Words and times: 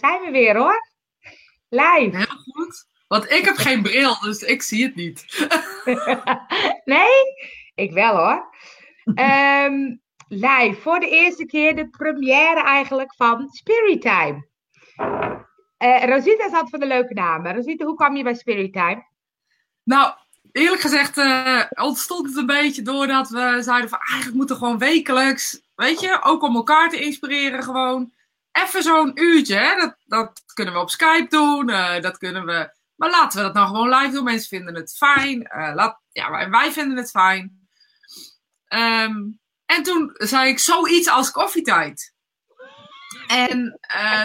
daar 0.00 0.10
zijn 0.10 0.24
we 0.24 0.38
weer 0.38 0.56
hoor. 0.56 0.88
Live. 1.68 2.16
Heel 2.16 2.36
goed. 2.52 2.86
Want 3.08 3.30
ik 3.30 3.44
heb 3.44 3.56
geen 3.56 3.82
bril, 3.82 4.20
dus 4.20 4.42
ik 4.42 4.62
zie 4.62 4.84
het 4.84 4.94
niet. 4.94 5.48
nee? 6.84 7.22
Ik 7.74 7.92
wel 7.92 8.16
hoor. 8.16 8.54
Ehm, 9.14 9.96
live. 10.28 10.80
Voor 10.80 11.00
de 11.00 11.08
eerste 11.08 11.46
keer 11.46 11.76
de 11.76 11.88
première 11.88 12.62
eigenlijk 12.62 13.14
van 13.14 13.48
Spirit 13.50 14.00
Time. 14.00 14.46
Uh, 15.78 16.04
Rosita 16.04 16.50
zat 16.50 16.70
voor 16.70 16.78
de 16.78 16.86
leuke 16.86 17.14
namen. 17.14 17.54
Rosita, 17.54 17.84
hoe 17.84 17.96
kwam 17.96 18.16
je 18.16 18.22
bij 18.22 18.34
Spirit 18.34 18.72
Time? 18.72 19.06
Nou, 19.82 20.14
eerlijk 20.52 20.80
gezegd 20.80 21.16
uh, 21.16 21.62
ontstond 21.70 22.26
het 22.26 22.36
een 22.36 22.46
beetje 22.46 22.82
doordat 22.82 23.28
we 23.28 23.56
zeiden 23.60 23.90
van 23.90 23.98
eigenlijk 23.98 24.36
moeten 24.36 24.56
gewoon 24.56 24.78
wekelijks, 24.78 25.60
weet 25.74 26.00
je, 26.00 26.22
ook 26.22 26.42
om 26.42 26.56
elkaar 26.56 26.88
te 26.88 27.00
inspireren 27.00 27.62
gewoon. 27.62 28.12
Even 28.64 28.82
zo'n 28.82 29.10
uurtje, 29.14 29.56
hè? 29.56 29.76
Dat, 29.76 29.96
dat 30.04 30.42
kunnen 30.54 30.74
we 30.74 30.80
op 30.80 30.90
Skype 30.90 31.26
doen, 31.28 31.70
uh, 31.70 32.00
dat 32.00 32.18
kunnen 32.18 32.46
we, 32.46 32.74
maar 32.94 33.10
laten 33.10 33.38
we 33.38 33.44
dat 33.44 33.54
nou 33.54 33.66
gewoon 33.66 33.88
live 33.88 34.12
doen. 34.12 34.24
Mensen 34.24 34.48
vinden 34.48 34.74
het 34.74 34.96
fijn, 34.96 35.50
laat, 35.74 36.00
ja, 36.12 36.48
wij, 36.50 36.72
vinden 36.72 36.96
het 36.96 37.10
fijn. 37.10 37.68
Um, 38.68 39.40
en 39.66 39.82
toen 39.82 40.10
zei 40.14 40.48
ik 40.48 40.58
zoiets 40.58 41.08
als 41.08 41.30
koffietijd. 41.30 42.14
En 43.26 43.78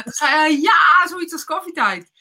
toen 0.04 0.14
zei 0.14 0.32
hij, 0.32 0.60
ja, 0.60 1.08
zoiets 1.08 1.34
als 1.34 1.44
koffietijd. 1.44 2.12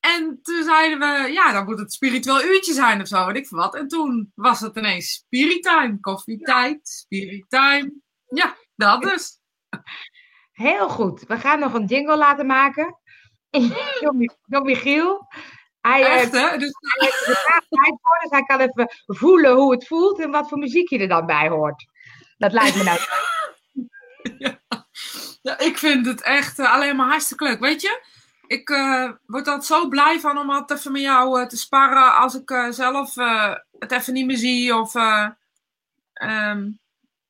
En 0.00 0.38
toen 0.42 0.62
zeiden 0.62 0.98
we, 0.98 1.32
ja, 1.32 1.52
dan 1.52 1.64
moet 1.64 1.78
het 1.78 1.92
spiritueel 1.92 2.44
uurtje 2.44 2.72
zijn 2.72 3.00
of 3.00 3.08
zo, 3.08 3.26
weet 3.26 3.36
ik 3.36 3.46
veel 3.46 3.58
wat. 3.58 3.74
En 3.74 3.88
toen 3.88 4.32
was 4.34 4.60
het 4.60 4.76
ineens 4.76 5.12
spiritime, 5.12 6.00
koffietijd, 6.00 6.88
spiritime. 6.88 7.92
Ja, 8.28 8.56
dat 8.76 9.02
dus. 9.02 9.40
Heel 10.58 10.88
goed. 10.88 11.24
We 11.26 11.38
gaan 11.38 11.58
nog 11.58 11.74
een 11.74 11.84
jingle 11.84 12.16
laten 12.16 12.46
maken. 12.46 12.98
Door 14.46 14.64
Michiel. 14.64 15.26
Hij, 15.80 16.04
Echt, 16.04 16.32
hè? 16.32 16.58
Dus... 16.58 16.72
Hij 16.80 17.08
heeft 17.08 17.26
de 17.26 17.34
vraag 17.34 17.62
voor, 18.00 18.18
dus 18.22 18.30
hij 18.30 18.42
kan 18.42 18.60
even 18.60 18.94
voelen 19.06 19.54
hoe 19.54 19.72
het 19.72 19.86
voelt 19.86 20.20
en 20.20 20.30
wat 20.30 20.48
voor 20.48 20.58
muziek 20.58 20.88
je 20.88 20.98
er 20.98 21.08
dan 21.08 21.26
bij 21.26 21.48
hoort. 21.48 21.86
Dat 22.38 22.52
lijkt 22.52 22.76
me 22.76 22.82
nou. 22.82 22.98
ja. 24.44 24.60
ja, 25.42 25.58
ik 25.58 25.78
vind 25.78 26.06
het 26.06 26.22
echt 26.22 26.58
uh, 26.58 26.72
alleen 26.72 26.96
maar 26.96 27.08
hartstikke 27.08 27.44
leuk. 27.44 27.60
Weet 27.60 27.80
je, 27.80 28.02
ik 28.46 28.68
uh, 28.68 29.12
word 29.26 29.46
altijd 29.46 29.64
zo 29.64 29.88
blij 29.88 30.20
van 30.20 30.38
om 30.38 30.50
altijd 30.50 30.78
even 30.78 30.92
met 30.92 31.02
jou 31.02 31.40
uh, 31.40 31.46
te 31.46 31.56
sparren 31.56 32.14
als 32.14 32.34
ik 32.34 32.66
zelf 32.70 33.14
het 33.78 33.92
even 33.92 34.12
niet 34.12 34.26
meer 34.26 34.36
zie 34.36 34.76
of 34.76 34.94
um, 36.22 36.78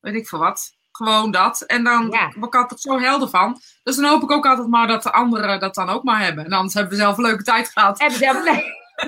weet 0.00 0.14
ik 0.14 0.28
veel 0.28 0.38
wat. 0.38 0.77
Gewoon 0.98 1.30
dat. 1.30 1.60
En 1.60 1.84
dan 1.84 2.08
ja. 2.10 2.32
ik 2.40 2.54
altijd 2.54 2.80
zo 2.80 2.98
helder 2.98 3.28
van. 3.28 3.60
Dus 3.82 3.96
dan 3.96 4.04
hoop 4.04 4.22
ik 4.22 4.30
ook 4.30 4.46
altijd 4.46 4.68
maar 4.68 4.86
dat 4.86 5.02
de 5.02 5.12
anderen 5.12 5.60
dat 5.60 5.74
dan 5.74 5.88
ook 5.88 6.04
maar 6.04 6.22
hebben. 6.22 6.44
En 6.44 6.52
anders 6.52 6.74
hebben 6.74 6.92
we 6.92 6.98
zelf 6.98 7.16
een 7.16 7.24
leuke 7.24 7.42
tijd 7.42 7.68
gehad. 7.68 7.98
Hebben 7.98 8.18
zelf 8.18 8.44
nee. 8.44 8.64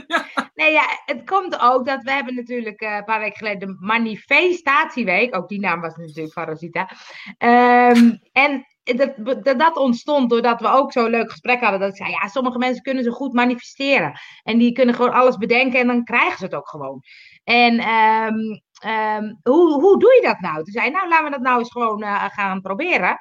nee, 0.54 0.72
ja, 0.72 0.84
het 1.04 1.24
komt 1.24 1.60
ook 1.60 1.86
dat 1.86 2.02
we 2.02 2.10
hebben 2.10 2.34
natuurlijk 2.34 2.80
een 2.80 3.04
paar 3.04 3.20
weken 3.20 3.36
geleden 3.36 3.68
de 3.68 3.76
manifestatieweek. 3.80 5.36
Ook 5.36 5.48
die 5.48 5.60
naam 5.60 5.80
was 5.80 5.96
natuurlijk 5.96 6.32
van 6.32 6.44
Rosita. 6.44 6.90
Um, 7.38 8.18
en 8.32 8.66
dat, 8.82 9.44
dat, 9.44 9.58
dat, 9.58 9.76
ontstond 9.76 10.30
doordat 10.30 10.60
we 10.60 10.68
ook 10.68 10.92
zo'n 10.92 11.10
leuk 11.10 11.30
gesprek 11.30 11.60
hadden. 11.60 11.80
Dat 11.80 11.90
ik 11.90 11.96
zei, 11.96 12.10
ja, 12.10 12.28
sommige 12.28 12.58
mensen 12.58 12.82
kunnen 12.82 13.04
zo 13.04 13.10
goed 13.10 13.32
manifesteren. 13.32 14.20
En 14.42 14.58
die 14.58 14.72
kunnen 14.72 14.94
gewoon 14.94 15.12
alles 15.12 15.36
bedenken 15.36 15.80
en 15.80 15.86
dan 15.86 16.04
krijgen 16.04 16.38
ze 16.38 16.44
het 16.44 16.54
ook 16.54 16.68
gewoon. 16.68 17.02
En 17.44 17.88
um, 17.88 18.62
um, 18.86 19.38
hoe, 19.42 19.80
hoe 19.80 19.98
doe 19.98 20.14
je 20.14 20.20
dat 20.22 20.40
nou? 20.40 20.56
Toen 20.56 20.72
zei 20.72 20.90
nou, 20.90 21.08
laten 21.08 21.24
we 21.24 21.30
dat 21.30 21.40
nou 21.40 21.58
eens 21.58 21.70
gewoon 21.70 22.02
uh, 22.02 22.24
gaan 22.24 22.60
proberen. 22.60 23.18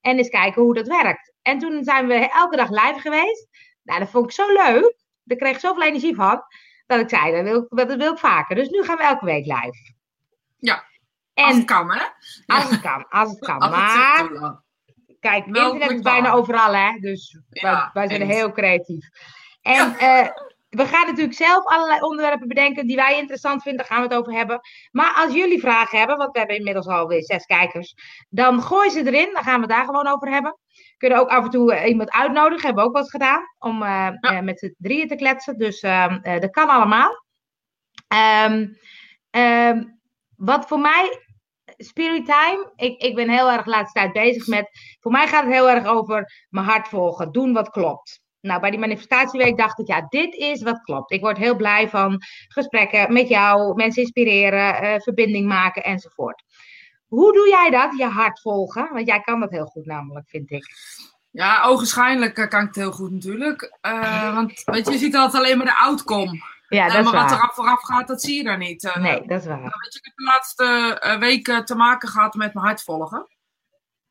En 0.00 0.16
eens 0.16 0.28
kijken 0.28 0.62
hoe 0.62 0.74
dat 0.74 0.86
werkt. 0.86 1.32
En 1.42 1.58
toen 1.58 1.84
zijn 1.84 2.06
we 2.06 2.14
elke 2.14 2.56
dag 2.56 2.70
live 2.70 3.00
geweest. 3.00 3.48
Nou, 3.82 3.98
dat 3.98 4.10
vond 4.10 4.24
ik 4.24 4.32
zo 4.32 4.52
leuk. 4.52 4.96
Daar 5.24 5.38
kreeg 5.38 5.54
ik 5.54 5.60
zoveel 5.60 5.82
energie 5.82 6.14
van. 6.14 6.42
Dat 6.86 7.00
ik 7.00 7.08
zei, 7.08 7.32
dat 7.32 7.42
wil, 7.42 7.66
dat 7.68 7.96
wil 7.96 8.12
ik 8.12 8.18
vaker. 8.18 8.56
Dus 8.56 8.68
nu 8.68 8.82
gaan 8.82 8.96
we 8.96 9.02
elke 9.02 9.24
week 9.24 9.46
live. 9.46 9.94
Ja, 10.58 10.84
en, 11.34 11.44
als 11.44 11.56
het 11.56 11.64
kan, 11.64 11.92
hè? 11.92 12.04
Als 12.46 12.70
het 12.70 12.80
kan, 12.80 13.08
als 13.08 13.30
het 13.30 13.38
kan. 13.38 13.58
maar... 13.70 14.60
Kijk, 15.20 15.46
internet 15.46 15.90
is 15.90 16.00
bijna 16.00 16.32
overal, 16.32 16.74
hè? 16.74 16.98
Dus 17.00 17.38
ja, 17.48 17.90
wij, 17.92 18.06
wij, 18.08 18.16
zijn 18.16 18.30
heel 18.30 18.52
creatief. 18.52 19.08
En 19.60 19.96
ja. 19.98 20.22
uh, 20.24 20.28
we 20.76 20.86
gaan 20.86 21.06
natuurlijk 21.06 21.36
zelf 21.36 21.64
allerlei 21.64 22.00
onderwerpen 22.00 22.48
bedenken 22.48 22.86
die 22.86 22.96
wij 22.96 23.18
interessant 23.18 23.62
vinden. 23.62 23.80
Daar 23.80 23.96
gaan 23.96 24.08
we 24.08 24.14
het 24.14 24.18
over 24.18 24.32
hebben. 24.32 24.60
Maar 24.90 25.14
als 25.14 25.34
jullie 25.34 25.60
vragen 25.60 25.98
hebben, 25.98 26.16
want 26.16 26.32
we 26.32 26.38
hebben 26.38 26.56
inmiddels 26.56 26.86
alweer 26.86 27.22
zes 27.22 27.46
kijkers, 27.46 27.94
dan 28.28 28.62
gooi 28.62 28.90
ze 28.90 29.06
erin. 29.06 29.32
Dan 29.32 29.42
gaan 29.42 29.54
we 29.54 29.60
het 29.60 29.70
daar 29.70 29.84
gewoon 29.84 30.06
over 30.06 30.28
hebben. 30.28 30.58
Kunnen 30.96 31.18
ook 31.18 31.28
af 31.28 31.44
en 31.44 31.50
toe 31.50 31.74
uh, 31.74 31.88
iemand 31.88 32.10
uitnodigen. 32.10 32.66
Hebben 32.66 32.82
we 32.82 32.88
ook 32.88 32.96
wat 32.96 33.10
gedaan. 33.10 33.42
Om 33.58 33.82
uh, 33.82 34.08
ja. 34.20 34.40
met 34.40 34.58
z'n 34.58 34.74
drieën 34.78 35.08
te 35.08 35.16
kletsen. 35.16 35.58
Dus 35.58 35.80
dat 36.20 36.50
kan 36.50 36.68
allemaal. 36.68 37.24
Um, 38.46 38.76
um, 39.30 40.00
wat 40.36 40.66
voor 40.66 40.78
mij 40.78 41.20
Spirit 41.76 42.24
Time, 42.24 42.72
ik, 42.76 43.02
ik 43.02 43.14
ben 43.14 43.28
heel 43.28 43.50
erg 43.50 43.64
de 43.64 43.70
laatste 43.70 44.00
tijd 44.00 44.12
bezig 44.12 44.46
met. 44.46 44.70
Voor 45.00 45.12
mij 45.12 45.28
gaat 45.28 45.44
het 45.44 45.52
heel 45.52 45.70
erg 45.70 45.86
over 45.86 46.46
mijn 46.48 46.66
hart 46.66 46.88
volgen, 46.88 47.32
doen 47.32 47.52
wat 47.52 47.70
klopt. 47.70 48.21
Nou, 48.42 48.60
bij 48.60 48.70
die 48.70 48.78
manifestatieweek 48.78 49.56
dacht 49.56 49.78
ik, 49.78 49.86
ja, 49.86 50.06
dit 50.08 50.34
is 50.34 50.62
wat 50.62 50.80
klopt. 50.80 51.12
Ik 51.12 51.20
word 51.20 51.38
heel 51.38 51.56
blij 51.56 51.88
van 51.88 52.22
gesprekken 52.48 53.12
met 53.12 53.28
jou, 53.28 53.74
mensen 53.74 54.02
inspireren, 54.02 54.84
uh, 54.84 55.00
verbinding 55.00 55.46
maken 55.46 55.84
enzovoort. 55.84 56.42
Hoe 57.06 57.32
doe 57.32 57.48
jij 57.48 57.70
dat, 57.70 57.98
je 57.98 58.06
hart 58.06 58.40
volgen? 58.40 58.92
Want 58.92 59.06
jij 59.06 59.20
kan 59.20 59.40
dat 59.40 59.50
heel 59.50 59.66
goed 59.66 59.86
namelijk, 59.86 60.28
vind 60.28 60.50
ik. 60.50 60.66
Ja, 61.30 61.62
ogenschijnlijk 61.62 62.34
kan 62.34 62.60
ik 62.60 62.66
het 62.66 62.76
heel 62.76 62.92
goed 62.92 63.10
natuurlijk. 63.10 63.78
Uh, 63.86 64.34
want 64.34 64.62
weet 64.64 64.86
je, 64.86 64.92
je 64.92 64.98
ziet 64.98 65.16
altijd 65.16 65.42
alleen 65.42 65.56
maar 65.56 65.66
de 65.66 65.76
outcome. 65.76 66.40
Ja, 66.68 66.86
dat 66.86 66.96
uh, 66.96 67.12
maar 67.12 67.22
wat 67.22 67.30
er 67.30 67.50
vooraf 67.52 67.82
gaat, 67.82 68.08
dat 68.08 68.22
zie 68.22 68.36
je 68.36 68.42
daar 68.42 68.58
niet. 68.58 68.92
Nee, 68.98 69.26
dat 69.26 69.40
is 69.40 69.46
waar. 69.46 69.60
weet 69.60 69.92
je, 69.92 69.98
ik 69.98 70.04
heb 70.04 70.16
de 70.16 70.22
laatste 70.22 71.16
weken 71.18 71.64
te 71.64 71.74
maken 71.74 72.08
gehad 72.08 72.34
met 72.34 72.54
mijn 72.54 72.66
hart 72.66 72.82
volgen. 72.82 73.26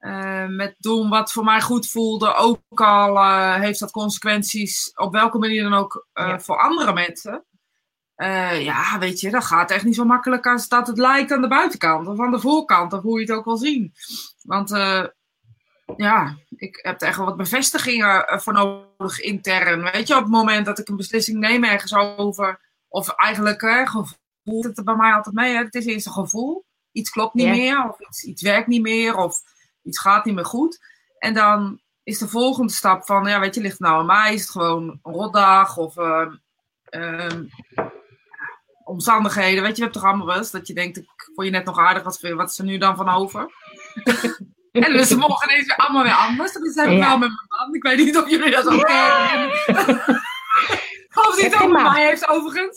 Uh, 0.02 0.46
met 0.46 0.76
doen 0.80 1.10
wat 1.10 1.32
voor 1.32 1.44
mij 1.44 1.62
goed 1.62 1.90
voelde. 1.90 2.34
Ook 2.36 2.82
al 2.82 3.16
uh, 3.16 3.56
heeft 3.56 3.80
dat 3.80 3.92
consequenties 3.92 4.92
op 4.96 5.12
welke 5.12 5.38
manier 5.38 5.64
dan 5.64 5.74
ook 5.74 6.08
uh, 6.14 6.28
ja. 6.28 6.40
voor 6.40 6.60
andere 6.60 6.94
mensen. 6.94 7.46
ja, 8.62 9.00
weet 9.00 9.20
je, 9.20 9.30
dat 9.30 9.44
gaat 9.44 9.72
echt 9.72 9.84
niet 9.84 9.96
zo 9.96 10.06
makkelijk 10.06 10.48
als 10.48 10.68
dat 10.68 10.88
het 10.88 10.98
lijkt 10.98 11.32
aan 11.32 11.42
de 11.42 11.48
buitenkant 11.48 12.08
of 12.08 12.20
aan 12.20 12.32
de 12.32 12.40
voorkant, 12.40 12.94
of 12.94 13.02
hoe 13.02 13.20
je 13.20 13.26
het 13.26 13.36
ook 13.36 13.46
wil 13.46 13.58
zien. 13.58 13.94
Want 14.42 14.70
ja, 15.96 16.38
ik 16.50 16.80
heb 16.82 17.02
er 17.02 17.08
echt 17.08 17.18
wel 17.18 17.26
wat 17.26 17.38
bevestigingen 17.38 18.42
voor 18.42 18.54
nodig 18.54 19.20
intern. 19.20 19.92
Weet 19.92 20.08
je, 20.08 20.16
op 20.16 20.22
het 20.22 20.32
moment 20.32 20.66
dat 20.66 20.80
ik 20.80 20.90
een 20.90 20.96
beslissing 20.96 21.40
neem 21.40 21.64
ergens 21.64 21.94
over, 21.94 22.60
of 22.88 23.10
eigenlijk 23.10 23.62
hè, 23.62 23.86
gevoel 23.86 24.64
het 24.64 24.78
er 24.78 24.84
bij 24.84 24.96
mij 24.96 25.14
altijd 25.14 25.36
mee. 25.36 25.54
Hè? 25.54 25.64
Het 25.64 25.76
is 25.76 25.86
eerst 25.86 26.06
een 26.06 26.12
gevoel. 26.12 26.66
Iets 26.92 27.10
klopt 27.10 27.34
niet 27.34 27.46
ja. 27.46 27.52
meer, 27.52 27.90
of 27.90 28.00
iets, 28.00 28.24
iets 28.24 28.42
werkt 28.42 28.68
niet 28.68 28.82
meer, 28.82 29.16
of 29.16 29.42
iets 29.84 30.00
gaat 30.00 30.26
niet 30.26 30.36
meer 30.36 30.46
goed. 30.46 30.80
En 31.18 31.34
dan 31.34 31.82
is 32.04 32.18
de 32.18 32.28
volgende 32.28 32.74
stap 32.74 33.06
van, 33.06 33.28
ja, 33.28 33.40
weet 33.40 33.56
je, 33.56 33.62
ligt 33.62 33.78
het 33.78 33.88
nou 33.88 34.00
aan 34.00 34.06
mij? 34.06 34.34
Is 34.34 34.42
het 34.42 34.50
gewoon 34.50 35.00
een 35.04 35.14
rotdag 35.14 35.78
of 35.78 35.98
uh, 35.98 36.28
uh, 36.90 37.42
omstandigheden? 38.84 39.64
Weet 39.64 39.72
je, 39.72 39.76
je 39.76 39.82
hebt 39.82 39.94
toch 39.94 40.04
allemaal 40.04 40.26
wel 40.26 40.38
eens 40.38 40.52
dat 40.52 40.68
je 40.68 40.74
denkt, 40.74 40.98
ik 40.98 41.32
vond 41.36 41.48
je 41.48 41.54
net 41.54 41.66
nog 41.66 41.78
aardig, 41.78 42.04
wat, 42.04 42.20
wat 42.20 42.50
is 42.50 42.58
er 42.58 42.66
nu 42.66 42.78
dan 42.78 42.96
van 42.96 43.10
over? 43.10 43.42
en 44.72 44.82
dan 44.82 44.94
is 44.94 45.10
het 45.10 45.20
morgen 45.20 45.50
ineens 45.50 45.68
weer 45.68 45.76
allemaal 45.76 46.04
weer 46.04 46.14
anders. 46.14 46.54
Dat 46.54 46.66
is 46.66 46.76
heb 46.76 46.90
ik 46.90 47.00
wel 47.00 47.18
met 47.18 47.30
mijn 47.30 47.48
man. 47.48 47.76
Ik 47.76 47.84
weet 47.84 47.98
niet 47.98 48.18
of 48.18 48.30
jullie 48.30 48.52
dat 48.52 48.68
ook 48.68 48.86
kennen. 48.86 49.50
of 51.28 51.42
het 51.42 51.62
ook 51.62 51.72
met 51.72 51.84
mij 51.84 52.06
heeft, 52.06 52.28
overigens. 52.28 52.76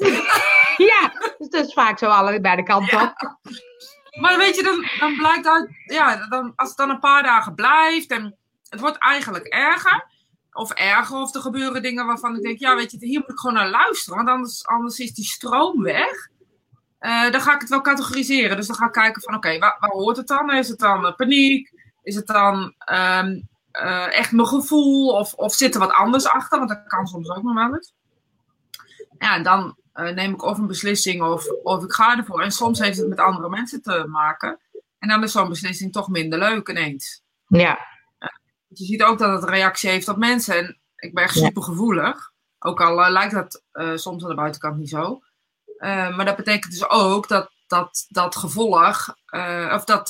ja, 0.76 1.12
dus 1.38 1.48
dat 1.48 1.66
is 1.66 1.72
vaak 1.72 1.98
zo 1.98 2.06
alle 2.06 2.40
bij 2.40 2.56
de 2.56 2.62
kanten 2.62 3.00
op. 3.00 3.12
Ja. 3.16 3.38
Maar 4.20 4.38
weet 4.38 4.56
je, 4.56 4.62
dan, 4.62 4.86
dan 4.98 5.16
blijkt 5.16 5.46
uit, 5.46 5.70
ja, 5.84 6.26
dan, 6.28 6.52
als 6.56 6.68
het 6.68 6.78
dan 6.78 6.90
een 6.90 6.98
paar 6.98 7.22
dagen 7.22 7.54
blijft 7.54 8.10
en 8.10 8.36
het 8.68 8.80
wordt 8.80 8.98
eigenlijk 8.98 9.46
erger, 9.46 10.06
of 10.52 10.70
erger, 10.70 11.16
of 11.16 11.34
er 11.34 11.40
gebeuren 11.40 11.82
dingen 11.82 12.06
waarvan 12.06 12.36
ik 12.36 12.42
denk, 12.42 12.58
ja, 12.58 12.76
weet 12.76 12.90
je, 12.90 12.96
hier 13.00 13.20
moet 13.20 13.30
ik 13.30 13.38
gewoon 13.38 13.54
naar 13.54 13.70
luisteren, 13.70 14.16
want 14.16 14.28
anders, 14.28 14.66
anders 14.66 14.98
is 14.98 15.14
die 15.14 15.24
stroom 15.24 15.82
weg. 15.82 16.32
Uh, 17.00 17.30
dan 17.30 17.40
ga 17.40 17.54
ik 17.54 17.60
het 17.60 17.70
wel 17.70 17.80
categoriseren. 17.80 18.56
Dus 18.56 18.66
dan 18.66 18.76
ga 18.76 18.86
ik 18.86 18.92
kijken 18.92 19.22
van, 19.22 19.34
oké, 19.34 19.58
waar, 19.58 19.76
waar, 19.80 19.90
hoort 19.90 20.16
het 20.16 20.26
dan? 20.26 20.50
Is 20.50 20.68
het 20.68 20.78
dan 20.78 21.06
uh, 21.06 21.14
paniek? 21.14 21.72
Is 22.02 22.14
het 22.14 22.26
dan 22.26 22.74
um, 22.92 23.48
uh, 23.72 24.18
echt 24.18 24.32
mijn 24.32 24.46
gevoel? 24.46 25.08
Of, 25.08 25.34
of 25.34 25.54
zit 25.54 25.74
er 25.74 25.80
wat 25.80 25.92
anders 25.92 26.26
achter? 26.26 26.58
Want 26.58 26.70
dat 26.70 26.86
kan 26.86 27.06
soms 27.06 27.30
ook 27.30 27.42
nog 27.42 27.54
wel. 27.54 27.80
Ja, 29.18 29.34
en 29.34 29.42
dan 29.42 29.76
uh, 29.94 30.10
neem 30.10 30.32
ik 30.32 30.42
of 30.42 30.58
een 30.58 30.66
beslissing 30.66 31.22
of, 31.22 31.46
of 31.62 31.84
ik 31.84 31.92
ga 31.92 32.18
ervoor. 32.18 32.40
En 32.40 32.50
soms 32.50 32.78
heeft 32.78 32.98
het 32.98 33.08
met 33.08 33.18
andere 33.18 33.48
mensen 33.48 33.82
te 33.82 34.04
maken. 34.08 34.60
En 34.98 35.08
dan 35.08 35.22
is 35.22 35.32
zo'n 35.32 35.48
beslissing 35.48 35.92
toch 35.92 36.08
minder 36.08 36.38
leuk 36.38 36.68
ineens. 36.68 37.22
Ja. 37.46 37.78
Uh, 38.18 38.28
je 38.66 38.84
ziet 38.84 39.02
ook 39.02 39.18
dat 39.18 39.40
het 39.40 39.50
reactie 39.50 39.90
heeft 39.90 40.08
op 40.08 40.16
mensen. 40.16 40.56
En 40.56 40.78
ik 40.96 41.14
ben 41.14 41.24
echt 41.24 41.36
super 41.36 41.62
gevoelig. 41.62 42.32
Ook 42.58 42.80
al 42.80 43.00
uh, 43.00 43.10
lijkt 43.10 43.34
dat 43.34 43.62
soms 44.00 44.22
aan 44.22 44.28
de 44.28 44.34
buitenkant 44.34 44.76
niet 44.76 44.88
zo. 44.88 45.20
maar 45.78 46.24
dat 46.24 46.36
betekent 46.36 46.72
dus 46.72 46.90
ook 46.90 47.28
dat 47.28 47.52
dat, 47.66 48.06
dat 48.08 48.36
gevolg, 48.36 49.14
of 49.72 49.84
dat 49.84 50.06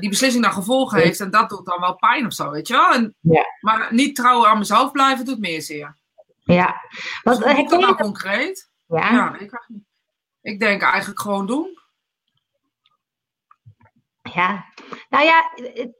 die 0.00 0.08
beslissing 0.08 0.42
dan 0.42 0.52
gevolgen 0.52 1.00
heeft. 1.00 1.20
En 1.20 1.30
dat 1.30 1.48
doet 1.48 1.66
dan 1.66 1.80
wel 1.80 1.96
pijn 1.96 2.26
of 2.26 2.32
zo, 2.32 2.50
weet 2.50 2.68
je 2.68 2.74
wel. 2.74 2.92
En, 2.92 3.14
ja. 3.20 3.44
Maar 3.60 3.94
niet 3.94 4.16
trouw 4.16 4.46
aan 4.46 4.58
mezelf 4.58 4.90
blijven 4.90 5.24
doet 5.24 5.38
meer 5.38 5.62
zeer. 5.62 5.96
Ja. 6.44 6.80
Wat 7.22 7.38
dus 7.38 7.58
ik 7.58 7.68
dat 7.68 7.80
nou 7.80 7.96
concreet? 7.96 8.70
Ja. 8.86 9.12
ja 9.12 9.38
ik, 9.38 9.60
ik 10.40 10.60
denk 10.60 10.82
eigenlijk 10.82 11.20
gewoon 11.20 11.46
doen. 11.46 11.76
Ja, 14.34 14.64
nou 15.08 15.24
ja, 15.24 15.50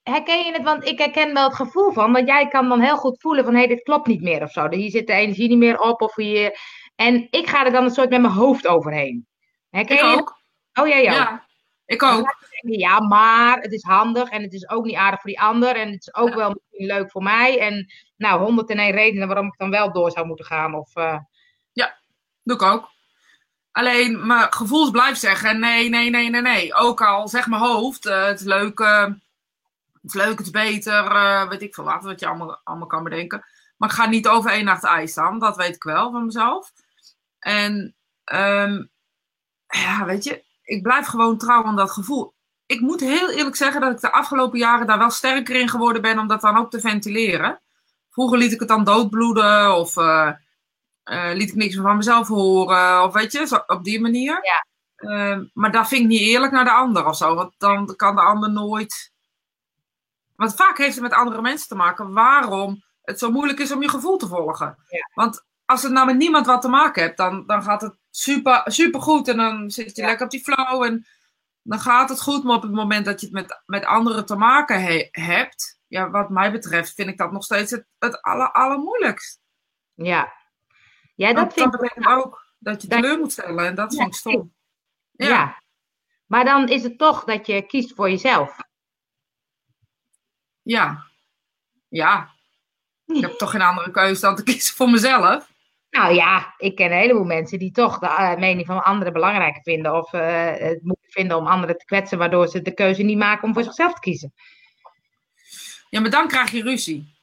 herken 0.02 0.44
je 0.44 0.52
het? 0.52 0.62
Want 0.62 0.84
ik 0.84 0.98
herken 0.98 1.34
wel 1.34 1.44
het 1.44 1.54
gevoel 1.54 1.92
van, 1.92 2.12
want 2.12 2.28
jij 2.28 2.48
kan 2.48 2.68
dan 2.68 2.80
heel 2.80 2.96
goed 2.96 3.20
voelen 3.20 3.44
van, 3.44 3.52
hé, 3.52 3.58
hey, 3.58 3.68
dit 3.68 3.82
klopt 3.82 4.06
niet 4.06 4.22
meer 4.22 4.42
of 4.42 4.50
zo. 4.50 4.68
Hier 4.68 4.90
zit 4.90 5.06
de 5.06 5.12
energie 5.12 5.48
niet 5.48 5.58
meer 5.58 5.80
op 5.80 6.00
of 6.00 6.16
je... 6.16 6.58
En 6.94 7.26
ik 7.30 7.48
ga 7.48 7.64
er 7.64 7.72
dan 7.72 7.84
een 7.84 7.90
soort 7.90 8.10
met 8.10 8.20
mijn 8.20 8.32
hoofd 8.32 8.66
overheen. 8.66 9.26
Herken 9.70 9.96
ik 9.96 10.02
je 10.02 10.16
ook. 10.16 10.40
Oh 10.80 10.88
ja, 10.88 10.96
ja. 10.96 11.12
Ja, 11.12 11.46
ik 11.84 12.02
ook. 12.02 12.36
Ja, 12.60 13.00
maar 13.00 13.58
het 13.60 13.72
is 13.72 13.82
handig 13.82 14.28
en 14.28 14.42
het 14.42 14.52
is 14.52 14.68
ook 14.68 14.84
niet 14.84 14.96
aardig 14.96 15.20
voor 15.20 15.30
die 15.30 15.40
ander. 15.40 15.76
En 15.76 15.90
het 15.90 16.00
is 16.00 16.14
ook 16.14 16.34
wel 16.34 16.48
misschien 16.48 16.86
leuk 16.86 17.10
voor 17.10 17.22
mij. 17.22 17.60
En 17.60 17.86
nou, 18.16 18.42
101 18.42 18.90
redenen 18.90 19.26
waarom 19.26 19.46
ik 19.46 19.58
dan 19.58 19.70
wel 19.70 19.92
door 19.92 20.10
zou 20.10 20.26
moeten 20.26 20.44
gaan. 20.44 20.74
Of, 20.74 20.96
uh... 20.96 21.18
Doe 22.46 22.56
ik 22.56 22.62
ook. 22.62 22.88
Alleen 23.72 24.26
mijn 24.26 24.52
gevoels 24.52 24.90
blijft 24.90 25.20
zeggen: 25.20 25.58
nee, 25.58 25.88
nee, 25.88 26.10
nee, 26.10 26.30
nee, 26.30 26.40
nee. 26.40 26.74
Ook 26.74 27.02
al 27.02 27.28
zeg 27.28 27.46
mijn 27.46 27.62
hoofd: 27.62 28.06
uh, 28.06 28.24
het 28.24 28.40
is 28.40 28.46
leuk, 28.46 28.80
uh, 28.80 29.04
het 29.04 30.02
is 30.02 30.14
leuk, 30.14 30.38
het 30.38 30.46
is 30.46 30.50
beter, 30.50 31.48
weet 31.48 31.62
ik 31.62 31.74
veel 31.74 31.84
wat, 31.84 32.02
wat 32.02 32.20
je 32.20 32.26
allemaal, 32.26 32.60
allemaal 32.64 32.86
kan 32.86 33.04
bedenken. 33.04 33.44
Maar 33.76 33.88
ik 33.88 33.94
ga 33.94 34.06
niet 34.06 34.28
over 34.28 34.50
één 34.50 34.64
nacht 34.64 34.84
ijs 34.84 35.10
staan, 35.10 35.38
dat 35.38 35.56
weet 35.56 35.74
ik 35.74 35.82
wel 35.82 36.10
van 36.10 36.24
mezelf. 36.24 36.72
En 37.38 37.94
um, 38.32 38.90
ja, 39.66 40.04
weet 40.04 40.24
je, 40.24 40.44
ik 40.62 40.82
blijf 40.82 41.06
gewoon 41.06 41.38
trouw 41.38 41.64
aan 41.64 41.76
dat 41.76 41.90
gevoel. 41.90 42.34
Ik 42.66 42.80
moet 42.80 43.00
heel 43.00 43.30
eerlijk 43.30 43.56
zeggen 43.56 43.80
dat 43.80 43.92
ik 43.92 44.00
de 44.00 44.12
afgelopen 44.12 44.58
jaren 44.58 44.86
daar 44.86 44.98
wel 44.98 45.10
sterker 45.10 45.56
in 45.56 45.68
geworden 45.68 46.02
ben 46.02 46.18
om 46.18 46.26
dat 46.26 46.40
dan 46.40 46.56
ook 46.56 46.70
te 46.70 46.80
ventileren. 46.80 47.60
Vroeger 48.10 48.38
liet 48.38 48.52
ik 48.52 48.60
het 48.60 48.68
dan 48.68 48.84
doodbloeden 48.84 49.76
of 49.76 49.96
uh, 51.06 51.30
liet 51.32 51.48
ik 51.48 51.54
niks 51.54 51.74
meer 51.74 51.84
van 51.84 51.96
mezelf 51.96 52.28
horen. 52.28 53.02
Of 53.02 53.12
weet 53.12 53.32
je, 53.32 53.46
zo, 53.46 53.62
op 53.66 53.84
die 53.84 54.00
manier. 54.00 54.40
Ja. 54.42 54.66
Uh, 54.96 55.44
maar 55.52 55.72
dat 55.72 55.88
vind 55.88 56.02
ik 56.02 56.08
niet 56.08 56.20
eerlijk 56.20 56.52
naar 56.52 56.64
de 56.64 56.70
ander 56.72 57.06
of 57.06 57.16
zo. 57.16 57.34
Want 57.34 57.54
dan 57.58 57.96
kan 57.96 58.14
de 58.14 58.22
ander 58.22 58.52
nooit. 58.52 59.12
Want 60.36 60.54
vaak 60.54 60.78
heeft 60.78 60.94
het 60.94 61.02
met 61.02 61.12
andere 61.12 61.42
mensen 61.42 61.68
te 61.68 61.74
maken 61.74 62.12
waarom 62.12 62.84
het 63.02 63.18
zo 63.18 63.30
moeilijk 63.30 63.58
is 63.58 63.72
om 63.72 63.82
je 63.82 63.88
gevoel 63.88 64.16
te 64.16 64.26
volgen. 64.26 64.76
Ja. 64.88 65.10
Want 65.14 65.44
als 65.64 65.82
het 65.82 65.92
nou 65.92 66.06
met 66.06 66.16
niemand 66.16 66.46
wat 66.46 66.62
te 66.62 66.68
maken 66.68 67.02
hebt, 67.02 67.16
dan, 67.16 67.46
dan 67.46 67.62
gaat 67.62 67.80
het 67.80 67.96
super, 68.10 68.62
super 68.64 69.02
goed. 69.02 69.28
En 69.28 69.36
dan 69.36 69.70
zit 69.70 69.96
je 69.96 70.04
lekker 70.04 70.24
op 70.24 70.30
die 70.30 70.42
flow. 70.42 70.82
En 70.82 71.06
dan 71.62 71.80
gaat 71.80 72.08
het 72.08 72.20
goed. 72.20 72.44
Maar 72.44 72.56
op 72.56 72.62
het 72.62 72.72
moment 72.72 73.04
dat 73.04 73.20
je 73.20 73.26
het 73.26 73.34
met, 73.34 73.62
met 73.66 73.84
anderen 73.84 74.26
te 74.26 74.36
maken 74.36 75.08
hebt, 75.10 75.78
ja, 75.86 76.10
wat 76.10 76.30
mij 76.30 76.52
betreft, 76.52 76.94
vind 76.94 77.08
ik 77.08 77.18
dat 77.18 77.32
nog 77.32 77.44
steeds 77.44 77.70
het, 77.70 77.86
het 77.98 78.22
aller, 78.22 78.52
allermoeilijkst. 78.52 79.40
Ja. 79.94 80.32
Ja, 81.16 81.32
dat, 81.32 81.52
vind 81.52 81.72
dat 81.72 81.80
betekent 81.80 82.06
ook 82.06 82.46
dat 82.58 82.82
je 82.82 82.88
teleur 82.88 83.18
moet 83.18 83.32
stellen. 83.32 83.66
En 83.66 83.74
dat 83.74 83.94
vind 83.94 84.06
ik 84.06 84.14
stom. 84.14 84.54
Ja. 85.12 85.28
ja. 85.28 85.62
Maar 86.26 86.44
dan 86.44 86.68
is 86.68 86.82
het 86.82 86.98
toch 86.98 87.24
dat 87.24 87.46
je 87.46 87.66
kiest 87.66 87.94
voor 87.94 88.10
jezelf. 88.10 88.56
Ja. 90.62 91.06
Ja. 91.88 92.34
Ik 93.06 93.20
heb 93.20 93.32
toch 93.32 93.50
geen 93.50 93.62
andere 93.62 93.90
keuze 93.90 94.20
dan 94.20 94.36
te 94.36 94.42
kiezen 94.42 94.74
voor 94.74 94.90
mezelf. 94.90 95.54
Nou 95.90 96.14
ja, 96.14 96.54
ik 96.56 96.76
ken 96.76 96.92
een 96.92 96.98
heleboel 96.98 97.24
mensen 97.24 97.58
die 97.58 97.70
toch 97.70 97.98
de 97.98 98.06
uh, 98.06 98.36
mening 98.36 98.66
van 98.66 98.84
anderen 98.84 99.12
belangrijker 99.12 99.62
vinden. 99.62 99.94
Of 99.94 100.12
uh, 100.12 100.46
het 100.46 100.82
moeilijk 100.82 101.12
vinden 101.12 101.36
om 101.36 101.46
anderen 101.46 101.78
te 101.78 101.84
kwetsen, 101.84 102.18
waardoor 102.18 102.48
ze 102.48 102.62
de 102.62 102.74
keuze 102.74 103.02
niet 103.02 103.18
maken 103.18 103.44
om 103.44 103.54
voor 103.54 103.62
zichzelf 103.62 103.92
te 103.94 104.00
kiezen. 104.00 104.32
Ja, 105.88 106.00
maar 106.00 106.10
dan 106.10 106.28
krijg 106.28 106.50
je 106.50 106.62
ruzie. 106.62 107.14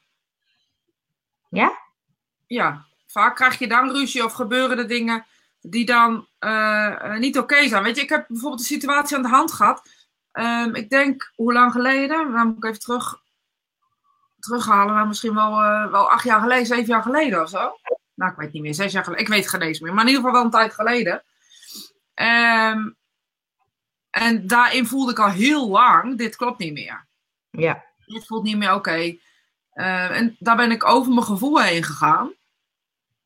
Ja? 1.48 1.78
Ja, 2.46 2.86
vaak 3.14 3.36
krijg 3.36 3.58
je 3.58 3.68
dan 3.68 3.90
ruzie 3.90 4.24
of 4.24 4.32
gebeuren 4.32 4.78
er 4.78 4.88
dingen 4.88 5.26
die 5.60 5.84
dan 5.84 6.28
uh, 6.40 7.16
niet 7.16 7.38
oké 7.38 7.54
okay 7.54 7.68
zijn. 7.68 7.82
Weet 7.82 7.96
je, 7.96 8.02
ik 8.02 8.08
heb 8.08 8.24
bijvoorbeeld 8.28 8.60
een 8.60 8.66
situatie 8.66 9.16
aan 9.16 9.22
de 9.22 9.28
hand 9.28 9.52
gehad. 9.52 9.88
Um, 10.32 10.74
ik 10.74 10.90
denk, 10.90 11.32
hoe 11.34 11.52
lang 11.52 11.72
geleden? 11.72 12.32
Dan 12.32 12.46
moet 12.46 12.56
ik 12.56 12.64
even 12.64 12.80
terug, 12.80 13.20
terughalen. 14.38 14.94
Maar 14.94 15.06
misschien 15.06 15.34
wel, 15.34 15.50
wel 15.90 16.10
acht 16.10 16.24
jaar 16.24 16.40
geleden, 16.40 16.66
zeven 16.66 16.86
jaar 16.86 17.02
geleden 17.02 17.42
of 17.42 17.48
zo 17.48 17.76
nou, 18.14 18.30
ik 18.30 18.36
weet 18.36 18.52
niet 18.52 18.62
meer, 18.62 18.74
zes 18.74 18.92
jaar 18.92 19.04
geleden. 19.04 19.24
Ik 19.24 19.30
weet 19.30 19.40
het 19.40 19.50
geen 19.50 19.60
eens 19.60 19.80
meer, 19.80 19.94
maar 19.94 20.04
in 20.04 20.10
ieder 20.10 20.24
geval 20.24 20.36
wel 20.36 20.44
een 20.44 20.58
tijd 20.58 20.74
geleden. 20.74 21.24
Um, 22.14 22.96
en 24.10 24.46
daarin 24.46 24.86
voelde 24.86 25.10
ik 25.10 25.18
al 25.18 25.30
heel 25.30 25.68
lang, 25.68 26.18
dit 26.18 26.36
klopt 26.36 26.58
niet 26.58 26.72
meer. 26.72 27.06
Ja. 27.50 27.84
Dit 28.06 28.26
voelt 28.26 28.42
niet 28.42 28.56
meer 28.56 28.74
oké. 28.74 28.78
Okay. 28.78 29.20
Uh, 29.74 30.16
en 30.18 30.36
daar 30.38 30.56
ben 30.56 30.70
ik 30.70 30.84
over 30.84 31.12
mijn 31.12 31.26
gevoel 31.26 31.60
heen 31.60 31.82
gegaan. 31.82 32.32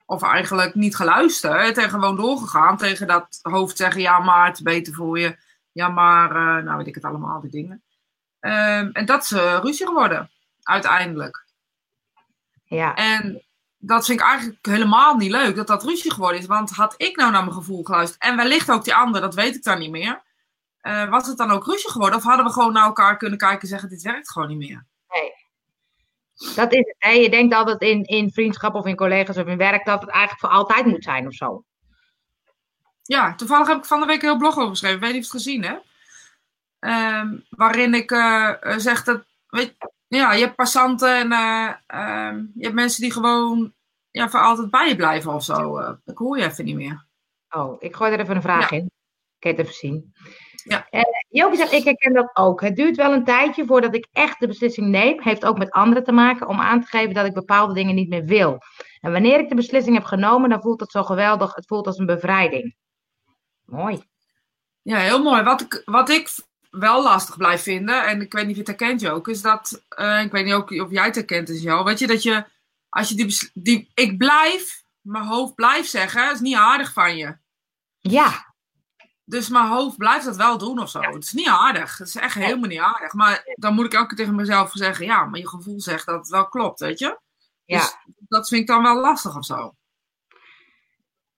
Of 0.08 0.22
eigenlijk 0.22 0.74
niet 0.74 0.96
geluisterd 0.96 1.78
en 1.78 1.90
gewoon 1.90 2.16
doorgegaan 2.16 2.76
tegen 2.76 3.06
dat 3.06 3.38
hoofd 3.42 3.76
zeggen, 3.76 4.00
ja 4.00 4.18
maar 4.18 4.46
het 4.46 4.56
is 4.56 4.62
beter 4.62 4.94
voor 4.94 5.18
je. 5.18 5.36
Ja 5.72 5.88
maar, 5.88 6.30
uh, 6.30 6.64
nou 6.64 6.76
weet 6.76 6.86
ik 6.86 6.94
het 6.94 7.04
allemaal, 7.04 7.40
die 7.40 7.50
dingen. 7.50 7.82
Um, 8.40 8.92
en 8.92 9.04
dat 9.04 9.22
is 9.22 9.30
uh, 9.30 9.58
ruzie 9.62 9.86
geworden, 9.86 10.30
uiteindelijk. 10.62 11.46
Ja. 12.64 12.94
En 12.94 13.42
dat 13.78 14.06
vind 14.06 14.20
ik 14.20 14.26
eigenlijk 14.26 14.66
helemaal 14.66 15.16
niet 15.16 15.30
leuk 15.30 15.56
dat 15.56 15.66
dat 15.66 15.84
ruzie 15.84 16.12
geworden 16.12 16.40
is. 16.40 16.46
Want 16.46 16.70
had 16.70 16.94
ik 16.96 17.16
nou 17.16 17.30
naar 17.30 17.42
mijn 17.44 17.56
gevoel 17.56 17.82
geluisterd 17.82 18.22
en 18.22 18.36
wellicht 18.36 18.70
ook 18.70 18.84
die 18.84 18.94
ander, 18.94 19.20
dat 19.20 19.34
weet 19.34 19.54
ik 19.54 19.62
dan 19.62 19.78
niet 19.78 19.90
meer. 19.90 20.22
Uh, 20.82 21.08
was 21.08 21.26
het 21.26 21.36
dan 21.36 21.50
ook 21.50 21.66
ruzie 21.66 21.90
geworden? 21.90 22.18
Of 22.18 22.24
hadden 22.24 22.46
we 22.46 22.52
gewoon 22.52 22.72
naar 22.72 22.84
elkaar 22.84 23.16
kunnen 23.16 23.38
kijken 23.38 23.60
en 23.60 23.68
zeggen: 23.68 23.88
dit 23.88 24.02
werkt 24.02 24.30
gewoon 24.30 24.48
niet 24.48 24.58
meer? 24.58 24.86
Dat 26.54 26.72
is 26.72 26.78
het. 26.78 26.96
Hè? 26.98 27.10
Je 27.10 27.30
denkt 27.30 27.54
altijd 27.54 27.80
in, 27.80 28.04
in 28.04 28.30
vriendschap 28.32 28.74
of 28.74 28.86
in 28.86 28.96
collega's 28.96 29.36
of 29.36 29.46
in 29.46 29.56
werk 29.56 29.84
dat 29.84 30.00
het 30.00 30.10
eigenlijk 30.10 30.40
voor 30.40 30.50
altijd 30.50 30.86
moet 30.86 31.04
zijn 31.04 31.26
of 31.26 31.34
zo. 31.34 31.64
Ja, 33.02 33.34
toevallig 33.34 33.66
heb 33.66 33.76
ik 33.76 33.84
van 33.84 34.00
de 34.00 34.06
week 34.06 34.22
een 34.22 34.28
heel 34.28 34.38
blog 34.38 34.56
over 34.56 34.68
geschreven. 34.68 35.00
Weet 35.00 35.12
je 35.12 35.16
of 35.16 35.22
het 35.22 35.32
gezien 35.32 35.64
hebt? 35.64 35.86
Um, 36.80 37.44
waarin 37.50 37.94
ik 37.94 38.10
uh, 38.10 38.54
zeg 38.76 39.04
dat. 39.04 39.24
Weet, 39.48 39.74
ja, 40.08 40.32
je 40.32 40.44
hebt 40.44 40.56
passanten 40.56 41.16
en 41.16 41.32
uh, 41.32 41.72
uh, 41.94 42.42
je 42.54 42.62
hebt 42.62 42.74
mensen 42.74 43.02
die 43.02 43.12
gewoon 43.12 43.74
ja, 44.10 44.28
voor 44.28 44.40
altijd 44.40 44.70
bij 44.70 44.88
je 44.88 44.96
blijven 44.96 45.32
of 45.32 45.44
zo. 45.44 45.78
Uh, 45.78 45.90
ik 46.04 46.18
hoor 46.18 46.38
je 46.38 46.44
even 46.44 46.64
niet 46.64 46.76
meer. 46.76 47.06
Oh, 47.50 47.82
ik 47.82 47.96
gooi 47.96 48.12
er 48.12 48.20
even 48.20 48.36
een 48.36 48.42
vraag 48.42 48.70
ja. 48.70 48.76
in. 48.76 48.84
Ik 48.84 48.90
kan 49.38 49.50
het 49.50 49.60
even 49.60 49.74
zien. 49.74 50.12
Ja. 50.68 50.86
Uh, 50.90 51.02
Joke 51.28 51.56
zegt, 51.56 51.72
ik 51.72 51.84
herken 51.84 52.12
dat 52.12 52.30
ook. 52.32 52.60
Het 52.60 52.76
duurt 52.76 52.96
wel 52.96 53.12
een 53.12 53.24
tijdje 53.24 53.66
voordat 53.66 53.94
ik 53.94 54.08
echt 54.12 54.40
de 54.40 54.46
beslissing 54.46 54.88
neem. 54.88 55.22
Heeft 55.22 55.44
ook 55.44 55.58
met 55.58 55.70
anderen 55.70 56.04
te 56.04 56.12
maken 56.12 56.48
om 56.48 56.60
aan 56.60 56.80
te 56.80 56.86
geven 56.86 57.14
dat 57.14 57.26
ik 57.26 57.34
bepaalde 57.34 57.74
dingen 57.74 57.94
niet 57.94 58.08
meer 58.08 58.24
wil. 58.24 58.58
En 59.00 59.12
wanneer 59.12 59.38
ik 59.38 59.48
de 59.48 59.54
beslissing 59.54 59.96
heb 59.96 60.04
genomen, 60.04 60.50
dan 60.50 60.60
voelt 60.60 60.80
het 60.80 60.90
zo 60.90 61.02
geweldig. 61.02 61.54
Het 61.54 61.66
voelt 61.66 61.86
als 61.86 61.98
een 61.98 62.06
bevrijding. 62.06 62.76
Mooi. 63.64 64.02
Ja, 64.82 64.98
heel 64.98 65.22
mooi. 65.22 65.42
Wat 65.42 65.60
ik, 65.60 65.82
wat 65.84 66.08
ik 66.08 66.28
wel 66.70 67.02
lastig 67.02 67.36
blijf 67.36 67.62
vinden, 67.62 68.06
en 68.06 68.20
ik 68.20 68.32
weet 68.32 68.46
niet 68.46 68.58
of 68.58 68.64
je 68.64 68.70
het 68.70 68.80
herkent, 68.80 69.08
ook, 69.08 69.28
is 69.28 69.42
dat, 69.42 69.84
uh, 69.98 70.22
ik 70.22 70.32
weet 70.32 70.44
niet 70.44 70.54
ook 70.54 70.70
of 70.70 70.90
jij 70.90 71.04
het 71.04 71.14
herkent, 71.14 71.48
is 71.48 71.62
jou, 71.62 71.84
weet 71.84 71.98
je, 71.98 72.06
dat 72.06 72.22
je, 72.22 72.44
als 72.88 73.08
je 73.08 73.14
die, 73.14 73.50
die, 73.54 73.90
ik 73.94 74.18
blijf, 74.18 74.82
mijn 75.00 75.24
hoofd 75.24 75.54
blijft 75.54 75.90
zeggen, 75.90 76.32
is 76.32 76.40
niet 76.40 76.56
aardig 76.56 76.92
van 76.92 77.16
je. 77.16 77.36
Ja. 77.98 78.47
Dus 79.28 79.48
mijn 79.48 79.66
hoofd 79.66 79.96
blijft 79.96 80.24
dat 80.24 80.36
wel 80.36 80.58
doen 80.58 80.78
of 80.78 80.88
zo. 80.88 81.00
Ja. 81.00 81.10
Het 81.10 81.24
is 81.24 81.32
niet 81.32 81.48
aardig. 81.48 81.98
Het 81.98 82.08
is 82.08 82.16
echt 82.16 82.34
helemaal 82.34 82.68
niet 82.68 82.80
aardig. 82.80 83.12
Maar 83.12 83.42
dan 83.54 83.74
moet 83.74 83.84
ik 83.84 83.92
elke 83.92 84.06
keer 84.06 84.16
tegen 84.16 84.34
mezelf 84.34 84.70
zeggen, 84.72 85.06
ja, 85.06 85.24
maar 85.24 85.40
je 85.40 85.48
gevoel 85.48 85.80
zegt 85.80 86.06
dat 86.06 86.18
het 86.18 86.28
wel 86.28 86.48
klopt, 86.48 86.80
weet 86.80 86.98
je. 86.98 87.18
Ja. 87.64 87.78
Dus 87.78 87.96
dat 88.28 88.48
vind 88.48 88.60
ik 88.60 88.66
dan 88.66 88.82
wel 88.82 89.00
lastig 89.00 89.36
of 89.36 89.44
zo. 89.44 89.74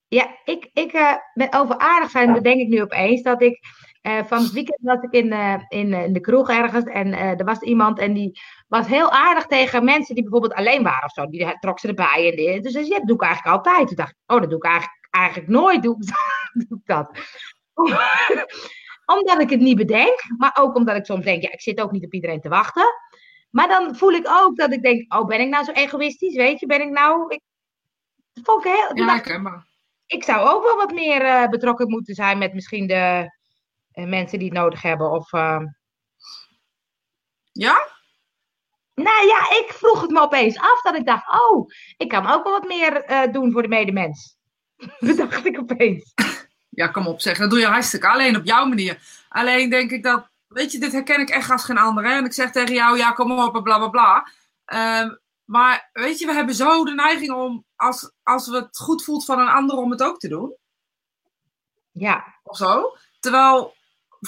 Ja, 0.08 0.36
ik, 0.44 0.70
ik 0.72 0.92
uh, 0.92 1.12
met 1.34 1.54
over 1.54 1.78
aardig 1.78 2.10
zijn 2.10 2.32
bedenk 2.32 2.60
ik 2.60 2.68
nu 2.68 2.82
opeens 2.82 3.22
dat 3.22 3.42
ik 3.42 3.58
uh, 4.02 4.24
van 4.24 4.42
het 4.42 4.52
weekend 4.52 4.78
was 4.80 5.02
ik 5.02 5.12
in, 5.12 5.26
uh, 5.26 5.54
in, 5.68 5.92
in, 5.92 6.12
de 6.12 6.20
kroeg 6.20 6.50
ergens 6.50 6.84
en 6.84 7.12
er 7.12 7.44
was 7.44 7.60
iemand 7.60 7.98
en 7.98 8.12
die 8.12 8.40
was 8.68 8.86
heel 8.86 9.10
aardig 9.10 9.46
tegen 9.46 9.84
mensen 9.84 10.14
die 10.14 10.22
bijvoorbeeld 10.22 10.54
alleen 10.54 10.82
waren 10.82 11.04
of 11.04 11.12
zo. 11.12 11.26
Die 11.26 11.58
trok 11.58 11.78
ze 11.78 11.88
erbij 11.88 12.30
en 12.30 12.36
die, 12.36 12.60
dus 12.60 12.88
ja, 12.88 12.98
dat 12.98 13.06
doe 13.06 13.16
ik 13.16 13.22
eigenlijk 13.22 13.56
altijd. 13.56 13.86
Toen 13.86 13.96
dacht 13.96 14.10
ik, 14.10 14.32
oh, 14.34 14.40
dat 14.40 14.50
doe 14.50 14.58
ik 14.58 14.64
eigenlijk, 14.64 15.08
eigenlijk 15.10 15.48
nooit, 15.48 15.82
doe 15.82 15.96
ik 16.68 16.80
dat. 16.84 17.10
omdat 19.16 19.40
ik 19.40 19.50
het 19.50 19.60
niet 19.60 19.76
bedenk, 19.76 20.22
maar 20.36 20.56
ook 20.60 20.74
omdat 20.76 20.96
ik 20.96 21.04
soms 21.04 21.24
denk, 21.24 21.42
ja, 21.42 21.52
ik 21.52 21.60
zit 21.60 21.80
ook 21.80 21.90
niet 21.90 22.04
op 22.04 22.14
iedereen 22.14 22.40
te 22.40 22.48
wachten. 22.48 22.94
Maar 23.50 23.68
dan 23.68 23.96
voel 23.96 24.12
ik 24.12 24.28
ook 24.28 24.56
dat 24.56 24.72
ik 24.72 24.82
denk, 24.82 25.14
oh, 25.14 25.26
ben 25.26 25.40
ik 25.40 25.48
nou 25.48 25.64
zo 25.64 25.72
egoïstisch, 25.72 26.36
weet 26.36 26.60
je? 26.60 26.66
Ben 26.66 26.80
ik 26.80 26.90
nou... 26.90 27.34
Ik, 27.34 27.40
dat 28.32 28.44
vond 28.44 28.64
ik 28.64 28.72
heel... 28.72 29.06
Ja, 29.06 29.24
ik, 29.24 29.40
maar... 29.40 29.66
ik 30.06 30.24
zou 30.24 30.48
ook 30.48 30.62
wel 30.62 30.76
wat 30.76 30.92
meer 30.92 31.48
betrokken 31.48 31.88
moeten 31.88 32.14
zijn 32.14 32.38
met 32.38 32.54
misschien 32.54 32.86
de 32.86 33.30
mensen 33.92 34.38
die 34.38 34.48
het 34.48 34.58
nodig 34.58 34.82
hebben? 34.82 35.10
Of, 35.10 35.32
uh... 35.32 35.62
Ja? 37.52 37.88
Nou 38.94 39.26
ja, 39.26 39.50
ik 39.58 39.72
vroeg 39.72 40.00
het 40.00 40.10
me 40.10 40.20
opeens 40.20 40.58
af 40.58 40.82
dat 40.82 40.96
ik 40.96 41.06
dacht, 41.06 41.40
oh, 41.40 41.66
ik 41.96 42.08
kan 42.08 42.26
ook 42.26 42.44
wel 42.44 42.52
wat 42.52 42.68
meer 42.68 43.10
uh, 43.10 43.32
doen 43.32 43.52
voor 43.52 43.62
de 43.62 43.68
medemens. 43.68 44.38
Dat 44.98 45.16
dacht 45.16 45.46
ik 45.46 45.58
opeens. 45.58 46.14
Ja, 46.70 46.86
kom 46.86 47.06
op 47.06 47.20
zeg. 47.20 47.38
Dat 47.38 47.50
doe 47.50 47.58
je 47.58 47.66
hartstikke. 47.66 48.08
Alleen 48.08 48.36
op 48.36 48.44
jouw 48.44 48.66
manier. 48.66 48.98
Alleen 49.28 49.70
denk 49.70 49.90
ik 49.90 50.02
dat, 50.02 50.28
weet 50.48 50.72
je, 50.72 50.78
dit 50.78 50.92
herken 50.92 51.20
ik 51.20 51.30
echt 51.30 51.50
als 51.50 51.64
geen 51.64 51.78
ander. 51.78 52.04
Hè? 52.04 52.10
En 52.10 52.24
ik 52.24 52.32
zeg 52.32 52.50
tegen 52.50 52.74
jou, 52.74 52.96
ja, 52.96 53.12
kom 53.12 53.32
op, 53.32 53.62
bla 53.64 53.78
bla 53.78 53.88
bla. 53.88 54.28
Ehm, 54.64 55.14
maar 55.44 55.90
weet 55.92 56.18
je, 56.18 56.26
we 56.26 56.32
hebben 56.32 56.54
zo 56.54 56.84
de 56.84 56.94
neiging 56.94 57.32
om, 57.32 57.64
als, 57.76 58.10
als 58.22 58.48
we 58.48 58.56
het 58.56 58.78
goed 58.78 59.04
voelt 59.04 59.24
van 59.24 59.38
een 59.38 59.48
ander, 59.48 59.76
om 59.76 59.90
het 59.90 60.02
ook 60.02 60.18
te 60.18 60.28
doen. 60.28 60.54
Ja. 61.92 62.24
Of 62.42 62.56
zo. 62.56 62.96
Terwijl, 63.20 63.74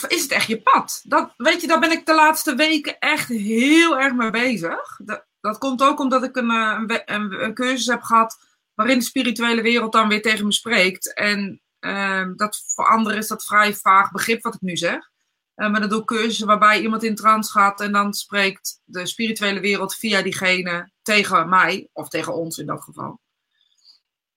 is 0.08 0.22
het 0.22 0.30
echt 0.30 0.46
je 0.46 0.62
pad? 0.62 1.02
Dat, 1.04 1.32
weet 1.36 1.60
je, 1.60 1.66
daar 1.66 1.80
ben 1.80 1.90
ik 1.90 2.06
de 2.06 2.14
laatste 2.14 2.54
weken 2.54 2.98
echt 2.98 3.28
heel 3.28 3.98
erg 3.98 4.14
mee 4.14 4.30
bezig. 4.30 5.00
Dat, 5.04 5.24
dat 5.40 5.58
komt 5.58 5.82
ook 5.82 6.00
omdat 6.00 6.22
ik 6.22 6.36
een, 6.36 6.50
eh, 6.50 6.98
een, 7.04 7.44
een, 7.44 7.54
cursus 7.54 7.86
heb 7.86 8.02
gehad 8.02 8.38
waarin 8.74 8.98
de 8.98 9.04
spirituele 9.04 9.62
wereld 9.62 9.92
dan 9.92 10.08
weer 10.08 10.22
tegen 10.22 10.46
me 10.46 10.52
spreekt. 10.52 11.14
En 11.14 11.60
uh, 11.86 12.26
dat 12.36 12.62
voor 12.74 12.86
anderen 12.86 13.18
is 13.18 13.28
dat 13.28 13.44
vrij 13.44 13.74
vaag 13.74 14.10
begrip 14.10 14.42
wat 14.42 14.54
ik 14.54 14.60
nu 14.60 14.76
zeg. 14.76 15.10
Uh, 15.56 15.70
maar 15.70 15.80
dat 15.80 15.90
doe 15.90 16.04
cursussen 16.04 16.46
waarbij 16.46 16.80
iemand 16.80 17.02
in 17.02 17.14
trance 17.14 17.50
gaat 17.50 17.80
en 17.80 17.92
dan 17.92 18.14
spreekt 18.14 18.80
de 18.84 19.06
spirituele 19.06 19.60
wereld 19.60 19.94
via 19.94 20.22
diegene 20.22 20.90
tegen 21.02 21.48
mij, 21.48 21.88
of 21.92 22.08
tegen 22.08 22.34
ons 22.34 22.58
in 22.58 22.66
dat 22.66 22.82
geval. 22.82 23.20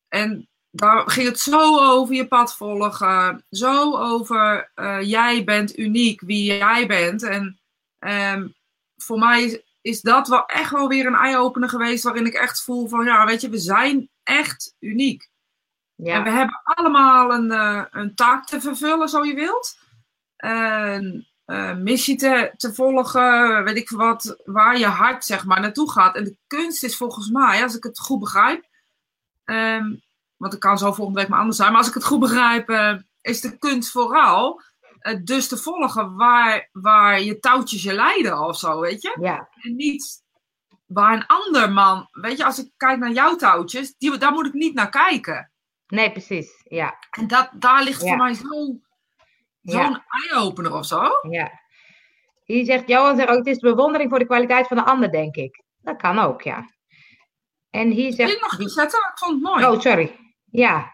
En 0.08 0.50
daar 0.72 1.10
ging 1.10 1.28
het 1.28 1.40
zo 1.40 1.80
over 1.80 2.16
je 2.16 2.28
pad 2.28 2.56
volgen, 2.56 3.46
zo 3.50 3.98
over 3.98 4.72
uh, 4.76 5.02
jij 5.02 5.44
bent 5.44 5.78
uniek, 5.78 6.22
wie 6.22 6.44
jij 6.44 6.88
bent. 6.88 7.24
En 7.24 7.60
um, 8.00 8.56
voor 8.96 9.20
mij 9.20 9.64
is 9.82 10.02
dat 10.02 10.28
wel 10.28 10.46
echt 10.46 10.72
wel 10.72 10.88
weer 10.88 11.06
een 11.06 11.16
eye-opener 11.16 11.70
geweest 11.70 12.04
waarin 12.04 12.26
ik 12.26 12.34
echt 12.34 12.64
voel 12.64 12.88
van 12.88 13.06
ja, 13.06 13.26
weet 13.26 13.42
je, 13.42 13.50
we 13.50 13.58
zijn 13.58 14.10
echt 14.24 14.76
uniek. 14.80 15.30
Ja. 15.96 16.16
En 16.16 16.24
we 16.24 16.30
hebben 16.30 16.62
allemaal 16.64 17.34
een, 17.34 17.52
uh, 17.52 17.84
een 17.92 18.16
taak 18.16 18.46
te 18.46 18.62
vervullen, 18.62 19.10
zo 19.10 19.24
je 19.24 19.34
wilt. 19.34 19.78
Een 20.38 21.28
uh, 21.46 21.76
missie 21.76 22.18
te, 22.18 22.54
te 22.58 22.74
volgen, 22.74 23.64
weet 23.64 23.78
ik 23.78 23.90
wat, 23.90 24.42
waar 24.46 24.78
je 24.78 24.86
hart 24.86 25.26
zeg 25.26 25.46
maar 25.46 25.62
naartoe 25.62 25.92
gaat. 25.92 26.16
En 26.16 26.24
de 26.24 26.38
kunst 26.48 26.84
is 26.84 26.98
volgens 26.98 27.30
mij, 27.30 27.64
als 27.64 27.76
ik 27.76 27.84
het 27.84 28.00
goed 28.00 28.20
begrijp, 28.20 28.66
um, 29.46 30.04
want 30.38 30.52
het 30.54 30.62
kan 30.62 30.78
zo 30.78 30.94
volgende 30.94 31.20
week 31.20 31.30
maar 31.30 31.40
anders 31.40 31.58
zijn, 31.58 31.70
maar 31.70 31.80
als 31.80 31.88
ik 31.88 31.94
het 31.94 32.06
goed 32.06 32.20
begrijp, 32.20 32.70
uh, 32.70 32.94
is 33.22 33.42
de 33.42 33.58
kunst 33.58 33.92
vooral 33.92 34.62
dus 35.24 35.48
te 35.48 35.58
volgen 35.58 36.16
waar, 36.16 36.70
waar 36.72 37.22
je 37.22 37.40
touwtjes 37.40 37.84
je 37.84 37.94
leiden 37.94 38.40
of 38.40 38.58
zo, 38.58 38.80
weet 38.80 39.02
je? 39.02 39.18
Ja. 39.20 39.50
En 39.62 39.76
niet 39.76 40.24
waar 40.86 41.14
een 41.14 41.26
ander 41.26 41.72
man, 41.72 42.08
weet 42.12 42.38
je, 42.38 42.46
als 42.46 42.60
ik 42.60 42.72
kijk 42.78 43.00
naar 43.00 43.12
jouw 43.12 43.36
touwtjes, 43.36 43.96
die, 43.98 44.18
daar 44.18 44.32
moet 44.32 44.46
ik 44.46 44.54
niet 44.54 44.74
naar 44.74 44.90
kijken. 44.90 45.52
Nee, 45.88 46.12
precies, 46.12 46.62
ja. 46.64 46.98
En 47.10 47.28
dat, 47.28 47.50
daar 47.54 47.84
ligt 47.84 48.02
ja. 48.02 48.08
voor 48.08 48.18
mij 48.18 48.34
zo, 48.34 48.80
zo'n 49.62 50.04
eye-opener 50.08 50.74
of 50.74 50.86
zo. 50.86 51.10
Ja. 51.30 51.52
Hier 52.44 52.66
zegt 52.66 52.88
Johan, 52.88 53.16
zegt 53.16 53.30
ook, 53.30 53.38
het 53.38 53.48
is 53.48 53.60
de 53.60 53.70
bewondering 53.70 54.10
voor 54.10 54.20
de 54.20 54.26
kwaliteit 54.26 54.68
van 54.68 54.78
de 54.78 54.84
ander, 54.84 55.12
denk 55.12 55.36
ik. 55.36 55.64
Dat 55.82 55.98
kan 55.98 56.20
ook, 56.20 56.42
ja. 56.42 56.70
En 57.70 57.90
hier 57.90 58.14
zegt... 58.14 58.32
Ik 58.32 58.42
nog 58.42 58.60
iets 58.60 58.74
zetten, 58.74 59.00
ik 59.00 59.18
vond 59.18 59.32
het 59.32 59.42
mooi. 59.42 59.66
Oh, 59.66 59.80
sorry. 59.80 60.20
Ja. 60.52 60.92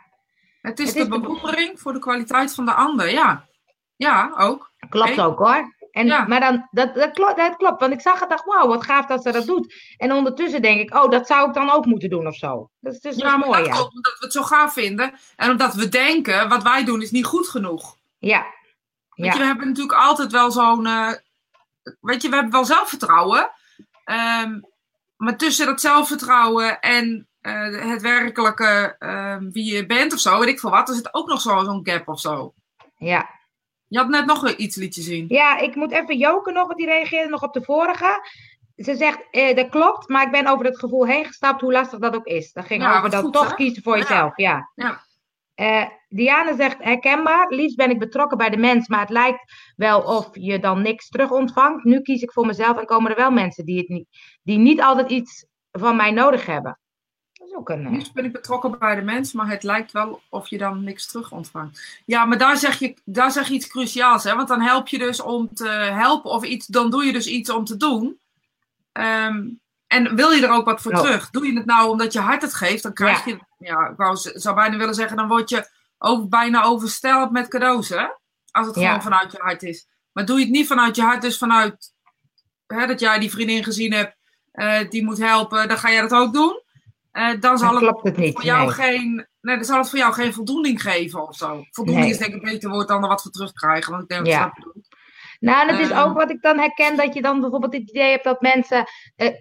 Het 0.61 0.79
is, 0.79 0.87
het 0.87 0.95
is 0.97 1.03
de 1.03 1.09
bewondering 1.09 1.71
de... 1.71 1.77
voor 1.77 1.93
de 1.93 1.99
kwaliteit 1.99 2.53
van 2.53 2.65
de 2.65 2.73
ander, 2.73 3.09
ja. 3.09 3.47
Ja, 3.95 4.33
ook. 4.37 4.71
Klopt 4.89 5.11
okay. 5.11 5.25
ook 5.25 5.37
hoor. 5.37 5.75
En, 5.91 6.05
ja. 6.05 6.25
Maar 6.25 6.39
dan, 6.39 6.67
dat, 6.71 6.95
dat, 6.95 7.11
klopt, 7.11 7.37
dat 7.37 7.55
klopt, 7.55 7.79
want 7.79 7.93
ik 7.93 8.01
zag 8.01 8.19
het 8.19 8.29
dacht, 8.29 8.45
wauw, 8.45 8.67
wat 8.67 8.85
gaaf 8.85 9.05
dat 9.05 9.23
ze 9.23 9.31
dat 9.31 9.45
doet. 9.45 9.73
En 9.97 10.11
ondertussen 10.11 10.61
denk 10.61 10.79
ik, 10.79 10.95
oh, 10.95 11.09
dat 11.09 11.27
zou 11.27 11.47
ik 11.47 11.53
dan 11.53 11.71
ook 11.71 11.85
moeten 11.85 12.09
doen 12.09 12.27
of 12.27 12.35
zo. 12.35 12.69
Dat 12.79 12.93
is 12.93 12.99
dus 12.99 13.15
ja, 13.15 13.37
mooi, 13.37 13.63
dat 13.63 13.65
ja. 13.65 13.81
Omdat 13.81 14.17
we 14.19 14.25
het 14.25 14.33
zo 14.33 14.43
gaaf 14.43 14.73
vinden. 14.73 15.13
En 15.35 15.49
omdat 15.49 15.73
we 15.73 15.89
denken, 15.89 16.49
wat 16.49 16.63
wij 16.63 16.83
doen 16.83 17.01
is 17.01 17.11
niet 17.11 17.25
goed 17.25 17.47
genoeg. 17.47 17.97
Ja. 18.17 18.45
Weet 19.09 19.25
ja. 19.25 19.33
je, 19.33 19.39
we 19.39 19.45
hebben 19.45 19.67
natuurlijk 19.67 19.97
altijd 19.99 20.31
wel 20.31 20.51
zo'n, 20.51 20.85
uh, 20.85 21.11
weet 22.01 22.21
je, 22.21 22.29
we 22.29 22.35
hebben 22.35 22.53
wel 22.53 22.65
zelfvertrouwen. 22.65 23.51
Um, 24.43 24.69
maar 25.15 25.37
tussen 25.37 25.65
dat 25.65 25.81
zelfvertrouwen 25.81 26.79
en 26.79 27.27
uh, 27.41 27.89
het 27.91 28.01
werkelijke, 28.01 28.95
uh, 28.99 29.35
wie 29.51 29.73
je 29.73 29.85
bent 29.85 30.13
of 30.13 30.19
zo, 30.19 30.39
weet 30.39 30.47
ik 30.47 30.59
veel 30.59 30.69
wat, 30.69 30.89
er 30.89 30.95
zit 30.95 31.13
ook 31.13 31.27
nog 31.27 31.41
zo'n 31.41 31.65
zo 31.65 31.79
gap 31.83 32.07
of 32.07 32.19
zo. 32.19 32.53
Ja. 32.97 33.29
Je 33.91 33.97
had 33.97 34.09
net 34.09 34.25
nog 34.25 34.51
iets 34.51 34.75
liedje 34.75 35.01
zien. 35.01 35.25
Ja, 35.27 35.57
ik 35.57 35.75
moet 35.75 35.91
even 35.91 36.17
Joke 36.17 36.51
nog, 36.51 36.67
want 36.67 36.77
die 36.77 36.87
reageerde 36.87 37.29
nog 37.29 37.43
op 37.43 37.53
de 37.53 37.63
vorige. 37.63 38.29
Ze 38.75 38.95
zegt, 38.95 39.19
eh, 39.31 39.55
dat 39.55 39.69
klopt, 39.69 40.09
maar 40.09 40.25
ik 40.25 40.31
ben 40.31 40.47
over 40.47 40.65
het 40.65 40.79
gevoel 40.79 41.05
heen 41.05 41.25
gestapt, 41.25 41.61
hoe 41.61 41.71
lastig 41.71 41.99
dat 41.99 42.15
ook 42.15 42.25
is. 42.25 42.51
Dat 42.51 42.65
ging 42.65 42.81
ja, 42.81 42.97
over 42.97 43.09
dat 43.09 43.23
goed, 43.23 43.33
toch 43.33 43.49
hè? 43.49 43.55
kiezen 43.55 43.83
voor 43.83 43.97
jezelf, 43.97 44.37
ja. 44.37 44.71
ja. 44.75 45.01
Uh, 45.55 45.85
Diana 46.07 46.55
zegt, 46.55 46.77
herkenbaar, 46.79 47.49
liefst 47.49 47.75
ben 47.75 47.89
ik 47.89 47.99
betrokken 47.99 48.37
bij 48.37 48.49
de 48.49 48.57
mens, 48.57 48.87
maar 48.87 48.99
het 48.99 49.09
lijkt 49.09 49.53
wel 49.75 50.01
of 50.01 50.29
je 50.31 50.59
dan 50.59 50.81
niks 50.81 51.09
terug 51.09 51.31
ontvangt. 51.31 51.83
Nu 51.83 52.01
kies 52.01 52.21
ik 52.21 52.31
voor 52.31 52.45
mezelf 52.45 52.77
en 52.77 52.85
komen 52.85 53.11
er 53.11 53.17
wel 53.17 53.31
mensen 53.31 53.65
die, 53.65 53.77
het 53.77 53.87
niet, 53.87 54.07
die 54.43 54.57
niet 54.57 54.81
altijd 54.81 55.09
iets 55.09 55.45
van 55.71 55.95
mij 55.95 56.11
nodig 56.11 56.45
hebben. 56.45 56.79
Dat 57.51 57.61
is 57.61 57.67
ook 57.67 57.69
een... 57.69 57.85
Uh... 57.85 57.91
Liefst 57.91 58.13
ben 58.13 58.25
ik 58.25 58.31
betrokken 58.31 58.79
bij 58.79 58.95
de 58.95 59.01
mens, 59.01 59.33
maar 59.33 59.49
het 59.49 59.63
lijkt 59.63 59.91
wel 59.91 60.21
of 60.29 60.47
je 60.47 60.57
dan 60.57 60.83
niks 60.83 61.07
terug 61.07 61.31
ontvangt. 61.31 62.01
Ja, 62.05 62.25
maar 62.25 62.37
daar 62.37 62.57
zeg 62.57 62.79
je, 62.79 62.93
daar 63.05 63.31
zeg 63.31 63.47
je 63.47 63.53
iets 63.53 63.67
cruciaals, 63.67 64.23
hè? 64.23 64.35
want 64.35 64.47
dan 64.47 64.61
help 64.61 64.87
je 64.87 64.97
dus 64.97 65.21
om 65.21 65.53
te 65.53 65.67
helpen 65.69 66.31
of 66.31 66.43
iets, 66.43 66.67
dan 66.67 66.89
doe 66.89 67.05
je 67.05 67.11
dus 67.11 67.27
iets 67.27 67.49
om 67.49 67.65
te 67.65 67.77
doen. 67.77 68.19
Um, 68.93 69.59
en 69.87 70.15
wil 70.15 70.31
je 70.31 70.45
er 70.45 70.51
ook 70.51 70.65
wat 70.65 70.81
voor 70.81 70.91
Oh. 70.91 71.01
terug? 71.01 71.29
Doe 71.29 71.45
je 71.45 71.53
het 71.57 71.65
nou 71.65 71.89
omdat 71.89 72.13
je 72.13 72.19
hart 72.19 72.41
het 72.41 72.53
geeft, 72.53 72.83
dan 72.83 72.93
krijg 72.93 73.25
je, 73.25 73.39
ja, 73.57 73.87
ik 73.87 73.97
wou, 73.97 74.17
zou 74.17 74.55
bijna 74.55 74.77
willen 74.77 74.93
zeggen, 74.95 75.17
dan 75.17 75.27
word 75.27 75.49
je 75.49 75.69
over, 75.97 76.27
bijna 76.27 76.63
oversteld 76.63 77.31
met 77.31 77.47
cadeaus, 77.47 77.89
hè? 77.89 78.05
Als 78.51 78.67
het 78.67 78.75
Ja. 78.75 78.85
gewoon 78.85 79.01
vanuit 79.01 79.31
je 79.31 79.37
hart 79.41 79.63
is. 79.63 79.87
Maar 80.11 80.25
doe 80.25 80.37
je 80.37 80.43
het 80.43 80.53
niet 80.53 80.67
vanuit 80.67 80.95
je 80.95 81.01
hart, 81.01 81.21
dus 81.21 81.37
vanuit 81.37 81.93
hè, 82.67 82.87
dat 82.87 82.99
jij 82.99 83.19
die 83.19 83.31
vriendin 83.31 83.63
gezien 83.63 83.93
hebt, 83.93 84.15
eh, 84.51 84.89
die 84.89 85.03
moet 85.03 85.17
helpen, 85.17 85.67
dan 85.67 85.77
ga 85.77 85.91
jij 85.91 86.01
dat 86.01 86.13
ook 86.13 86.33
doen. 86.33 86.61
Eh, 87.11 87.29
dan 87.39 87.57
zal 87.57 87.79
Dan 87.79 87.99
het 88.01 88.17
niet. 88.17 88.33
voor 88.33 88.43
jou 88.43 88.65
nee. 88.65 88.73
geen, 88.73 89.27
nee, 89.41 89.55
dan 89.55 89.65
zal 89.65 89.77
het 89.77 89.89
voor 89.89 89.99
jou 89.99 90.13
geen 90.13 90.33
voldoening 90.33 90.81
geven 90.81 91.27
of 91.27 91.35
zo. 91.35 91.63
Voldoening 91.71 92.05
Nee. 92.05 92.13
is 92.15 92.19
denk 92.21 92.33
ik 92.33 92.43
een 92.43 92.51
beter 92.51 92.69
woord 92.69 92.87
dan 92.87 93.01
er 93.03 93.09
wat 93.09 93.21
voor 93.21 93.31
terugkrijgen, 93.31 93.91
want 93.91 94.03
ik 94.03 94.09
denk 94.09 94.25
dat 94.25 94.33
Ja. 94.33 94.53
Nou, 95.39 95.67
dat 95.67 95.79
is 95.79 95.89
Ehm. 95.89 95.99
ook 96.09 96.17
wat 96.17 96.29
ik 96.29 96.41
dan 96.41 96.57
herken, 96.59 96.97
dat 96.97 97.13
je 97.13 97.21
dan 97.21 97.41
bijvoorbeeld 97.41 97.73
het 97.73 97.89
idee 97.89 98.09
hebt 98.11 98.23
dat 98.23 98.41
mensen 98.41 98.85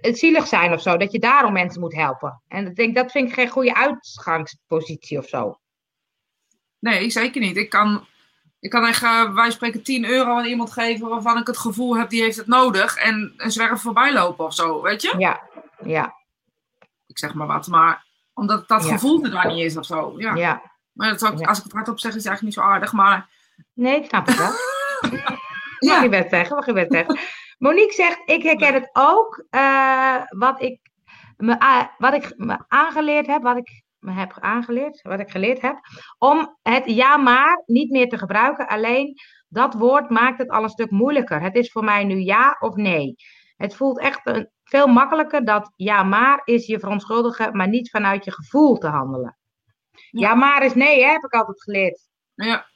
het 0.01 0.19
zielig 0.19 0.47
zijn 0.47 0.73
of 0.73 0.83
zo. 0.83 0.97
Dat 0.97 1.13
je 1.13 1.19
daarom 1.19 1.53
mensen 1.53 1.81
moet 1.81 1.95
helpen. 1.95 2.43
En 2.49 2.67
ik 2.67 2.77
denk, 2.77 2.95
dat 2.95 3.11
vind 3.11 3.29
ik 3.29 3.35
geen 3.35 3.49
goede 3.49 3.75
uitgangspositie 3.75 5.19
of 5.19 5.29
zo. 5.29 5.59
Nee, 6.79 7.11
zeker 7.11 7.41
niet. 7.41 7.57
Ik 7.57 7.71
kan, 7.71 8.07
ik 8.61 8.71
kan 8.71 8.87
echt, 8.87 9.03
eh, 9.03 9.35
wij 9.35 9.51
spreken 9.51 9.83
10 9.83 10.05
euro 10.05 10.37
aan 10.39 10.45
iemand 10.45 10.73
geven 10.73 11.09
waarvan 11.09 11.39
ik 11.39 11.47
het 11.47 11.59
gevoel 11.59 11.97
heb, 11.97 12.09
die 12.11 12.23
heeft 12.23 12.37
het 12.37 12.47
nodig. 12.47 12.97
En 12.97 13.33
een 13.37 13.51
zwerf 13.53 13.81
voorbij 13.81 14.13
lopen 14.13 14.45
of 14.45 14.55
zo, 14.55 14.83
weet 14.83 15.03
je? 15.03 15.15
Ja, 15.19 15.41
ja, 15.85 16.15
zeg 17.21 17.35
maar 17.35 17.47
wat, 17.47 17.67
maar 17.67 18.07
omdat 18.35 18.69
dat 18.69 18.85
Ja. 18.85 18.93
gevoel 18.93 19.25
er 19.25 19.31
daar 19.31 19.47
niet 19.47 19.65
is 19.65 19.77
of 19.77 19.85
zo. 19.85 20.15
Ja. 20.17 20.35
ja. 20.35 20.63
Maar 20.93 21.09
dat 21.11 21.27
ook, 21.27 21.41
als 21.47 21.59
ik 21.59 21.65
het 21.65 21.73
hardop 21.73 21.99
zeg, 22.01 22.11
is 22.11 22.17
het 22.17 22.27
eigenlijk 22.27 22.43
niet 22.57 22.65
zo 22.65 22.71
aardig. 22.73 22.93
Maar 22.93 23.29
Nee, 23.75 23.97
ik 24.01 24.09
snap 24.09 24.27
het 24.27 24.37
wel. 24.37 24.51
Mag 25.11 25.39
ja, 25.79 26.03
je 26.03 26.09
best 26.09 26.31
zeggen, 26.31 26.57
mag 26.57 26.67
je 26.67 26.73
best 26.73 26.93
zeggen. 26.93 27.19
Monique 27.59 27.93
zegt, 27.95 28.19
ik 28.25 28.43
herken 28.43 28.75
het 28.75 28.91
ook. 28.93 29.45
eh, 29.51 30.17
wat, 30.29 30.63
ik 30.63 30.81
me, 31.37 31.87
wat 31.99 32.15
ik 32.15 32.33
me 32.37 32.59
aangeleerd 32.69 33.27
heb, 33.27 33.43
wat 33.43 33.57
ik 33.57 33.83
me 33.99 34.13
heb 34.13 34.37
aangeleerd, 34.41 35.03
wat 35.03 35.21
ik 35.21 35.31
geleerd 35.31 35.61
heb, 35.61 35.77
om 36.19 36.57
het 36.63 36.83
ja 36.87 37.17
maar 37.17 37.63
niet 37.67 37.91
meer 37.91 38.09
te 38.09 38.19
gebruiken. 38.19 38.69
Alleen 38.69 39.15
dat 39.49 39.75
woord 39.75 40.11
maakt 40.11 40.39
het 40.39 40.49
al 40.51 40.63
een 40.63 40.69
stuk 40.69 40.91
moeilijker. 40.91 41.41
Het 41.43 41.55
is 41.55 41.71
voor 41.73 41.85
mij 41.85 42.05
nu 42.05 42.17
ja 42.19 42.57
of 42.61 42.75
nee. 42.75 43.15
Het 43.57 43.75
voelt 43.77 43.99
echt 44.01 44.21
een, 44.27 44.51
veel 44.71 44.87
makkelijker 44.87 45.45
dat 45.45 45.73
ja 45.77 46.03
maar 46.03 46.41
is 46.45 46.67
je 46.67 46.79
verontschuldigen, 46.79 47.57
maar 47.57 47.69
niet 47.69 47.91
vanuit 47.91 48.25
je 48.25 48.33
gevoel 48.33 48.79
te 48.79 48.87
handelen. 48.89 49.39
Ja. 49.91 50.29
Ja 50.29 50.35
maar 50.35 50.65
is 50.65 50.75
nee, 50.75 51.03
hè, 51.05 51.11
heb 51.11 51.25
ik 51.25 51.33
altijd 51.33 51.63
geleerd. 51.63 52.01
ja. 52.35 52.69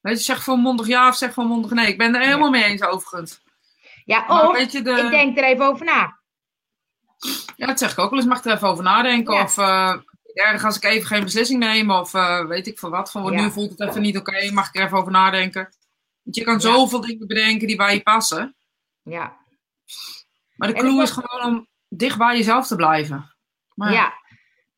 Weet 0.00 0.18
je, 0.18 0.24
zeg 0.24 0.42
volmondig 0.42 0.86
ja 0.86 1.08
of 1.08 1.16
zeg 1.16 1.32
volmondig 1.32 1.70
nee. 1.70 1.86
Ik 1.86 1.98
ben 1.98 2.14
er 2.14 2.20
helemaal 2.20 2.50
mee 2.50 2.64
eens 2.64 2.82
overigens. 2.82 3.42
Ja, 4.04 4.24
Maar 4.28 4.48
of 4.48 4.56
weet 4.56 4.72
je, 4.72 4.82
de... 4.82 4.90
ik 4.90 5.10
denk 5.10 5.38
er 5.38 5.44
even 5.44 5.66
over 5.66 5.84
na. 5.84 6.18
Ja, 7.56 7.66
dat 7.66 7.78
zeg 7.78 7.92
ik 7.92 7.98
ook 7.98 8.10
wel 8.10 8.18
eens. 8.18 8.28
Mag 8.28 8.38
ik 8.38 8.44
er 8.44 8.52
even 8.52 8.68
over 8.68 8.84
nadenken? 8.84 9.34
Ja. 9.34 9.42
Of 9.42 9.56
uh, 9.56 9.96
ergens 10.34 10.62
als 10.64 10.76
ik 10.76 10.84
even 10.84 11.06
geen 11.06 11.24
beslissing 11.24 11.58
neem. 11.60 11.90
Of 11.90 12.14
uh, 12.14 12.46
weet 12.46 12.66
ik 12.66 12.78
veel 12.78 12.90
wat. 12.90 13.10
Van 13.10 13.22
wat 13.22 13.32
Ja. 13.32 13.40
nu 13.40 13.50
voelt 13.50 13.70
het 13.70 13.88
even 13.88 14.00
niet 14.02 14.16
oké. 14.18 14.50
mag 14.52 14.68
ik 14.68 14.76
er 14.76 14.84
even 14.84 14.98
over 14.98 15.12
nadenken? 15.12 15.62
Want 16.22 16.36
je 16.36 16.44
kan 16.44 16.60
zoveel 16.60 17.00
dingen 17.00 17.26
bedenken 17.26 17.66
die 17.66 17.76
bij 17.76 17.94
je 17.94 18.02
passen. 18.02 18.56
Ja. 19.02 19.36
Maar 20.60 20.68
de 20.68 20.80
clue 20.80 21.02
is 21.02 21.10
gewoon 21.10 21.54
om 21.54 21.66
dicht 21.88 22.18
bij 22.18 22.36
jezelf 22.36 22.66
te 22.66 22.76
blijven. 22.76 23.36
Maar 23.74 23.92
Ja, 23.92 24.12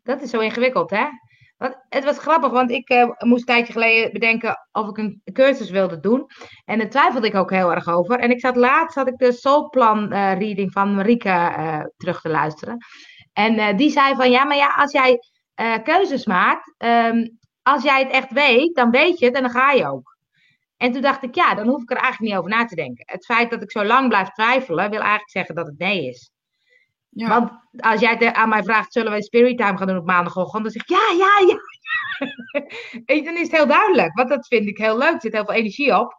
dat 0.03 0.23
is 0.23 0.31
zo 0.31 0.41
ingewikkeld, 0.41 0.91
hè? 0.91 1.07
Want 1.57 1.77
het 1.89 2.05
was 2.05 2.19
grappig, 2.19 2.51
want 2.51 2.71
ik 2.71 2.89
eh, 2.89 3.09
moest 3.19 3.41
een 3.41 3.55
tijdje 3.55 3.73
geleden 3.73 4.12
bedenken 4.12 4.69
of 4.73 4.89
ik 4.89 4.97
een 4.97 5.23
cursus 5.33 5.71
wilde 5.71 6.01
doen. 6.01 6.27
En 6.65 6.79
daar 6.79 6.89
twijfelde 6.89 7.27
ik 7.27 7.35
ook 7.35 7.51
heel 7.51 7.73
erg 7.73 7.89
over. 7.89 8.19
En 8.19 8.31
ik 8.31 8.41
zat 8.41 8.57
laatst, 8.57 8.95
had 8.95 9.09
ik 9.09 9.19
de 9.19 9.33
Soulplan 9.33 10.12
eh 10.12 10.39
reading 10.39 10.73
van 10.73 10.95
Marieke 10.95 11.29
eh, 11.29 11.81
terug 11.97 12.21
te 12.21 12.29
luisteren. 12.29 12.77
En 13.33 13.77
die 13.77 13.91
zei 13.91 14.15
van, 14.15 14.31
ja, 14.31 14.45
maar 14.45 14.57
ja, 14.57 14.75
als 14.77 14.93
jij 14.93 15.19
keuzes 15.83 16.27
maakt, 16.27 16.75
ehm, 16.79 17.27
als 17.62 17.83
jij 17.83 18.03
het 18.03 18.12
echt 18.12 18.33
weet, 18.33 18.75
dan 18.75 18.91
weet 18.91 19.19
je 19.19 19.25
het 19.25 19.35
en 19.35 19.43
dan 19.43 19.51
ga 19.51 19.73
je 19.73 19.87
ook. 19.87 20.12
En 20.83 20.93
toen 20.93 21.03
dacht 21.03 21.23
ik, 21.23 21.35
ja, 21.35 21.55
dan 21.55 21.69
hoef 21.69 21.83
ik 21.83 21.91
er 21.91 21.97
eigenlijk 21.97 22.33
niet 22.33 22.39
over 22.41 22.51
na 22.51 22.65
te 22.65 22.75
denken. 22.75 23.05
Het 23.07 23.25
feit 23.25 23.51
dat 23.51 23.62
ik 23.62 23.71
zo 23.71 23.85
lang 23.85 24.09
blijf 24.09 24.29
twijfelen, 24.29 24.91
wil 24.91 25.01
eigenlijk 25.01 25.31
zeggen 25.31 25.55
dat 25.55 25.67
het 25.67 25.79
nee 25.79 26.09
is. 26.09 26.31
Ja. 27.09 27.29
Want 27.29 27.51
als 27.77 28.01
jij 28.01 28.33
aan 28.33 28.49
mij 28.49 28.62
vraagt, 28.62 28.93
zullen 28.93 29.12
we 29.12 29.23
Spirit 29.23 29.59
Time 29.59 29.79
gaan 29.79 29.87
doen 29.87 29.97
op 29.97 30.07
maandagochtend? 30.07 30.62
Dan 30.62 30.73
zeg 30.73 30.83
ik, 30.83 30.89
ja, 30.89 31.17
ja, 31.17 31.47
ja. 31.47 31.61
en 33.17 33.25
dan 33.25 33.35
is 33.35 33.43
het 33.43 33.57
heel 33.57 33.67
duidelijk. 33.67 34.15
Want 34.15 34.29
dat 34.29 34.47
vind 34.47 34.69
ik 34.69 34.79
heel 34.79 34.99
leuk. 34.99 35.12
Er 35.12 35.21
zit 35.21 35.33
heel 35.33 35.45
veel 35.45 35.55
energie 35.55 35.99
op. 35.99 36.15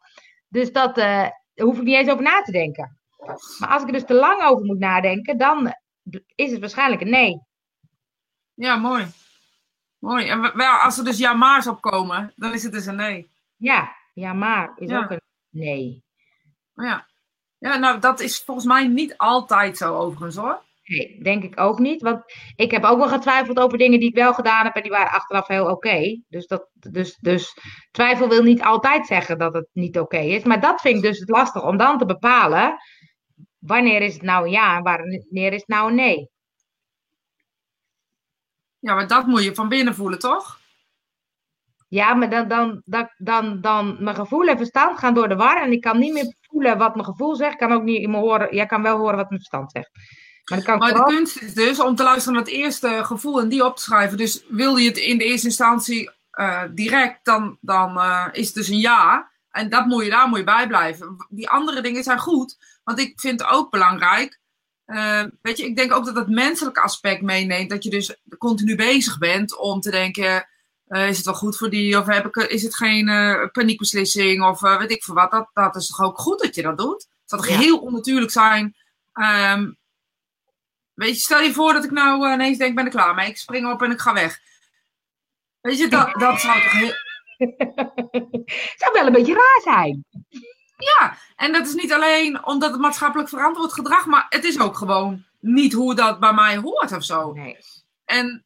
Dus 0.47 0.71
dat 0.71 0.97
uh, 0.97 1.27
hoef 1.55 1.77
ik 1.77 1.83
niet 1.83 1.95
eens 1.95 2.09
over 2.09 2.23
na 2.23 2.41
te 2.41 2.51
denken. 2.51 2.97
Maar 3.59 3.69
als 3.69 3.81
ik 3.81 3.87
er 3.87 3.93
dus 3.93 4.05
te 4.05 4.13
lang 4.13 4.43
over 4.43 4.65
moet 4.65 4.79
nadenken, 4.79 5.37
dan 5.37 5.73
is 6.35 6.51
het 6.51 6.59
waarschijnlijk 6.59 7.01
een 7.01 7.09
nee. 7.09 7.41
Ja, 8.53 8.75
mooi. 8.75 9.05
Mooi. 9.99 10.27
En 10.27 10.41
wel, 10.41 10.75
als 10.75 10.97
er 10.97 11.03
dus 11.03 11.17
ja 11.17 11.33
maar's 11.33 11.67
opkomen, 11.67 12.33
dan 12.35 12.53
is 12.53 12.63
het 12.63 12.71
dus 12.71 12.85
een 12.85 12.95
nee. 12.95 13.31
Ja, 13.55 13.95
ja 14.13 14.33
maar 14.33 14.73
is 14.75 14.91
ook 14.91 15.09
een 15.09 15.21
nee. 15.49 16.03
Ja. 16.73 17.07
ja, 17.57 17.77
nou 17.77 17.99
dat 17.99 18.19
is 18.19 18.39
volgens 18.39 18.65
mij 18.65 18.87
niet 18.87 19.17
altijd 19.17 19.77
zo 19.77 19.95
overigens 19.95 20.35
hoor. 20.35 20.61
Nee, 20.83 21.23
denk 21.23 21.43
ik 21.43 21.59
ook 21.59 21.79
niet. 21.79 22.01
Want 22.01 22.23
ik 22.55 22.71
heb 22.71 22.83
ook 22.83 22.97
wel 22.97 23.07
getwijfeld 23.07 23.59
over 23.59 23.77
dingen 23.77 23.99
die 23.99 24.09
ik 24.09 24.15
wel 24.15 24.33
gedaan 24.33 24.65
heb 24.65 24.75
en 24.75 24.81
die 24.81 24.91
waren 24.91 25.11
achteraf 25.11 25.47
heel 25.47 25.65
oké. 25.65 26.21
Dus, 26.27 26.47
dat, 26.47 26.69
dus, 26.73 27.17
dus 27.21 27.57
twijfel 27.91 28.29
wil 28.29 28.43
niet 28.43 28.61
altijd 28.61 29.05
zeggen 29.07 29.37
dat 29.37 29.53
het 29.53 29.67
niet 29.71 29.99
oké 29.99 30.17
is. 30.17 30.43
Maar 30.43 30.61
dat 30.61 30.81
vind 30.81 30.95
ik 30.95 31.01
dus 31.01 31.23
lastig 31.25 31.65
om 31.65 31.77
dan 31.77 31.97
te 31.97 32.05
bepalen 32.05 32.77
wanneer 33.57 34.01
is 34.01 34.13
het 34.13 34.21
nou 34.21 34.45
een 34.45 34.51
ja 34.51 34.77
en 34.77 34.83
wanneer 34.83 35.53
is 35.53 35.59
het 35.59 35.67
nou 35.67 35.89
een 35.89 35.95
nee. 35.95 36.29
Ja, 38.79 38.93
maar 38.93 39.07
dat 39.07 39.25
moet 39.25 39.43
je 39.43 39.55
van 39.55 39.69
binnen 39.69 39.95
voelen, 39.95 40.19
toch? 40.19 40.59
Ja, 41.93 42.13
maar 42.13 42.29
dan, 42.29 42.47
dan, 42.47 42.81
dan, 42.85 43.09
dan, 43.17 43.61
dan 43.61 43.95
mijn 43.99 44.15
gevoel 44.15 44.47
en 44.47 44.57
verstand 44.57 44.99
gaan 44.99 45.13
door 45.13 45.29
de 45.29 45.35
war. 45.35 45.61
En 45.61 45.71
ik 45.71 45.81
kan 45.81 45.99
niet 45.99 46.13
meer 46.13 46.35
voelen 46.41 46.77
wat 46.77 46.93
mijn 46.93 47.05
gevoel 47.05 47.35
zegt. 47.35 47.51
Ik 47.51 47.57
kan 47.57 47.71
ook 47.71 47.83
niet 47.83 48.01
in 48.01 48.11
mijn 48.11 48.23
horen. 48.23 48.55
Jij 48.55 48.65
kan 48.65 48.81
wel 48.81 48.97
horen 48.97 49.15
wat 49.15 49.29
mijn 49.29 49.41
verstand 49.41 49.71
zegt. 49.71 49.89
Maar, 50.65 50.77
maar 50.77 50.93
de 50.93 51.03
kunst 51.03 51.41
is 51.41 51.53
dus 51.53 51.79
om 51.79 51.95
te 51.95 52.03
luisteren 52.03 52.33
naar 52.33 52.43
het 52.43 52.53
eerste 52.53 53.01
gevoel 53.03 53.41
en 53.41 53.49
die 53.49 53.65
op 53.65 53.75
te 53.75 53.81
schrijven. 53.81 54.17
Dus 54.17 54.43
wil 54.49 54.75
je 54.75 54.87
het 54.87 54.97
in 54.97 55.17
de 55.17 55.23
eerste 55.23 55.47
instantie 55.47 56.09
uh, 56.39 56.63
direct, 56.71 57.19
dan, 57.25 57.57
dan 57.61 57.97
uh, 57.97 58.27
is 58.31 58.45
het 58.45 58.55
dus 58.55 58.67
een 58.67 58.79
ja. 58.79 59.31
En 59.49 59.69
dat 59.69 59.85
moet 59.85 60.03
je, 60.03 60.09
daar 60.09 60.27
moet 60.27 60.37
je 60.37 60.43
bij 60.43 60.67
blijven. 60.67 61.25
Die 61.29 61.49
andere 61.49 61.81
dingen 61.81 62.03
zijn 62.03 62.19
goed. 62.19 62.57
Want 62.83 62.99
ik 62.99 63.19
vind 63.19 63.41
het 63.41 63.49
ook 63.49 63.71
belangrijk. 63.71 64.39
Uh, 64.85 65.23
weet 65.41 65.57
je, 65.57 65.65
ik 65.65 65.75
denk 65.75 65.93
ook 65.93 66.05
dat 66.05 66.15
het 66.15 66.29
menselijke 66.29 66.81
aspect 66.81 67.21
meeneemt. 67.21 67.69
Dat 67.69 67.83
je 67.83 67.89
dus 67.89 68.21
continu 68.37 68.75
bezig 68.75 69.17
bent 69.17 69.57
om 69.57 69.79
te 69.79 69.91
denken. 69.91 70.47
Is 70.93 71.17
het 71.17 71.25
wel 71.25 71.35
goed 71.35 71.57
voor 71.57 71.69
die? 71.69 71.97
Of 71.97 72.05
heb 72.05 72.25
ik, 72.25 72.35
is 72.35 72.63
het 72.63 72.75
geen 72.75 73.05
paniekbeslissing? 73.51 74.43
Of 74.43 74.59
weet 74.59 74.91
ik 74.91 75.03
veel 75.03 75.13
wat. 75.13 75.31
Dat, 75.31 75.49
dat 75.53 75.75
is 75.75 75.87
toch 75.87 76.01
ook 76.01 76.19
goed 76.19 76.39
dat 76.39 76.55
je 76.55 76.61
dat 76.61 76.77
doet? 76.77 77.07
Het 77.21 77.29
zou 77.29 77.41
toch 77.41 77.57
heel 77.57 77.79
onnatuurlijk 77.79 78.31
zijn. 78.31 78.75
Um, 79.13 79.77
Weet 80.93 81.15
je, 81.15 81.21
stel 81.21 81.39
je 81.39 81.53
voor 81.53 81.73
dat 81.73 81.83
ik 81.83 81.91
nou 81.91 82.33
ineens 82.33 82.57
denk, 82.57 82.75
ben 82.75 82.85
ik 82.85 82.91
klaar 82.91 83.15
mee. 83.15 83.29
Ik 83.29 83.37
spring 83.37 83.71
op 83.71 83.81
en 83.81 83.91
ik 83.91 83.99
ga 83.99 84.13
weg. 84.13 84.39
Weet 85.61 85.77
je, 85.77 85.87
dat, 85.87 86.13
dat 86.13 86.39
zou 86.39 86.61
toch 86.61 86.71
heel... 86.71 86.93
zou 88.81 88.93
wel 88.93 89.05
een 89.05 89.13
beetje 89.13 89.33
raar 89.33 89.61
zijn. 89.63 90.05
Ja, 90.77 91.17
en 91.35 91.51
dat 91.51 91.67
is 91.67 91.73
niet 91.73 91.93
alleen 91.93 92.45
omdat 92.45 92.71
het 92.71 92.79
maatschappelijk 92.79 93.29
verantwoord 93.29 93.73
gedrag, 93.73 94.05
maar 94.05 94.25
het 94.29 94.43
is 94.43 94.59
ook 94.59 94.77
gewoon 94.77 95.25
niet 95.39 95.73
hoe 95.73 95.95
dat 95.95 96.19
bij 96.19 96.33
mij 96.33 96.57
hoort 96.57 96.91
of 96.91 97.03
zo. 97.03 97.33
Nee. 97.33 97.57
En 98.05 98.45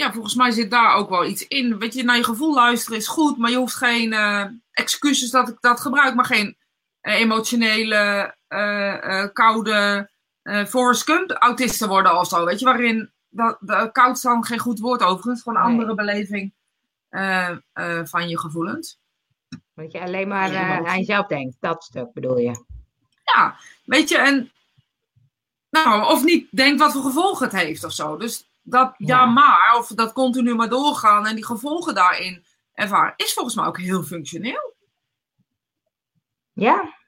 ja, 0.00 0.12
volgens 0.12 0.34
mij 0.34 0.50
zit 0.50 0.70
daar 0.70 0.94
ook 0.94 1.08
wel 1.08 1.24
iets 1.24 1.46
in. 1.46 1.78
Weet 1.78 1.94
je, 1.94 2.04
naar 2.04 2.16
je 2.16 2.24
gevoel 2.24 2.54
luisteren 2.54 2.98
is 2.98 3.06
goed, 3.06 3.38
maar 3.38 3.50
je 3.50 3.56
hoeft 3.56 3.74
geen 3.74 4.12
uh, 4.12 4.44
excuses 4.72 5.30
dat 5.30 5.48
ik 5.48 5.56
dat 5.60 5.80
gebruik, 5.80 6.14
maar 6.14 6.24
geen 6.24 6.56
uh, 7.02 7.14
emotionele, 7.14 8.34
koude 9.32 10.10
uh, 10.42 10.64
Forrest 10.64 11.02
Gump 11.02 11.30
autisten 11.30 11.88
worden 11.88 12.18
of 12.18 12.28
zo. 12.28 12.44
Weet 12.44 12.58
je, 12.58 12.64
waarin 12.64 13.10
dat, 13.28 13.56
de 13.60 13.88
koud 13.92 14.16
is 14.16 14.22
dan 14.22 14.44
geen 14.44 14.58
goed 14.58 14.78
woord 14.78 15.02
overigens, 15.02 15.42
gewoon 15.42 15.58
een 15.58 15.64
andere 15.64 15.94
beleving 15.94 16.52
van 18.04 18.28
je 18.28 18.38
gevoelens. 18.38 18.98
Dat 19.74 19.92
je 19.92 20.00
alleen 20.00 20.28
maar 20.28 20.56
aan 20.86 20.98
jezelf 20.98 21.26
denkt, 21.26 21.56
dat 21.60 21.84
stuk 21.84 22.12
bedoel 22.12 22.38
je. 22.38 22.64
Ja, 23.24 23.56
weet 23.84 24.08
je, 24.08 24.18
en 24.18 24.52
nou, 25.70 26.12
of 26.12 26.24
niet 26.24 26.48
denkt 26.50 26.80
wat 26.80 26.92
voor 26.92 27.02
gevolgen 27.02 27.46
het 27.46 27.56
heeft 27.56 27.84
of 27.84 27.92
zo. 27.92 28.16
Dus 28.16 28.49
dat 28.62 28.94
ja. 28.96 29.06
ja, 29.06 29.26
maar, 29.26 29.74
of 29.78 29.88
dat 29.88 30.12
continu 30.12 30.54
maar 30.54 30.68
doorgaan 30.68 31.26
en 31.26 31.34
die 31.34 31.46
gevolgen 31.46 31.94
daarin 31.94 32.44
ervaren, 32.74 33.14
is 33.16 33.32
volgens 33.32 33.54
mij 33.54 33.66
ook 33.66 33.78
heel 33.78 34.02
functioneel. 34.02 34.74
Ja. 36.52 36.98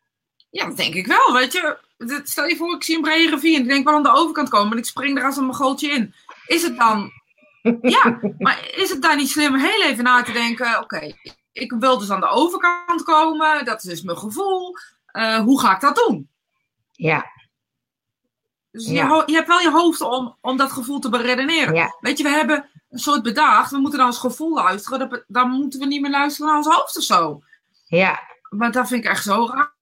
Ja, 0.51 0.67
dat 0.67 0.77
denk 0.77 0.95
ik 0.95 1.07
wel, 1.07 1.33
weet 1.33 1.53
je 1.53 1.79
Stel 2.25 2.47
je 2.47 2.57
voor, 2.57 2.75
ik 2.75 2.83
zie 2.83 2.97
een 2.97 3.03
brede 3.03 3.31
rivier 3.31 3.57
en 3.57 3.63
ik 3.63 3.69
denk 3.69 3.85
wel 3.85 3.95
aan 3.95 4.03
de 4.03 4.13
overkant 4.13 4.49
komen 4.49 4.73
en 4.73 4.79
ik 4.79 4.85
spring 4.85 5.19
er 5.19 5.25
als 5.25 5.37
een 5.37 5.55
gootje 5.55 5.89
in. 5.89 6.15
Is 6.47 6.63
het 6.63 6.77
dan... 6.77 7.11
ja, 7.83 8.19
maar 8.39 8.71
is 8.75 8.91
het 8.91 9.03
dan 9.03 9.17
niet 9.17 9.29
slim 9.29 9.55
heel 9.55 9.83
even 9.83 10.05
na 10.05 10.23
te 10.23 10.33
denken, 10.33 10.79
oké, 10.81 11.13
ik 11.53 11.73
wil 11.73 11.99
dus 11.99 12.11
aan 12.11 12.21
de 12.21 12.29
overkant 12.29 13.03
komen, 13.03 13.65
dat 13.65 13.83
is 13.83 13.91
dus 13.91 14.03
mijn 14.03 14.19
gevoel. 14.19 14.77
Uh, 15.13 15.39
hoe 15.39 15.61
ga 15.61 15.75
ik 15.75 15.81
dat 15.81 15.97
doen? 15.97 16.29
Ja. 16.93 17.27
Dus 18.73 18.87
Je, 18.87 19.23
je, 19.27 19.35
hebt 19.35 19.49
wel 19.49 19.61
je 19.61 19.71
hoofd 19.71 20.01
om, 20.01 20.37
om 20.41 20.57
dat 20.57 20.73
gevoel 20.73 20.99
te 20.99 21.09
beredeneren. 21.09 21.75
Ja. 21.75 21.97
Weet 22.01 22.19
je, 22.19 22.25
we 22.25 22.31
hebben 22.31 22.71
een 22.91 22.99
soort 22.99 23.23
bedacht, 23.23 23.71
we 23.71 23.79
moeten 23.79 23.99
naar 23.99 24.09
ons 24.09 24.19
gevoel 24.19 24.55
luisteren, 24.55 25.25
dan 25.27 25.51
moeten 25.51 25.81
we 25.81 25.87
niet 25.87 26.01
meer 26.01 26.11
luisteren 26.11 26.47
naar 26.47 26.57
ons 26.57 26.75
hoofd 26.75 26.97
of 26.97 27.03
zo. 27.03 27.43
Ja. 27.87 28.21
Maar 28.49 28.73
dat 28.73 28.89
vind 28.89 29.05
ik 29.05 29.11
echt 29.11 29.23
zo 29.25 29.47
raar. 29.53 29.75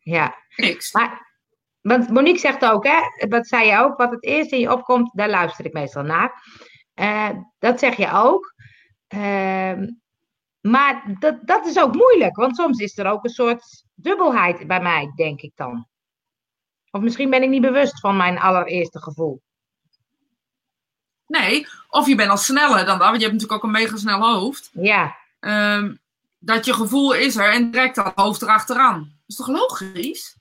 Ja. 0.00 0.34
Niks. 0.56 0.92
Maar 0.92 1.30
want 1.82 2.08
Monique 2.08 2.38
zegt 2.38 2.64
ook, 2.64 2.86
hè, 2.86 3.26
dat 3.28 3.46
zei 3.46 3.66
je 3.66 3.78
ook, 3.78 3.96
wat 3.96 4.10
het 4.10 4.24
eerst 4.24 4.52
in 4.52 4.58
je 4.58 4.72
opkomt, 4.72 5.10
daar 5.14 5.28
luister 5.28 5.64
ik 5.64 5.72
meestal 5.72 6.02
naar. 6.02 6.32
Uh, 6.94 7.30
dat 7.58 7.78
zeg 7.78 7.96
je 7.96 8.10
ook. 8.12 8.54
Uh, 9.14 9.88
maar 10.60 11.16
dat, 11.18 11.36
dat 11.42 11.66
is 11.66 11.78
ook 11.78 11.94
moeilijk, 11.94 12.36
want 12.36 12.56
soms 12.56 12.78
is 12.78 12.98
er 12.98 13.06
ook 13.06 13.24
een 13.24 13.30
soort 13.30 13.84
dubbelheid 13.94 14.66
bij 14.66 14.80
mij, 14.80 15.12
denk 15.16 15.40
ik 15.40 15.52
dan. 15.54 15.86
Of 16.94 17.00
misschien 17.00 17.30
ben 17.30 17.42
ik 17.42 17.48
niet 17.48 17.62
bewust 17.62 18.00
van 18.00 18.16
mijn 18.16 18.38
allereerste 18.38 19.02
gevoel. 19.02 19.42
Nee, 21.26 21.66
of 21.88 22.06
je 22.06 22.14
bent 22.14 22.30
al 22.30 22.36
sneller 22.36 22.84
dan 22.84 22.98
dat, 22.98 23.08
want 23.08 23.20
je 23.20 23.26
hebt 23.26 23.32
natuurlijk 23.32 23.52
ook 23.52 23.62
een 23.62 23.80
mega 23.80 23.96
snel 23.96 24.20
hoofd. 24.20 24.70
Ja. 24.72 25.16
Um, 25.40 26.00
dat 26.38 26.64
je 26.64 26.72
gevoel 26.72 27.14
is 27.14 27.36
er 27.36 27.52
en 27.52 27.70
direct 27.70 27.94
dat 27.94 28.12
hoofd 28.14 28.42
erachteraan. 28.42 28.98
Dat 28.98 29.08
is 29.26 29.36
toch 29.36 29.48
logisch? 29.48 30.38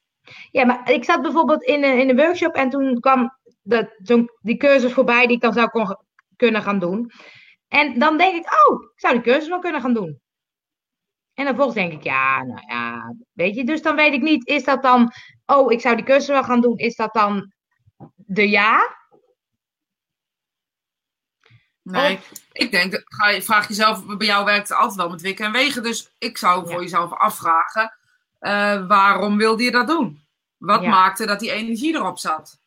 Ja, 0.51 0.65
maar 0.65 0.91
ik 0.91 1.03
zat 1.03 1.21
bijvoorbeeld 1.21 1.63
in 1.63 1.83
een, 1.83 1.99
in 1.99 2.09
een 2.09 2.15
workshop 2.15 2.55
en 2.55 2.69
toen 2.69 2.99
kwam 2.99 3.37
zo 4.03 4.25
die 4.41 4.57
cursus 4.57 4.93
voorbij 4.93 5.27
die 5.27 5.35
ik 5.35 5.41
dan 5.41 5.53
zou 5.53 5.69
kon, 5.69 5.97
kunnen 6.35 6.61
gaan 6.61 6.79
doen. 6.79 7.11
En 7.67 7.99
dan 7.99 8.17
denk 8.17 8.35
ik, 8.35 8.67
oh, 8.67 8.83
ik 8.83 8.99
zou 8.99 9.13
die 9.13 9.23
cursus 9.23 9.49
wel 9.49 9.59
kunnen 9.59 9.81
gaan 9.81 9.93
doen. 9.93 10.19
En 11.33 11.45
dan 11.45 11.55
volgens 11.55 11.75
denk 11.75 11.93
ik, 11.93 12.03
ja, 12.03 12.43
nou 12.43 12.61
ja, 12.67 13.15
weet 13.31 13.55
je. 13.55 13.63
Dus 13.63 13.81
dan 13.81 13.95
weet 13.95 14.13
ik 14.13 14.21
niet, 14.21 14.47
is 14.47 14.63
dat 14.63 14.83
dan, 14.83 15.11
oh, 15.55 15.71
ik 15.71 15.81
zou 15.81 15.95
die 15.95 16.05
cursus 16.05 16.27
wel 16.27 16.43
gaan 16.43 16.61
doen, 16.61 16.77
is 16.77 16.95
dat 16.95 17.13
dan 17.13 17.51
de 18.15 18.49
ja? 18.49 18.99
Nee, 21.81 22.19
ik 22.51 22.71
denk, 22.71 23.01
ga 23.05 23.29
je, 23.29 23.41
vraag 23.41 23.67
jezelf, 23.67 24.05
bij 24.17 24.27
jou 24.27 24.45
werkt 24.45 24.69
het 24.69 24.77
altijd 24.77 24.97
wel 24.97 25.09
met 25.09 25.21
wikken 25.21 25.45
en 25.45 25.51
wegen. 25.51 25.83
Dus 25.83 26.11
ik 26.17 26.37
zou 26.37 26.69
voor 26.69 26.81
jezelf 26.81 27.13
afvragen, 27.13 27.97
uh, 28.39 28.87
waarom 28.87 29.37
wilde 29.37 29.63
je 29.63 29.71
dat 29.71 29.87
doen? 29.87 30.21
Wat 30.57 30.81
maakte 30.81 31.25
dat 31.25 31.39
die 31.39 31.51
energie 31.51 31.95
erop 31.95 32.19
zat? 32.19 32.59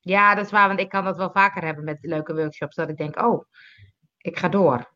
Ja, 0.00 0.34
dat 0.34 0.44
is 0.44 0.50
waar, 0.50 0.68
want 0.68 0.80
ik 0.80 0.88
kan 0.88 1.04
dat 1.04 1.16
wel 1.16 1.30
vaker 1.30 1.64
hebben 1.64 1.84
met 1.84 1.98
leuke 2.00 2.34
workshops. 2.34 2.76
Dat 2.76 2.88
ik 2.88 2.96
denk, 2.96 3.22
oh, 3.22 3.44
ik 4.18 4.38
ga 4.38 4.48
door. 4.48 4.90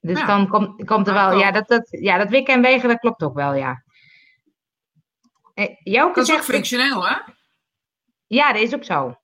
Dus 0.00 0.26
dan 0.26 0.48
komt, 0.48 0.84
komt 0.84 1.06
er 1.06 1.14
wel, 1.14 1.32
ja 1.32 1.50
dat, 1.50 1.68
dat, 1.68 1.86
ja, 1.90 2.18
dat 2.18 2.28
wikken 2.28 2.54
en 2.54 2.60
wegen, 2.60 2.88
dat 2.88 2.98
klopt 2.98 3.22
ook 3.22 3.34
wel, 3.34 3.54
ja. 3.54 3.82
Eh, 5.58 5.76
Jouke 5.82 6.14
dat 6.14 6.28
is 6.28 6.34
ook 6.34 6.44
functioneel, 6.44 7.08
hè? 7.08 7.16
Ja, 8.26 8.52
dat 8.52 8.62
is 8.62 8.74
ook 8.74 8.84
zo. 8.84 9.18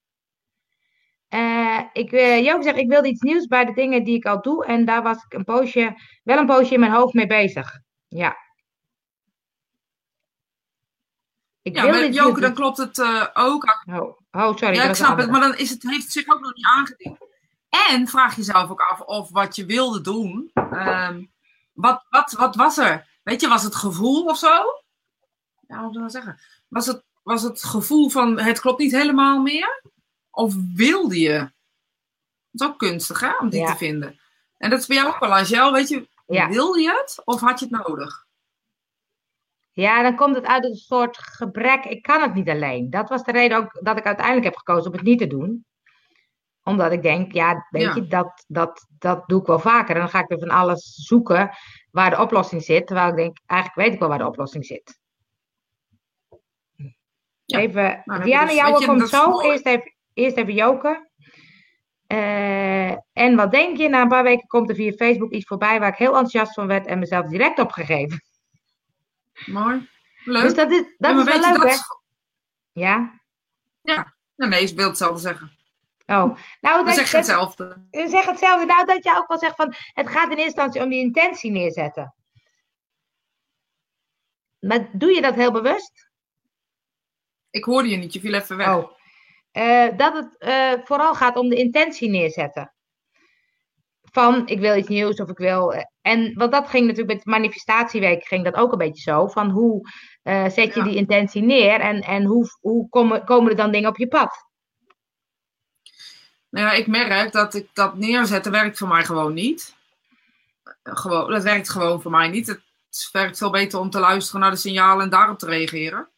Uh, 1.31 1.81
ik, 1.93 2.13
uh, 2.13 2.45
Joke 2.45 2.63
zegt, 2.63 2.77
ik 2.77 2.89
wilde 2.89 3.09
iets 3.09 3.21
nieuws 3.21 3.47
bij 3.47 3.65
de 3.65 3.73
dingen 3.73 4.05
die 4.05 4.17
ik 4.17 4.25
al 4.25 4.43
doe. 4.43 4.67
En 4.67 4.85
daar 4.85 5.03
was 5.03 5.17
ik 5.17 5.33
een 5.33 5.45
poosje, 5.45 6.01
wel 6.25 6.39
een 6.39 6.47
poosje 6.47 6.75
in 6.75 6.81
mijn 6.81 6.93
hoofd 6.93 7.15
mee 7.15 7.27
bezig. 7.27 7.79
Ja. 8.09 8.37
Ik 11.63 11.77
ja, 11.77 12.07
Joke, 12.07 12.41
dan 12.41 12.55
klopt 12.55 12.77
het 12.77 12.99
uh, 12.99 13.27
ook. 13.35 13.65
Oh, 13.91 14.19
oh 14.31 14.57
sorry. 14.57 14.75
Ja, 14.75 14.85
ik 14.85 14.95
snap 14.95 15.19
het, 15.19 15.31
maar 15.31 15.41
dan 15.41 15.57
is 15.57 15.71
het, 15.71 15.83
heeft 15.83 16.03
het 16.03 16.13
zich 16.13 16.29
ook 16.29 16.41
nog 16.41 16.55
niet 16.55 16.67
aangediend. 16.67 17.19
En 17.91 18.09
vraag 18.09 18.37
jezelf 18.37 18.71
ook 18.71 18.81
af 18.81 19.01
of 19.01 19.31
wat 19.31 19.57
je 19.57 19.67
wilde 19.67 20.01
doen. 20.01 20.51
Um, 20.55 21.33
wat, 21.73 22.07
wat, 22.09 22.33
wat 22.33 22.57
was 22.57 22.79
er? 22.79 23.19
Weet 23.23 23.41
je, 23.41 23.49
was 23.49 23.63
het 23.63 23.75
gevoel 23.75 24.25
of 24.25 24.39
zo? 24.39 24.84
Ja, 25.75 25.81
hoe 25.81 25.89
moet 25.89 25.97
ik 25.97 26.03
dat 26.03 26.13
zeggen? 26.13 26.39
Was 26.69 26.87
het, 26.87 27.05
was 27.23 27.43
het 27.43 27.63
gevoel 27.63 28.09
van 28.09 28.39
het 28.39 28.61
klopt 28.61 28.79
niet 28.79 28.93
helemaal 28.93 29.43
meer? 29.43 29.83
Of 30.31 30.55
wilde 30.75 31.19
je? 31.19 31.39
Dat 32.51 32.61
is 32.61 32.67
ook 32.67 32.79
kunstig, 32.79 33.21
hè, 33.21 33.37
om 33.37 33.49
die 33.49 33.67
te 33.67 33.77
vinden. 33.77 34.21
En 34.57 34.71
dat 34.71 34.81
is 34.81 34.87
bij 34.87 34.97
jou 34.97 35.09
ook 35.09 35.19
wel, 35.19 35.35
Angel. 35.35 35.73
Weet 35.73 35.89
je, 35.89 36.09
wil 36.27 36.75
je 36.75 36.91
het 36.91 37.23
of 37.25 37.41
had 37.41 37.59
je 37.59 37.67
het 37.71 37.87
nodig? 37.87 38.27
Ja, 39.73 40.03
dan 40.03 40.17
komt 40.17 40.35
het 40.35 40.45
uit 40.45 40.65
een 40.65 40.75
soort 40.75 41.19
gebrek. 41.19 41.85
Ik 41.85 42.03
kan 42.03 42.23
het 42.23 42.35
niet 42.35 42.49
alleen. 42.49 42.91
Dat 42.91 43.09
was 43.09 43.25
de 43.25 43.33
reden 43.33 43.59
ook 43.59 43.85
dat 43.85 43.99
ik 43.99 44.07
uiteindelijk 44.07 44.47
heb 44.47 44.57
gekozen 44.57 44.91
om 44.91 44.97
het 44.97 45.07
niet 45.07 45.19
te 45.19 45.27
doen. 45.27 45.67
Omdat 46.63 46.93
ik 46.93 47.03
denk, 47.03 47.33
ja, 47.33 47.67
weet 47.71 47.95
je, 47.95 48.07
dat, 48.07 48.45
dat, 48.47 48.87
dat 48.99 49.29
doe 49.29 49.41
ik 49.41 49.47
wel 49.47 49.59
vaker. 49.59 49.95
En 49.95 50.01
dan 50.01 50.11
ga 50.11 50.21
ik 50.21 50.31
er 50.31 50.39
van 50.39 50.51
alles 50.51 50.95
zoeken 50.95 51.51
waar 51.91 52.11
de 52.11 52.21
oplossing 52.21 52.63
zit. 52.63 52.87
Terwijl 52.87 53.09
ik 53.09 53.17
denk, 53.17 53.39
eigenlijk 53.47 53.81
weet 53.81 53.95
ik 53.95 54.01
wel 54.01 54.09
waar 54.09 54.19
de 54.19 54.27
oplossing 54.27 54.67
zit. 54.67 55.03
Ja. 57.45 57.59
Even, 57.59 58.03
Diana, 58.23 58.47
dus, 58.47 58.55
jouw 58.55 58.73
komt 58.73 59.09
zo. 59.09 59.41
Eerst 59.41 59.67
even, 59.67 59.95
eerst 60.15 60.37
even 60.37 60.55
Joke. 60.55 61.11
Uh, 62.09 62.91
en 63.13 63.37
wat 63.37 63.51
denk 63.51 63.77
je? 63.77 63.89
Na 63.89 64.03
een 64.03 64.09
paar 64.09 64.23
weken 64.23 64.47
komt 64.47 64.69
er 64.69 64.75
via 64.75 64.93
Facebook 64.93 65.33
iets 65.33 65.47
voorbij 65.47 65.81
waar 65.81 65.89
ik 65.89 65.99
heel 65.99 66.17
enthousiast 66.17 66.53
van 66.53 66.67
werd 66.67 66.87
en 66.87 66.99
mezelf 66.99 67.27
direct 67.27 67.59
opgegeven. 67.59 68.23
Mooi. 69.47 69.89
Leuk. 70.25 70.43
Dus 70.43 70.55
dat 70.55 70.71
is, 70.71 70.85
dat 70.99 71.17
is 71.19 71.25
wel 71.25 71.53
leuk, 71.53 71.71
hè? 71.71 71.77
Ja? 72.73 73.21
Ja. 73.83 74.15
nee, 74.37 74.63
ik 74.63 74.77
wil 74.77 74.89
hetzelfde 74.89 75.21
zeggen. 75.21 75.51
Oh, 76.07 76.37
nou, 76.61 76.85
dat, 76.85 76.95
zeg 76.95 77.13
hetzelfde. 77.13 77.87
Je 77.91 78.09
zeg 78.09 78.25
hetzelfde. 78.25 78.67
Nou, 78.67 78.87
dat 78.87 79.05
je 79.05 79.17
ook 79.17 79.29
wel 79.29 79.39
zegt 79.39 79.57
van, 79.57 79.75
het 79.93 80.09
gaat 80.09 80.25
in 80.25 80.31
eerste 80.31 80.45
instantie 80.45 80.83
om 80.83 80.89
die 80.89 81.01
intentie 81.01 81.51
neerzetten. 81.51 82.15
Maar 84.59 84.89
doe 84.93 85.15
je 85.15 85.21
dat 85.21 85.35
heel 85.35 85.53
bewust? 85.53 86.13
Ik 87.55 87.65
hoorde 87.65 87.89
je 87.89 87.97
niet, 87.97 88.13
je 88.13 88.21
viel 88.21 88.35
even 88.35 88.57
weg. 88.57 88.75
Oh. 88.75 88.91
Uh, 89.53 89.97
dat 89.97 90.15
het 90.15 90.37
uh, 90.39 90.85
vooral 90.85 91.15
gaat 91.15 91.37
om 91.37 91.49
de 91.49 91.57
intentie 91.57 92.11
neerzetten 92.11 92.75
van 94.03 94.47
ik 94.47 94.61
wil 94.61 94.77
iets 94.77 94.89
nieuws 94.89 95.21
of 95.21 95.29
ik 95.29 95.39
wil. 95.39 95.73
Eh, 95.73 95.83
en 96.01 96.35
want 96.35 96.53
dat 96.53 96.69
ging 96.69 96.87
natuurlijk 96.87 97.17
met 97.17 97.27
manifestatieweek 97.27 98.27
ging 98.27 98.45
dat 98.45 98.55
ook 98.55 98.73
een 98.73 98.79
beetje 98.79 99.03
zo. 99.03 99.27
Van 99.27 99.51
hoe 99.51 99.89
zet 100.49 100.75
je 100.75 100.83
die 100.83 100.97
intentie 100.97 101.43
neer 101.43 101.81
en, 101.81 102.01
en 102.01 102.25
hoe, 102.25 102.47
hoe 102.61 102.89
komen, 102.89 103.25
komen 103.25 103.51
er 103.51 103.57
dan 103.57 103.73
dingen 103.73 103.89
op 103.89 103.97
je 103.97 104.09
pad? 104.09 104.47
Nou 106.51 106.67
ja, 106.67 106.73
ik 106.73 106.87
merk 106.87 107.33
dat 107.33 107.55
ik 107.55 107.69
dat 107.73 107.97
neerzetten 107.97 108.53
werkt 108.53 108.79
voor 108.79 108.89
mij 108.89 109.05
gewoon 109.05 109.35
niet. 109.35 109.77
Gewoon, 110.83 111.31
dat 111.31 111.43
werkt 111.43 111.71
gewoon 111.71 112.03
voor 112.03 112.11
mij 112.11 112.29
niet. 112.29 112.47
Het 112.47 113.09
werkt 113.13 113.39
veel 113.39 113.51
beter 113.51 113.79
om 113.79 113.91
te 113.91 113.99
luisteren 113.99 114.41
naar 114.41 114.51
de 114.51 114.57
signalen 114.57 115.05
en 115.05 115.11
daarop 115.11 115.39
te 115.39 115.47
reageren. 115.47 116.09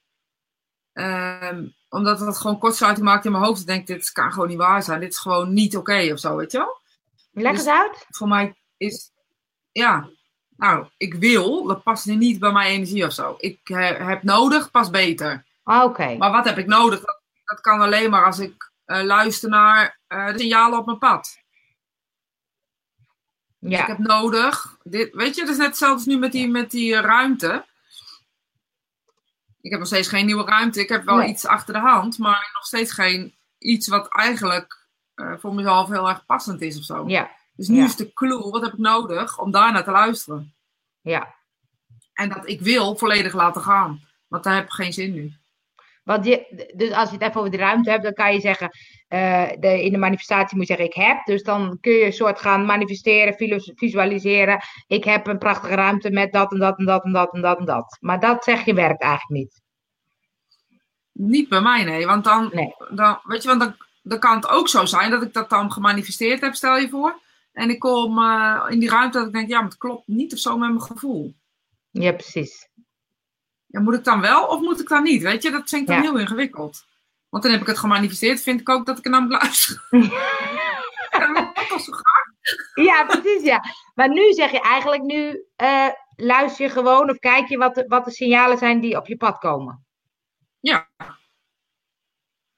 Um, 0.99 1.75
omdat 1.89 2.21
het 2.21 2.39
gewoon 2.39 2.59
kortsluiting 2.59 3.07
maakt 3.07 3.25
in 3.25 3.33
mijn 3.33 3.45
hoofd. 3.45 3.61
Ik 3.61 3.67
denk, 3.67 3.87
dit 3.87 4.13
kan 4.13 4.33
gewoon 4.33 4.49
niet 4.49 4.59
waar 4.59 4.83
zijn. 4.83 5.01
Dit 5.01 5.13
is 5.13 5.19
gewoon 5.19 5.53
niet 5.53 5.77
oké 5.77 6.13
of 6.13 6.19
zo, 6.19 6.37
weet 6.37 6.53
je 6.53 6.59
wel? 6.59 6.81
Leg 7.33 7.53
dus 7.53 7.61
eens 7.61 7.71
uit. 7.71 8.07
Voor 8.09 8.29
mij 8.29 8.55
is, 8.77 9.11
ja, 9.73 10.09
nou, 10.57 10.87
ik 10.97 11.15
wil, 11.15 11.67
dat 11.67 11.83
past 11.83 12.07
niet 12.07 12.39
bij 12.39 12.53
mijn 12.53 12.71
energie 12.71 13.05
of 13.05 13.13
zo. 13.13 13.35
Ik 13.39 13.61
heb 13.69 14.23
nodig, 14.23 14.71
pas 14.71 14.91
beter. 14.91 15.45
Ah, 15.63 15.85
oké. 15.85 16.17
Maar 16.17 16.31
wat 16.31 16.45
heb 16.45 16.59
ik 16.59 16.67
nodig? 16.67 17.01
Dat, 17.01 17.23
dat 17.45 17.61
kan 17.61 17.81
alleen 17.81 18.11
maar 18.11 18.25
als 18.25 18.39
ik 18.39 18.71
uh, 18.87 19.03
luister 19.03 19.49
naar 19.49 19.99
uh, 20.09 20.33
de 20.33 20.39
signalen 20.39 20.79
op 20.79 20.87
mijn 20.87 20.99
pad. 20.99 21.39
Dus 23.59 23.71
ja. 23.71 23.81
ik 23.81 23.87
heb 23.87 23.99
nodig, 23.99 24.79
dit, 24.83 25.15
weet 25.15 25.35
je, 25.35 25.41
het 25.41 25.51
is 25.51 25.57
net 25.57 25.67
hetzelfde 25.67 25.97
als 25.97 26.07
nu 26.07 26.19
met 26.19 26.33
die, 26.33 26.49
met 26.49 26.71
die 26.71 27.01
ruimte. 27.01 27.65
Ik 29.67 29.73
heb 29.73 29.81
nog 29.81 29.89
steeds 29.89 30.09
geen 30.09 30.27
nieuwe 30.27 30.45
ruimte. 30.45 30.81
Ik 30.81 30.89
heb 30.89 31.05
wel 31.05 31.23
iets 31.23 31.47
achter 31.47 31.75
de 31.75 31.81
hand, 31.81 32.19
maar 32.19 32.51
nog 32.55 32.65
steeds 32.65 32.93
geen 32.93 33.35
iets 33.59 33.89
wat 33.89 34.09
eigenlijk 34.09 34.89
uh, 35.15 35.33
voor 35.39 35.55
mezelf 35.55 35.89
heel 35.89 36.09
erg 36.09 36.27
passend 36.27 36.61
is 36.61 36.79
of 36.79 36.85
zo. 36.85 37.05
Ja. 37.09 37.31
Dus 37.57 37.69
nu 37.69 37.85
is 37.85 37.97
de 37.97 38.13
clue, 38.13 38.51
wat 38.51 38.63
heb 38.63 38.73
ik 38.73 38.79
nodig 38.79 39.39
om 39.39 39.51
daarna 39.51 39.83
te 39.83 39.91
luisteren? 39.91 40.55
Ja. 41.01 41.35
En 42.13 42.29
dat 42.29 42.49
ik 42.49 42.61
wil 42.61 42.97
volledig 42.97 43.33
laten 43.33 43.63
gaan. 43.63 44.01
Want 44.29 44.45
daar 44.45 44.55
heb 44.55 44.65
ik 44.65 44.73
geen 44.73 44.93
zin 44.93 45.13
nu. 45.13 45.33
Want 46.05 46.25
je, 46.25 46.71
dus 46.75 46.91
als 46.91 47.09
je 47.09 47.15
het 47.15 47.25
even 47.25 47.41
over 47.41 47.53
de 47.53 47.57
ruimte 47.57 47.91
hebt, 47.91 48.03
dan 48.03 48.13
kan 48.13 48.35
je 48.35 48.41
zeggen, 48.41 48.71
uh, 49.09 49.49
de, 49.59 49.83
in 49.83 49.93
de 49.93 49.99
manifestatie 49.99 50.57
moet 50.57 50.67
je 50.67 50.75
zeggen, 50.77 50.95
ik 50.95 51.07
heb. 51.07 51.25
Dus 51.25 51.43
dan 51.43 51.79
kun 51.81 51.93
je 51.93 52.05
een 52.05 52.13
soort 52.13 52.41
gaan 52.41 52.65
manifesteren, 52.65 53.61
visualiseren. 53.75 54.61
Ik 54.87 55.05
heb 55.05 55.27
een 55.27 55.39
prachtige 55.39 55.75
ruimte 55.75 56.11
met 56.11 56.33
dat 56.33 56.53
en 56.53 56.59
dat 56.59 56.79
en 56.79 56.85
dat 56.85 57.05
en 57.05 57.13
dat 57.13 57.33
en 57.33 57.41
dat 57.41 57.59
en 57.59 57.65
dat. 57.65 57.97
Maar 58.01 58.21
dat 58.21 58.45
zeg 58.45 58.65
je 58.65 58.75
werkt 58.75 59.03
eigenlijk 59.03 59.41
niet. 59.41 59.63
Niet 61.13 61.49
bij 61.49 61.61
mij, 61.61 61.85
nee. 61.85 62.07
Want 62.07 62.25
dan, 62.25 62.51
nee. 62.53 62.75
dan 62.91 63.21
weet 63.23 63.43
je, 63.43 63.49
want 63.49 63.61
dan, 63.61 63.77
dan 64.03 64.19
kan 64.19 64.37
het 64.37 64.49
ook 64.49 64.69
zo 64.69 64.85
zijn 64.85 65.11
dat 65.11 65.23
ik 65.23 65.33
dat 65.33 65.51
dan 65.51 65.73
gemanifesteerd 65.73 66.41
heb, 66.41 66.55
stel 66.55 66.77
je 66.77 66.89
voor. 66.89 67.21
En 67.53 67.71
ik 67.71 67.79
kom 67.79 68.19
uh, 68.19 68.67
in 68.69 68.79
die 68.79 68.89
ruimte 68.89 69.19
dat 69.19 69.27
ik 69.27 69.33
denk, 69.33 69.49
ja, 69.49 69.61
maar 69.61 69.69
het 69.69 69.79
klopt 69.79 70.07
niet 70.07 70.33
of 70.33 70.39
zo 70.39 70.59
met 70.59 70.69
mijn 70.69 70.83
gevoel. 70.83 71.35
Ja, 71.91 72.13
precies. 72.13 72.69
Ja, 73.67 73.81
moet 73.81 73.95
ik 73.95 74.05
dan 74.05 74.21
wel 74.21 74.47
of 74.47 74.61
moet 74.61 74.81
ik 74.81 74.89
dan 74.89 75.03
niet? 75.03 75.23
Weet 75.23 75.43
je, 75.43 75.51
dat 75.51 75.69
vind 75.69 75.83
ik 75.83 75.89
dan 75.89 76.01
heel 76.01 76.19
ingewikkeld. 76.19 76.85
Want 77.37 77.49
dan 77.49 77.57
heb 77.57 77.67
ik 77.67 77.75
het 77.75 77.85
gemanifesteerd, 77.85 78.43
vind 78.43 78.61
ik 78.61 78.69
ook 78.69 78.87
dat 78.87 78.99
ik 78.99 79.05
zo 81.85 81.93
graag. 81.93 82.25
Ja, 82.75 83.05
precies, 83.05 83.43
ja. 83.43 83.65
Maar 83.95 84.09
nu 84.09 84.33
zeg 84.33 84.51
je 84.51 84.61
eigenlijk, 84.61 85.03
nu 85.03 85.45
uh, 85.63 85.89
luister 86.17 86.65
je 86.65 86.73
gewoon 86.73 87.11
of 87.11 87.19
kijk 87.19 87.49
je 87.49 87.59
wat 87.59 87.75
de, 87.75 87.85
wat 87.89 88.05
de 88.05 88.11
signalen 88.11 88.59
zijn 88.59 88.81
die 88.81 88.97
op 88.97 89.07
je 89.07 89.17
pad 89.17 89.39
komen. 89.39 89.87
Ja, 90.61 90.89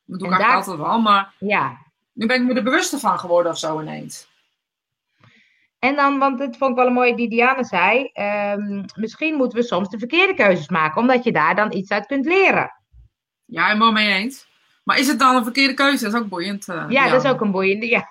dat 0.04 0.18
doe 0.18 0.28
ik 0.32 0.38
daar... 0.38 0.54
altijd 0.54 0.76
wel, 0.76 1.00
maar 1.00 1.34
ja. 1.38 1.78
nu 2.12 2.26
ben 2.26 2.40
ik 2.40 2.46
me 2.46 2.54
er 2.54 2.62
bewuster 2.62 2.98
van 2.98 3.18
geworden 3.18 3.52
of 3.52 3.58
zo 3.58 3.80
ineens. 3.80 4.28
En 5.78 5.96
dan, 5.96 6.18
want 6.18 6.38
dit 6.38 6.56
vond 6.56 6.70
ik 6.70 6.76
wel 6.76 6.86
een 6.86 6.92
mooie 6.92 7.16
die 7.16 7.30
Diana 7.30 7.62
zei, 7.62 8.10
um, 8.14 8.84
misschien 8.94 9.34
moeten 9.34 9.58
we 9.58 9.64
soms 9.64 9.88
de 9.88 9.98
verkeerde 9.98 10.34
keuzes 10.34 10.68
maken, 10.68 11.00
omdat 11.00 11.24
je 11.24 11.32
daar 11.32 11.54
dan 11.54 11.72
iets 11.72 11.90
uit 11.90 12.06
kunt 12.06 12.26
leren. 12.26 12.72
Ja, 13.44 13.66
helemaal 13.66 13.92
mee 13.92 14.12
eens. 14.12 14.47
Maar 14.88 14.98
is 14.98 15.08
het 15.08 15.18
dan 15.18 15.36
een 15.36 15.42
verkeerde 15.42 15.74
keuze? 15.74 16.04
Dat 16.04 16.14
is 16.14 16.20
ook 16.20 16.28
boeiend. 16.28 16.68
Uh, 16.68 16.84
ja, 16.88 17.08
dat 17.08 17.24
is 17.24 17.30
ook 17.30 17.40
een 17.40 17.50
boeiende, 17.50 17.86
ja. 17.86 18.08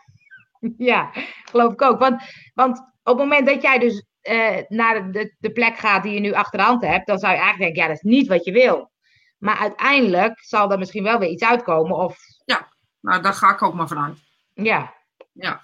ja, 0.92 1.12
geloof 1.50 1.74
ik 1.74 1.82
ook. 1.82 2.00
Want, 2.00 2.22
want 2.54 2.80
op 2.80 2.88
het 3.04 3.18
moment 3.18 3.48
dat 3.48 3.62
jij 3.62 3.80
dus 3.80 4.06
uh, 4.24 4.58
naar 4.68 5.12
de, 5.12 5.36
de 5.40 5.52
plek 5.52 5.78
gaat 5.78 6.04
die 6.04 6.14
je 6.14 6.20
nu 6.20 6.34
achter 6.34 6.60
de 6.60 6.66
hand 6.66 6.82
hebt, 6.82 7.08
dan 7.08 7.18
zou 7.18 7.34
je 7.34 7.40
eigenlijk 7.40 7.74
denken, 7.74 7.82
ja, 7.82 7.88
dat 7.88 8.04
is 8.04 8.12
niet 8.12 8.28
wat 8.28 8.46
je 8.46 8.52
wil. 8.52 8.92
Maar 9.38 9.58
uiteindelijk 9.58 10.40
zal 10.44 10.72
er 10.72 10.78
misschien 10.78 11.04
wel 11.04 11.20
weer 11.20 11.30
iets 11.30 11.44
uitkomen. 11.44 11.98
Of... 11.98 12.18
Ja, 12.46 12.68
nou 13.00 13.22
daar 13.22 13.34
ga 13.34 13.54
ik 13.54 13.62
ook 13.62 13.74
maar 13.74 13.88
vanuit. 13.88 14.18
Ja. 14.54 14.94
Ja. 15.32 15.62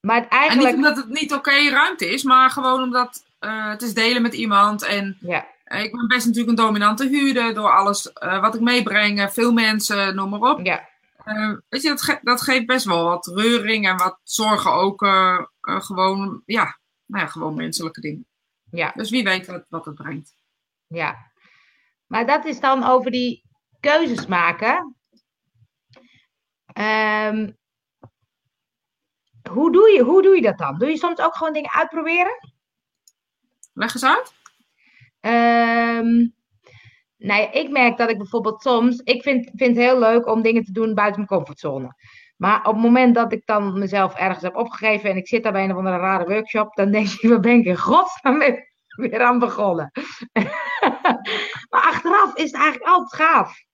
Maar 0.00 0.28
eigenlijk... 0.28 0.68
En 0.70 0.76
niet 0.76 0.86
omdat 0.86 1.04
het 1.04 1.20
niet 1.20 1.34
oké 1.34 1.68
ruimte 1.70 2.12
is, 2.12 2.22
maar 2.22 2.50
gewoon 2.50 2.82
omdat 2.82 3.24
uh, 3.40 3.68
het 3.68 3.82
is 3.82 3.94
delen 3.94 4.22
met 4.22 4.34
iemand. 4.34 4.82
En 4.82 5.16
ja. 5.20 5.46
Uh, 5.72 5.82
ik 5.82 5.92
ben 5.92 6.06
best 6.06 6.26
natuurlijk 6.26 6.58
een 6.58 6.64
dominante 6.64 7.08
huurder 7.08 7.54
door 7.54 7.72
alles 7.72 8.10
uh, 8.22 8.40
wat 8.40 8.54
ik 8.54 8.60
meebreng. 8.60 9.32
Veel 9.32 9.52
mensen, 9.52 10.14
noem 10.14 10.30
maar 10.30 10.50
op. 10.50 10.66
Ja. 10.66 10.88
weet 11.68 11.82
je, 11.82 11.88
dat, 11.88 12.02
ge 12.02 12.18
dat 12.22 12.42
geeft 12.42 12.66
best 12.66 12.84
wel 12.84 13.04
wat 13.04 13.26
reuring 13.26 13.88
en 13.88 13.96
wat 13.96 14.20
zorgen 14.22 14.72
ook 14.72 15.06
gewoon, 15.60 16.42
ja, 16.46 16.78
nou 17.06 17.24
ja, 17.24 17.30
gewoon 17.30 17.54
menselijke 17.54 18.00
dingen. 18.00 18.26
Ja. 18.70 18.92
Dus 18.94 19.10
wie 19.10 19.24
weet 19.24 19.46
wat, 19.46 19.64
wat 19.68 19.84
het 19.84 19.94
brengt. 19.94 20.34
Ja. 20.86 21.16
Maar 22.06 22.26
dat 22.26 22.44
is 22.44 22.60
dan 22.60 22.84
over 22.84 23.10
die 23.10 23.44
keuzes 23.80 24.26
maken. 24.26 24.96
Um, 26.78 27.58
hoe, 29.50 29.72
doe 29.72 29.90
je, 29.90 30.02
hoe 30.02 30.22
doe 30.22 30.34
je 30.34 30.42
dat 30.42 30.58
dan? 30.58 30.78
Doe 30.78 30.88
je 30.88 30.96
soms 30.96 31.20
ook 31.20 31.36
gewoon 31.36 31.52
dingen 31.52 31.72
uitproberen? 31.72 32.48
Leg 33.72 33.94
eens 33.94 34.04
uit. 34.04 34.38
Um, 35.20 36.34
nou 37.16 37.40
ja, 37.40 37.52
ik 37.52 37.70
merk 37.70 37.96
dat 37.96 38.10
ik 38.10 38.18
bijvoorbeeld 38.18 38.62
soms, 38.62 39.00
ik 39.04 39.22
vind, 39.22 39.50
vind 39.54 39.76
het 39.76 39.84
heel 39.84 39.98
leuk 39.98 40.26
om 40.26 40.42
dingen 40.42 40.64
te 40.64 40.72
doen 40.72 40.94
buiten 40.94 41.16
mijn 41.16 41.40
comfortzone. 41.40 41.94
Maar 42.36 42.58
op 42.58 42.74
het 42.74 42.82
moment 42.82 43.14
dat 43.14 43.32
ik 43.32 43.46
dan 43.46 43.78
mezelf 43.78 44.14
ergens 44.14 44.42
heb 44.42 44.56
opgegeven 44.56 45.10
en 45.10 45.16
ik 45.16 45.28
zit 45.28 45.42
daar 45.42 45.52
bij 45.52 45.64
een 45.64 45.70
of 45.70 45.76
andere 45.76 45.96
rare 45.96 46.24
workshop, 46.24 46.74
dan 46.74 46.90
denk 46.90 47.08
ik, 47.08 47.22
waar 47.28 47.40
ben 47.40 47.58
ik 47.58 47.64
in 47.64 47.76
godsnaam 47.76 48.38
weer 48.86 49.22
aan 49.22 49.38
begonnen. 49.38 49.90
maar 51.70 51.82
achteraf 51.82 52.34
is 52.34 52.52
het 52.52 52.60
eigenlijk 52.60 52.90
altijd 52.90 53.22
gaaf. 53.22 53.64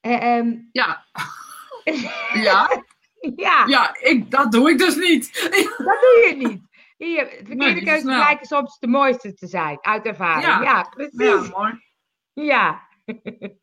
Um, 0.00 0.68
ja. 0.72 1.04
ja. 2.48 2.84
Ja. 3.36 3.66
Ja, 3.66 3.96
ik, 4.00 4.30
dat 4.30 4.52
doe 4.52 4.70
ik 4.70 4.78
dus 4.78 4.96
niet. 4.96 5.40
dat 5.76 6.00
doe 6.00 6.26
je 6.28 6.34
niet. 6.36 6.62
Hier, 7.06 7.26
verkeerde 7.26 7.54
nee, 7.54 7.84
keuzes 7.84 8.02
blijken 8.02 8.46
soms 8.46 8.78
de 8.78 8.86
mooiste 8.86 9.34
te 9.34 9.46
zijn, 9.46 9.78
uit 9.80 10.06
ervaring. 10.06 10.44
Ja, 10.44 10.62
ja 10.62 10.82
precies. 10.82 11.48
Ja, 11.48 11.58
mooi. 11.58 11.72
Ja. 12.32 12.88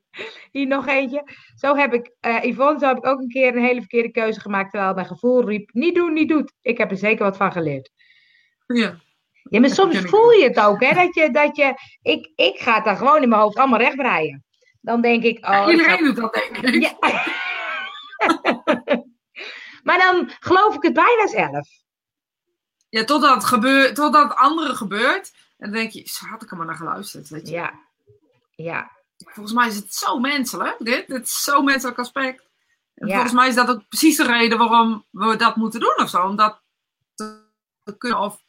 Hier 0.51 0.67
nog 0.67 0.87
eentje. 0.87 1.23
Zo 1.55 1.75
heb 1.75 1.93
ik, 1.93 2.11
uh, 2.21 2.43
Yvonne, 2.43 2.79
zo 2.79 2.87
heb 2.87 2.97
ik 2.97 3.05
ook 3.05 3.19
een 3.19 3.27
keer 3.27 3.55
een 3.55 3.63
hele 3.63 3.79
verkeerde 3.79 4.11
keuze 4.11 4.39
gemaakt, 4.39 4.71
terwijl 4.71 4.93
mijn 4.93 5.05
gevoel 5.05 5.47
riep, 5.47 5.69
niet 5.73 5.95
doen, 5.95 6.13
niet 6.13 6.29
doen. 6.29 6.49
Ik 6.61 6.77
heb 6.77 6.91
er 6.91 6.97
zeker 6.97 7.25
wat 7.25 7.37
van 7.37 7.51
geleerd. 7.51 7.91
Ja. 8.65 8.99
Ja, 9.49 9.59
maar 9.59 9.69
soms 9.69 9.99
voel 9.99 10.31
je 10.31 10.43
het 10.43 10.59
ook, 10.59 10.83
hè? 10.83 10.93
Dat 10.93 11.15
je, 11.15 11.31
dat 11.31 11.55
je, 11.55 11.73
ik, 12.01 12.31
ik 12.35 12.59
ga 12.59 12.75
het 12.75 12.85
dan 12.85 12.97
gewoon 12.97 13.21
in 13.21 13.29
mijn 13.29 13.41
hoofd 13.41 13.57
allemaal 13.57 13.79
rechtbreien. 13.79 14.45
Dan 14.81 15.01
denk 15.01 15.23
ik, 15.23 15.45
oh. 15.45 15.67
iedereen 15.69 16.03
doet 16.03 16.15
dat, 16.15 16.33
denk 16.33 16.57
ik. 16.57 16.81
Ja. 16.81 16.97
maar 19.87 19.97
dan 19.97 20.31
geloof 20.39 20.75
ik 20.75 20.83
het 20.83 20.93
bijna 20.93 21.27
zelf. 21.27 21.67
Ja, 22.89 23.03
totdat 23.03 23.33
het, 23.33 23.43
gebeurt, 23.43 23.95
totdat 23.95 24.29
het 24.29 24.37
andere 24.37 24.75
gebeurt. 24.75 25.33
En 25.57 25.71
dan 25.71 25.79
denk 25.79 25.91
je, 25.91 26.03
zo 26.05 26.25
had 26.25 26.43
ik 26.43 26.51
er 26.51 26.57
maar 26.57 26.65
naar 26.65 26.75
geluisterd. 26.75 27.29
Weet 27.29 27.47
je? 27.47 27.53
Ja. 27.53 27.79
Ja. 28.55 28.91
Volgens 29.17 29.55
mij 29.55 29.67
is 29.67 29.75
het 29.75 29.93
zo 29.93 30.19
menselijk, 30.19 30.75
dit. 30.79 31.07
Dit 31.07 31.23
is 31.23 31.43
zo'n 31.43 31.65
menselijk 31.65 31.99
aspect. 31.99 32.45
En 32.93 33.09
volgens 33.09 33.33
mij 33.33 33.47
is 33.47 33.55
dat 33.55 33.69
ook 33.69 33.87
precies 33.87 34.17
de 34.17 34.25
reden 34.25 34.57
waarom 34.57 35.05
we 35.09 35.35
dat 35.35 35.55
moeten 35.55 35.79
doen 35.79 35.95
of 35.97 36.09
zo. 36.09 36.23
Om 36.23 36.35
dat 36.35 36.61
te, 37.15 37.97
kunnen 37.97 38.19
of 38.19 38.43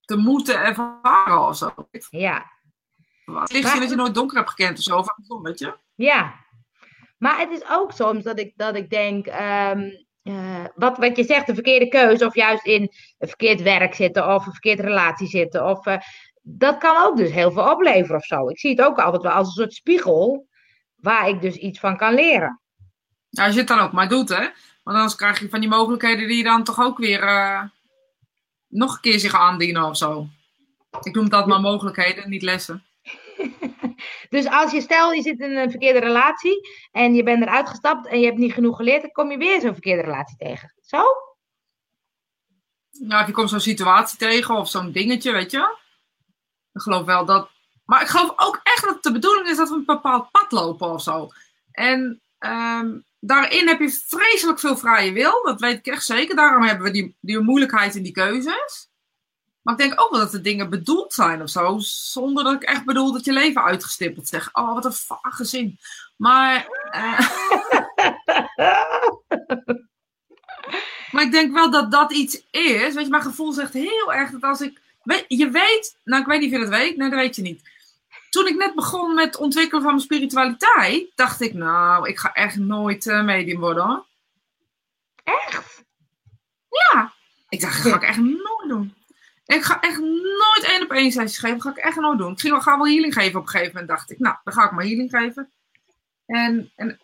te 0.00 0.16
moeten 0.16 0.62
ervaren 0.62 1.46
of 1.46 1.56
zo. 1.56 1.74
Ja. 2.10 2.50
Het 3.24 3.52
ligt 3.52 3.78
dat 3.78 3.90
je 3.90 3.96
nooit 3.96 4.14
donker 4.14 4.36
hebt 4.36 4.50
gekend 4.50 4.78
of 4.78 4.84
zo. 4.84 4.96
Of 4.96 5.42
weet 5.42 5.58
je? 5.58 5.76
Ja. 5.94 6.34
Maar 7.18 7.38
het 7.38 7.50
is 7.50 7.68
ook 7.68 7.92
soms 7.92 8.24
dat 8.24 8.38
ik, 8.38 8.52
dat 8.56 8.76
ik 8.76 8.90
denk... 8.90 9.26
Ehm, 9.26 9.90
uh, 10.22 10.64
wat, 10.74 10.98
wat 10.98 11.16
je 11.16 11.24
zegt, 11.24 11.46
de 11.46 11.54
verkeerde 11.54 11.88
keuze, 11.88 12.26
of 12.26 12.34
juist 12.34 12.66
in 12.66 12.82
een 13.18 13.28
verkeerd 13.28 13.62
werk 13.62 13.94
zitten, 13.94 14.34
of 14.34 14.46
een 14.46 14.52
verkeerde 14.52 14.82
relatie 14.82 15.26
zitten, 15.26 15.66
of 15.66 15.86
uh, 15.86 15.96
dat 16.42 16.78
kan 16.78 17.04
ook 17.04 17.16
dus 17.16 17.30
heel 17.30 17.52
veel 17.52 17.70
opleveren 17.70 18.16
of 18.16 18.24
zo. 18.24 18.48
Ik 18.48 18.58
zie 18.58 18.70
het 18.70 18.82
ook 18.82 18.98
altijd 18.98 19.22
wel 19.22 19.32
als 19.32 19.46
een 19.46 19.52
soort 19.52 19.74
spiegel, 19.74 20.46
waar 20.96 21.28
ik 21.28 21.40
dus 21.40 21.54
iets 21.54 21.80
van 21.80 21.96
kan 21.96 22.14
leren. 22.14 22.60
Ja, 23.28 23.44
als 23.44 23.52
je 23.52 23.58
het 23.58 23.68
dan 23.68 23.78
ook 23.78 23.92
maar 23.92 24.08
doet, 24.08 24.28
hè? 24.28 24.48
Want 24.82 24.96
anders 24.96 25.14
krijg 25.14 25.40
je 25.40 25.48
van 25.48 25.60
die 25.60 25.68
mogelijkheden 25.68 26.28
die 26.28 26.36
je 26.36 26.42
dan 26.42 26.64
toch 26.64 26.80
ook 26.80 26.98
weer 26.98 27.22
uh, 27.22 27.62
nog 28.68 28.94
een 28.94 29.00
keer 29.00 29.18
zich 29.18 29.34
aandienen 29.34 29.84
of 29.84 29.96
zo. 29.96 30.26
Ik 31.02 31.14
noem 31.14 31.28
dat 31.28 31.46
maar 31.46 31.60
mogelijkheden, 31.60 32.30
niet 32.30 32.42
lessen. 32.42 32.84
dus 34.34 34.46
als 34.46 34.72
je 34.72 34.80
stel, 34.80 35.12
je 35.12 35.22
zit 35.22 35.40
in 35.40 35.56
een 35.56 35.70
verkeerde 35.70 35.98
relatie 35.98 36.68
en 36.92 37.14
je 37.14 37.22
bent 37.22 37.42
eruit 37.42 37.68
gestapt 37.68 38.06
en 38.06 38.20
je 38.20 38.26
hebt 38.26 38.38
niet 38.38 38.52
genoeg 38.52 38.76
geleerd, 38.76 39.02
dan 39.02 39.12
kom 39.12 39.30
je 39.30 39.36
weer 39.36 39.60
zo'n 39.60 39.72
verkeerde 39.72 40.02
relatie 40.02 40.36
tegen. 40.36 40.74
Zo? 40.80 41.02
Of 43.08 43.26
je 43.26 43.32
komt 43.32 43.50
zo'n 43.50 43.60
situatie 43.60 44.18
tegen 44.18 44.54
of 44.54 44.68
zo'n 44.68 44.92
dingetje, 44.92 45.32
weet 45.32 45.50
je. 45.50 45.76
Ik 46.72 46.80
geloof 46.80 47.04
wel 47.04 47.24
dat. 47.24 47.50
Maar 47.84 48.02
ik 48.02 48.08
geloof 48.08 48.32
ook 48.36 48.60
echt 48.62 48.84
dat 48.84 49.02
de 49.02 49.12
bedoeling 49.12 49.48
is 49.48 49.56
dat 49.56 49.68
we 49.68 49.74
een 49.74 49.84
bepaald 49.84 50.30
pad 50.30 50.52
lopen 50.52 50.90
of 50.90 51.02
zo. 51.02 51.28
En 51.72 52.20
ehm, 52.38 52.98
daarin 53.20 53.68
heb 53.68 53.80
je 53.80 54.02
vreselijk 54.06 54.60
veel 54.60 54.76
vrije 54.76 55.12
wil. 55.12 55.42
Dat 55.42 55.60
weet 55.60 55.78
ik 55.78 55.86
echt 55.86 56.04
zeker. 56.04 56.36
Daarom 56.36 56.62
hebben 56.62 56.86
we 56.86 56.92
die, 56.92 57.16
die 57.20 57.40
moeilijkheid 57.40 57.94
in 57.94 58.02
die 58.02 58.12
keuzes. 58.12 58.90
Maar 59.62 59.74
ik 59.74 59.80
denk 59.80 60.00
ook 60.00 60.10
wel 60.10 60.20
dat 60.20 60.30
de 60.30 60.40
dingen 60.40 60.70
bedoeld 60.70 61.12
zijn 61.12 61.42
of 61.42 61.50
zo. 61.50 61.78
Zonder 61.78 62.44
dat 62.44 62.54
ik 62.54 62.62
echt 62.62 62.84
bedoel 62.84 63.12
dat 63.12 63.24
je 63.24 63.32
leven 63.32 63.62
uitgestippeld 63.62 64.28
zeg. 64.28 64.48
Oh, 64.52 64.74
wat 64.74 64.84
een 64.84 64.92
vage 64.92 65.44
zin. 65.44 65.78
Maar. 66.16 66.66
Uh... 66.94 67.18
maar 71.12 71.22
ik 71.22 71.32
denk 71.32 71.52
wel 71.52 71.70
dat 71.70 71.90
dat 71.90 72.12
iets 72.12 72.42
is. 72.50 72.94
Weet 72.94 73.04
je, 73.04 73.10
mijn 73.10 73.22
gevoel 73.22 73.52
zegt 73.52 73.72
heel 73.72 74.12
erg 74.12 74.30
dat 74.30 74.42
als 74.42 74.60
ik. 74.60 74.80
Weet, 75.02 75.24
je 75.28 75.50
weet. 75.50 75.98
Nou, 76.04 76.20
ik 76.22 76.28
weet 76.28 76.40
niet 76.40 76.52
of 76.52 76.58
je 76.58 76.64
dat 76.64 76.78
weet. 76.78 76.96
Nee, 76.96 77.10
dat 77.10 77.18
weet 77.18 77.36
je 77.36 77.42
niet. 77.42 77.70
Toen 78.30 78.46
ik 78.46 78.56
net 78.56 78.74
begon 78.74 79.14
met 79.14 79.24
het 79.24 79.36
ontwikkelen 79.36 79.82
van 79.82 79.90
mijn 79.90 80.04
spiritualiteit. 80.04 81.12
dacht 81.14 81.40
ik, 81.40 81.54
nou, 81.54 82.08
ik 82.08 82.18
ga 82.18 82.32
echt 82.32 82.56
nooit 82.56 83.06
uh, 83.06 83.24
medium 83.24 83.60
worden 83.60 83.84
hoor. 83.84 84.06
Echt? 85.24 85.84
Ja. 86.68 87.12
Ik 87.48 87.60
dacht, 87.60 87.82
dat 87.82 87.92
ga 87.92 87.98
ik 87.98 88.08
echt 88.08 88.18
nooit 88.18 88.68
doen. 88.68 88.94
Ik 89.44 89.62
ga 89.62 89.80
echt 89.80 89.98
nooit 89.98 90.64
één 90.66 90.82
op 90.82 90.90
één 90.90 91.12
sessies 91.12 91.38
geven. 91.38 91.56
Dat 91.56 91.66
ga 91.66 91.70
ik 91.70 91.84
echt 91.84 91.96
nooit 91.96 92.18
doen. 92.18 92.32
Ik 92.32 92.40
ging 92.40 92.52
wel, 92.52 92.62
ga 92.62 92.76
wel 92.76 92.86
healing 92.86 93.14
geven 93.14 93.38
op 93.38 93.44
een 93.44 93.50
gegeven 93.50 93.72
moment. 93.72 93.88
Dacht 93.88 94.10
ik, 94.10 94.18
nou, 94.18 94.36
dan 94.44 94.54
ga 94.54 94.64
ik 94.64 94.70
maar 94.70 94.84
healing 94.84 95.10
geven. 95.10 95.52
En, 96.26 96.72
en, 96.76 97.00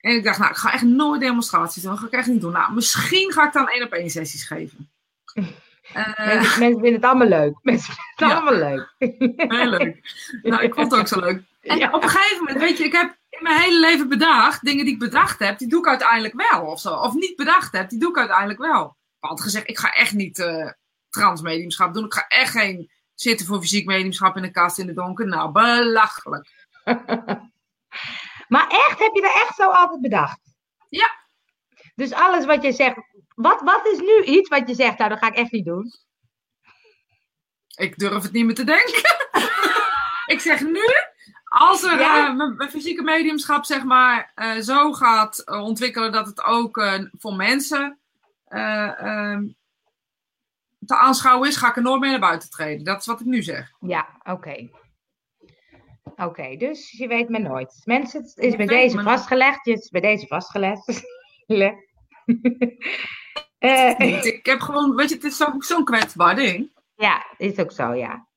en 0.00 0.16
ik 0.16 0.24
dacht, 0.24 0.38
nou, 0.38 0.50
ik 0.50 0.56
ga 0.56 0.72
echt 0.72 0.82
nooit 0.82 1.20
demonstraties 1.20 1.82
doen. 1.82 1.90
Dat 1.90 2.00
ga 2.00 2.06
ik 2.06 2.12
echt 2.12 2.26
niet 2.26 2.40
doen. 2.40 2.52
Nou, 2.52 2.72
misschien 2.72 3.32
ga 3.32 3.46
ik 3.46 3.52
dan 3.52 3.68
één 3.68 3.84
op 3.84 3.92
één 3.92 4.10
sessies 4.10 4.44
geven. 4.44 4.90
Uh, 5.96 6.26
mensen, 6.26 6.52
vinden 6.58 6.92
het 6.92 7.04
allemaal 7.04 7.26
leuk. 7.26 7.58
Mensen 7.62 7.94
vinden 7.94 8.36
het 8.36 8.46
allemaal 8.46 8.68
leuk. 8.68 8.94
Heel 9.58 9.70
leuk. 9.70 10.00
Nou, 10.42 10.62
ik 10.62 10.74
vond 10.74 10.90
het 10.90 11.00
ook 11.00 11.08
zo 11.08 11.20
leuk. 11.20 11.42
En 11.62 11.94
op 11.94 12.02
een 12.02 12.08
gegeven 12.08 12.38
moment, 12.38 12.58
weet 12.58 12.78
je, 12.78 12.84
ik 12.84 12.92
heb 12.92 13.16
in 13.28 13.42
mijn 13.42 13.60
hele 13.60 13.80
leven 13.80 14.08
bedacht, 14.08 14.64
dingen 14.64 14.84
die 14.84 14.94
ik 14.94 15.00
bedacht 15.00 15.38
heb, 15.38 15.58
die 15.58 15.68
doe 15.68 15.80
ik 15.80 15.86
uiteindelijk 15.86 16.34
wel 16.50 16.66
of 16.66 16.80
zo. 16.80 16.94
Of 16.94 17.14
niet 17.14 17.36
bedacht 17.36 17.72
heb, 17.72 17.88
die 17.88 17.98
doe 17.98 18.10
ik 18.10 18.18
uiteindelijk 18.18 18.58
wel. 18.58 18.96
Ik 19.20 19.28
had 19.28 19.40
gezegd, 19.40 19.68
ik 19.68 19.78
ga 19.78 19.92
echt 19.92 20.12
niet 20.12 20.38
uh, 20.38 20.70
transmediumschap 21.10 21.94
doen. 21.94 22.04
Ik 22.04 22.14
ga 22.14 22.24
echt 22.28 22.50
geen 22.50 22.90
zitten 23.14 23.46
voor 23.46 23.60
fysiek 23.60 23.86
mediumschap 23.86 24.36
in 24.36 24.42
de 24.42 24.50
kast 24.50 24.78
in 24.78 24.86
de 24.86 24.92
donker. 24.92 25.26
Nou, 25.26 25.52
belachelijk. 25.52 26.48
maar 28.52 28.68
echt, 28.68 28.98
heb 28.98 29.14
je 29.14 29.20
dat 29.20 29.42
echt 29.42 29.54
zo 29.54 29.70
altijd 29.70 30.00
bedacht? 30.00 30.40
Ja. 30.88 31.18
Dus 31.94 32.12
alles 32.12 32.44
wat 32.44 32.62
je 32.62 32.72
zegt, 32.72 32.96
wat, 33.34 33.60
wat 33.60 33.86
is 33.86 33.98
nu 33.98 34.22
iets 34.22 34.48
wat 34.48 34.68
je 34.68 34.74
zegt, 34.74 34.98
nou, 34.98 35.10
dat 35.10 35.18
ga 35.18 35.26
ik 35.26 35.36
echt 35.36 35.52
niet 35.52 35.64
doen? 35.64 35.92
Ik 37.76 37.98
durf 37.98 38.22
het 38.22 38.32
niet 38.32 38.44
meer 38.44 38.54
te 38.54 38.64
denken. 38.64 39.16
ik 40.34 40.40
zeg 40.40 40.60
nu, 40.60 40.84
als 41.44 41.82
er 41.82 41.98
ja. 41.98 42.28
uh, 42.28 42.56
mijn 42.56 42.70
fysieke 42.70 43.02
mediumschap 43.02 43.64
zeg 43.64 43.84
maar 43.84 44.32
uh, 44.36 44.56
zo 44.56 44.92
gaat 44.92 45.44
ontwikkelen 45.46 46.12
dat 46.12 46.26
het 46.26 46.42
ook 46.42 47.00
voor 47.18 47.34
mensen 47.34 47.98
ehm, 48.46 49.46
te 50.86 50.96
aanschouwen 50.96 51.48
is, 51.48 51.56
ga 51.56 51.68
ik 51.68 51.76
er 51.76 51.82
nooit 51.82 52.00
meer 52.00 52.10
naar 52.10 52.20
buiten 52.20 52.50
treden. 52.50 52.84
Dat 52.84 53.00
is 53.00 53.06
wat 53.06 53.20
ik 53.20 53.26
nu 53.26 53.42
zeg. 53.42 53.72
Ja, 53.80 54.08
oké. 54.22 54.68
Oké, 56.16 56.56
dus 56.56 56.90
je 56.90 57.06
weet 57.06 57.28
me 57.28 57.38
nooit. 57.38 57.80
Mensen, 57.84 58.22
het 58.22 58.36
is 58.36 58.56
bij 58.56 58.66
deze 58.66 59.02
vastgelegd. 59.02 59.64
Het 59.64 59.78
is 59.78 59.88
bij 59.88 60.00
deze 60.00 60.26
vastgelegd. 60.26 60.86
uh, 63.58 64.24
ik 64.24 64.46
heb 64.46 64.60
gewoon, 64.60 64.94
weet 64.94 65.08
je, 65.08 65.14
het 65.14 65.24
is 65.24 65.36
zo'n 65.36 65.62
zo 65.62 65.82
kwetsbaar 65.82 66.34
ding. 66.34 66.70
Ja, 66.94 67.26
is 67.36 67.58
ook 67.58 67.72
zo, 67.72 67.94
ja. 67.94 68.28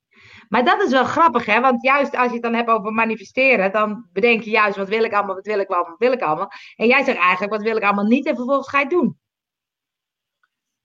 Maar 0.49 0.65
dat 0.65 0.81
is 0.81 0.91
wel 0.91 1.03
grappig, 1.03 1.45
hè? 1.45 1.59
Want 1.59 1.83
juist 1.83 2.15
als 2.15 2.27
je 2.27 2.33
het 2.33 2.41
dan 2.41 2.53
hebt 2.53 2.69
over 2.69 2.91
manifesteren, 2.91 3.71
dan 3.71 4.09
bedenk 4.11 4.43
je 4.43 4.49
juist 4.49 4.77
wat 4.77 4.89
wil 4.89 5.03
ik 5.03 5.13
allemaal, 5.13 5.35
wat 5.35 5.45
wil 5.45 5.59
ik 5.59 5.69
allemaal, 5.69 5.89
wat 5.89 5.99
wil 5.99 6.11
ik 6.11 6.21
allemaal. 6.21 6.51
En 6.75 6.87
jij 6.87 7.03
zegt 7.03 7.17
eigenlijk, 7.17 7.51
wat 7.51 7.61
wil 7.61 7.77
ik 7.77 7.83
allemaal 7.83 8.05
niet 8.05 8.25
en 8.25 8.35
vervolgens 8.35 8.69
ga 8.69 8.77
je 8.77 8.83
het 8.83 8.93
doen. 8.93 9.19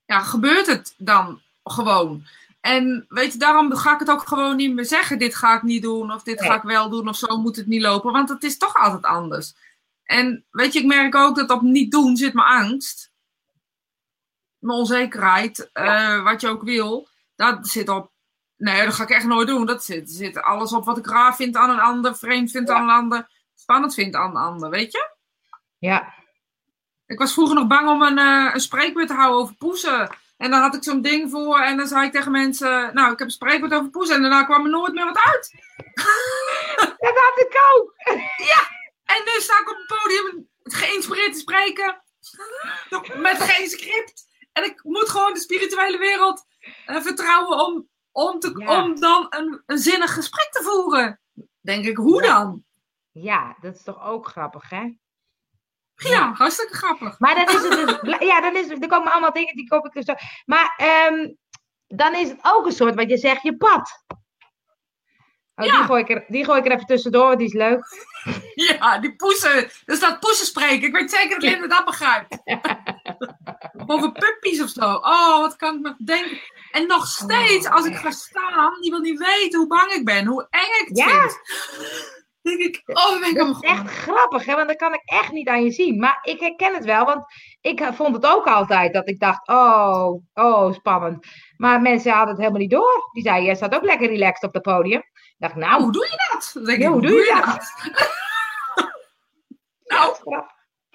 Ja, 0.05 0.21
gebeurt 0.21 0.67
het 0.67 0.95
dan 0.97 1.41
gewoon. 1.71 2.25
En 2.61 3.07
weet 3.09 3.33
je, 3.33 3.39
daarom 3.39 3.77
ga 3.77 3.93
ik 3.93 3.99
het 3.99 4.11
ook 4.11 4.29
gewoon 4.29 4.57
niet 4.57 4.75
meer 4.75 4.85
zeggen. 4.85 5.19
Dit 5.19 5.35
ga 5.35 5.57
ik 5.57 5.63
niet 5.63 5.83
doen, 5.83 6.13
of 6.13 6.23
dit 6.23 6.43
ga 6.43 6.55
ik 6.55 6.63
wel 6.63 6.91
doen, 6.91 7.09
of 7.09 7.17
zo 7.17 7.39
moet 7.39 7.57
het 7.57 7.67
niet 7.67 7.83
lopen. 7.83 8.13
Want 8.13 8.29
het 8.29 8.45
is 8.45 8.59
toch 8.59 8.75
altijd 8.75 9.05
anders. 9.05 9.55
En 10.05 10.45
weet 10.51 10.73
je, 10.73 10.79
ik 10.79 10.87
merk 10.87 11.15
ook 11.15 11.37
dat 11.37 11.51
op 11.51 11.63
niet 11.63 11.91
doen 11.91 12.17
zit 12.17 12.35
mijn 12.35 12.47
angst. 12.47 13.13
Mijn 14.59 14.79
onzekerheid, 14.79 15.71
uh, 15.75 16.23
wat 16.23 16.41
je 16.41 16.49
ook 16.49 16.63
wil. 16.63 17.09
Dat 17.37 17.69
zit 17.69 17.89
op, 17.89 18.13
nee, 18.57 18.85
dat 18.85 18.95
ga 18.95 19.03
ik 19.03 19.11
echt 19.11 19.27
nooit 19.27 19.49
doen. 19.49 19.67
Dat 19.67 19.85
zit, 19.85 20.11
zit 20.11 20.43
alles 20.43 20.73
op 20.73 20.85
wat 20.85 20.99
ik 20.99 21.07
raar 21.07 21.37
vind 21.37 21.57
aan 21.57 21.71
een 21.71 21.81
ander, 21.81 22.17
vreemd 22.17 22.51
vind 22.51 22.71
aan 22.71 22.83
een 22.83 22.95
ander, 22.95 23.29
spannend 23.55 23.95
vind 23.95 24.15
aan 24.15 24.31
een 24.31 24.43
ander, 24.43 24.71
weet 24.71 24.93
je? 24.93 25.11
Ja. 25.79 26.15
Ik 27.07 27.19
was 27.19 27.33
vroeger 27.33 27.55
nog 27.55 27.67
bang 27.67 27.89
om 27.89 28.03
een, 28.03 28.19
uh, 28.19 28.55
een 28.55 29.07
te 29.07 29.15
houden 29.15 29.41
over 29.41 29.55
poezen. 29.55 30.09
En 30.39 30.51
dan 30.51 30.61
had 30.61 30.75
ik 30.75 30.85
zo'n 30.85 31.01
ding 31.01 31.31
voor 31.31 31.61
en 31.61 31.77
dan 31.77 31.87
zei 31.87 32.07
ik 32.07 32.13
tegen 32.13 32.31
mensen, 32.31 32.95
nou, 32.95 33.13
ik 33.13 33.19
heb 33.19 33.27
een 33.27 33.31
spreekwoord 33.31 33.75
over 33.75 33.91
poes 33.91 34.09
en 34.09 34.21
daarna 34.21 34.45
kwam 34.45 34.65
er 34.65 34.71
nooit 34.71 34.93
meer 34.93 35.05
wat 35.05 35.19
uit. 35.19 35.55
Dat 36.99 37.17
had 37.17 37.39
ik 37.39 37.61
ook. 37.75 37.95
Ja, 38.53 38.69
en 39.05 39.23
nu 39.25 39.41
sta 39.41 39.61
ik 39.61 39.71
op 39.71 39.77
het 39.77 39.99
podium 39.99 40.49
geïnspireerd 40.63 41.33
te 41.33 41.39
spreken, 41.39 42.03
met 43.17 43.41
geen 43.41 43.69
script. 43.69 44.27
En 44.53 44.65
ik 44.65 44.85
moet 44.85 45.09
gewoon 45.09 45.33
de 45.33 45.41
spirituele 45.41 45.99
wereld 45.99 46.45
uh, 46.87 47.01
vertrouwen 47.01 47.67
om, 47.67 47.89
om, 48.13 48.39
te, 48.39 48.53
om 48.67 49.01
dan 49.01 49.27
een, 49.31 49.63
een 49.67 49.79
zinnig 49.79 50.15
gesprek 50.15 50.49
te 50.51 50.63
voeren. 50.63 51.21
Denk 51.61 51.85
ik, 51.85 51.97
hoe 51.97 52.23
dan? 52.23 52.65
Ja, 53.11 53.57
dat 53.61 53.75
is 53.75 53.83
toch 53.83 54.03
ook 54.03 54.27
grappig, 54.27 54.71
hè? 54.71 54.93
Ja, 55.99 56.33
hartstikke 56.33 56.75
grappig. 56.75 57.19
Maar 57.19 57.35
dan 57.35 57.47
is 57.47 57.63
het 57.63 58.01
dus, 58.03 58.19
ja, 58.29 58.41
dan 58.41 58.57
is 58.57 58.71
er 58.71 58.89
komen 58.89 59.13
allemaal 59.13 59.33
dingen 59.33 59.57
die 59.57 59.69
koop 59.69 59.87
ik 59.87 59.93
dus 59.93 60.05
zo. 60.05 60.15
Maar 60.45 60.81
um, 61.11 61.37
dan 61.87 62.15
is 62.15 62.29
het 62.29 62.39
ook 62.43 62.67
een 62.67 62.73
soort 62.73 62.95
wat 62.95 63.11
je 63.11 63.17
zegt, 63.17 63.43
je 63.43 63.57
pad. 63.57 64.05
Oh, 65.55 65.67
ja. 65.67 65.77
die, 65.77 65.85
gooi 65.85 66.03
ik 66.03 66.11
er, 66.11 66.25
die 66.29 66.45
gooi 66.45 66.59
ik 66.59 66.67
er 66.67 66.73
even 66.73 66.87
tussendoor, 66.87 67.37
die 67.37 67.47
is 67.47 67.53
leuk. 67.53 67.87
Ja, 68.55 68.99
die 68.99 69.17
poesen. 69.17 69.71
Er 69.85 69.97
staat 69.97 70.21
poesen 70.21 70.47
spreken. 70.47 70.87
Ik 70.89 70.93
weet 70.93 71.11
zeker 71.11 71.41
dat 71.41 71.51
Linda 71.51 71.67
dat 71.67 71.85
begrijpt. 71.85 72.39
Over 73.87 74.13
puppies 74.13 74.63
of 74.63 74.69
zo. 74.69 74.95
Oh, 74.95 75.39
wat 75.39 75.57
kan 75.57 75.75
ik 75.75 75.81
nog 75.81 75.97
denken. 75.97 76.39
En 76.71 76.87
nog 76.87 77.07
steeds, 77.07 77.69
als 77.69 77.87
ik 77.87 77.97
ga 77.97 78.11
staan, 78.11 78.81
die 78.81 78.91
wil 78.91 79.01
niet 79.01 79.19
weten 79.19 79.59
hoe 79.59 79.69
bang 79.69 79.93
ik 79.93 80.05
ben, 80.05 80.27
hoe 80.27 80.47
eng 80.51 80.83
ik 80.83 80.89
het 80.89 80.99
ja. 80.99 81.09
vind 81.09 81.41
denk 82.43 82.61
ik, 82.61 82.83
oh, 82.85 83.59
echt 83.61 83.87
grappig, 83.87 84.45
hè? 84.45 84.55
want 84.55 84.69
dat 84.69 84.77
kan 84.77 84.95
ik 84.95 85.03
echt 85.05 85.33
niet 85.33 85.49
aan 85.49 85.65
je 85.65 85.71
zien. 85.71 85.99
Maar 85.99 86.19
ik 86.23 86.41
herken 86.41 86.75
het 86.75 86.85
wel, 86.85 87.05
want 87.05 87.25
ik 87.61 87.89
vond 87.93 88.15
het 88.15 88.27
ook 88.27 88.47
altijd 88.47 88.93
dat 88.93 89.09
ik 89.09 89.21
dacht, 89.21 89.49
oh, 89.49 90.23
oh, 90.35 90.73
spannend. 90.73 91.27
Maar 91.57 91.81
mensen 91.81 92.13
hadden 92.13 92.29
het 92.29 92.39
helemaal 92.39 92.61
niet 92.61 92.71
door. 92.71 93.11
Die 93.13 93.23
zeiden, 93.23 93.45
jij 93.45 93.55
staat 93.55 93.75
ook 93.75 93.85
lekker 93.85 94.09
relaxed 94.09 94.49
op 94.49 94.55
het 94.55 94.63
podium. 94.63 94.99
Ik 94.99 95.35
dacht, 95.39 95.55
nou, 95.55 95.83
hoe 95.83 95.93
doe 95.93 96.05
je 96.05 96.29
dat? 96.33 96.67
Denk 96.67 96.83
ja, 96.83 96.91
hoe 96.91 97.01
doe 97.01 97.17
je, 97.17 97.43
dat? 97.45 97.73
nou, 99.95 100.45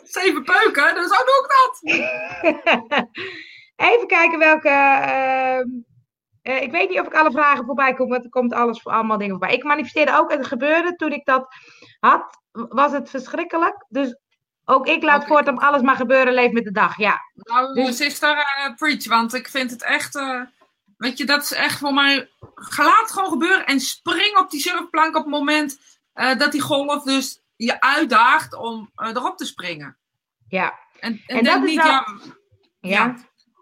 Zeven 0.03 0.43
peuken, 0.43 0.95
dus 0.95 1.07
zo 1.07 1.23
doe 1.23 1.39
ik 1.43 1.49
dat. 1.49 1.81
Even 3.89 4.07
kijken 4.07 4.39
welke. 4.39 4.69
Ehm, 4.69 5.67
eh, 6.43 6.61
ik 6.61 6.71
weet 6.71 6.89
niet 6.89 6.99
of 6.99 7.05
ik 7.05 7.13
alle 7.13 7.31
vragen 7.31 7.65
voorbij 7.65 7.93
kom, 7.93 8.09
want 8.09 8.23
er 8.23 8.29
komt 8.29 8.53
alles, 8.53 8.85
allemaal 8.85 9.17
dingen 9.17 9.31
voorbij. 9.31 9.53
Ik 9.53 9.63
manifesteerde 9.63 10.17
ook, 10.17 10.31
het 10.31 10.47
gebeurde 10.47 10.95
toen 10.95 11.11
ik 11.11 11.25
dat 11.25 11.47
had, 11.99 12.39
was 12.51 12.91
het 12.91 13.09
verschrikkelijk. 13.09 13.85
Dus 13.89 14.17
ook 14.65 14.87
ik 14.87 15.03
laat 15.03 15.15
okay. 15.15 15.27
voortaan 15.27 15.57
alles 15.57 15.81
maar 15.81 15.95
gebeuren, 15.95 16.33
leef 16.33 16.51
met 16.51 16.63
de 16.63 16.71
dag, 16.71 16.97
ja. 16.97 17.21
Nou, 17.33 17.73
dus... 17.73 17.97
sister, 17.97 18.37
uh, 18.37 18.75
preach, 18.75 19.07
want 19.07 19.33
ik 19.33 19.47
vind 19.47 19.71
het 19.71 19.83
echt, 19.83 20.15
uh, 20.15 20.41
weet 20.97 21.17
je, 21.17 21.25
dat 21.25 21.43
is 21.43 21.51
echt 21.51 21.79
voor 21.79 21.93
mij, 21.93 22.29
laat 22.77 23.11
gewoon 23.11 23.29
gebeuren 23.29 23.65
en 23.65 23.79
spring 23.79 24.37
op 24.37 24.49
die 24.49 24.59
surfplank 24.59 25.15
op 25.15 25.23
het 25.23 25.33
moment 25.33 25.79
uh, 26.15 26.37
dat 26.37 26.51
die 26.51 26.61
golf 26.61 27.03
dus 27.03 27.41
je 27.55 27.81
uitdaagt 27.81 28.53
om 28.55 28.91
erop 28.95 29.37
te 29.37 29.45
springen. 29.45 29.97
Ja. 30.47 30.79
En, 30.99 31.21
en, 31.25 31.37
en 31.37 31.43
dat 31.43 31.61
niet, 31.61 31.83
wel... 31.83 31.91
ja, 31.91 32.03
ja. 32.79 33.15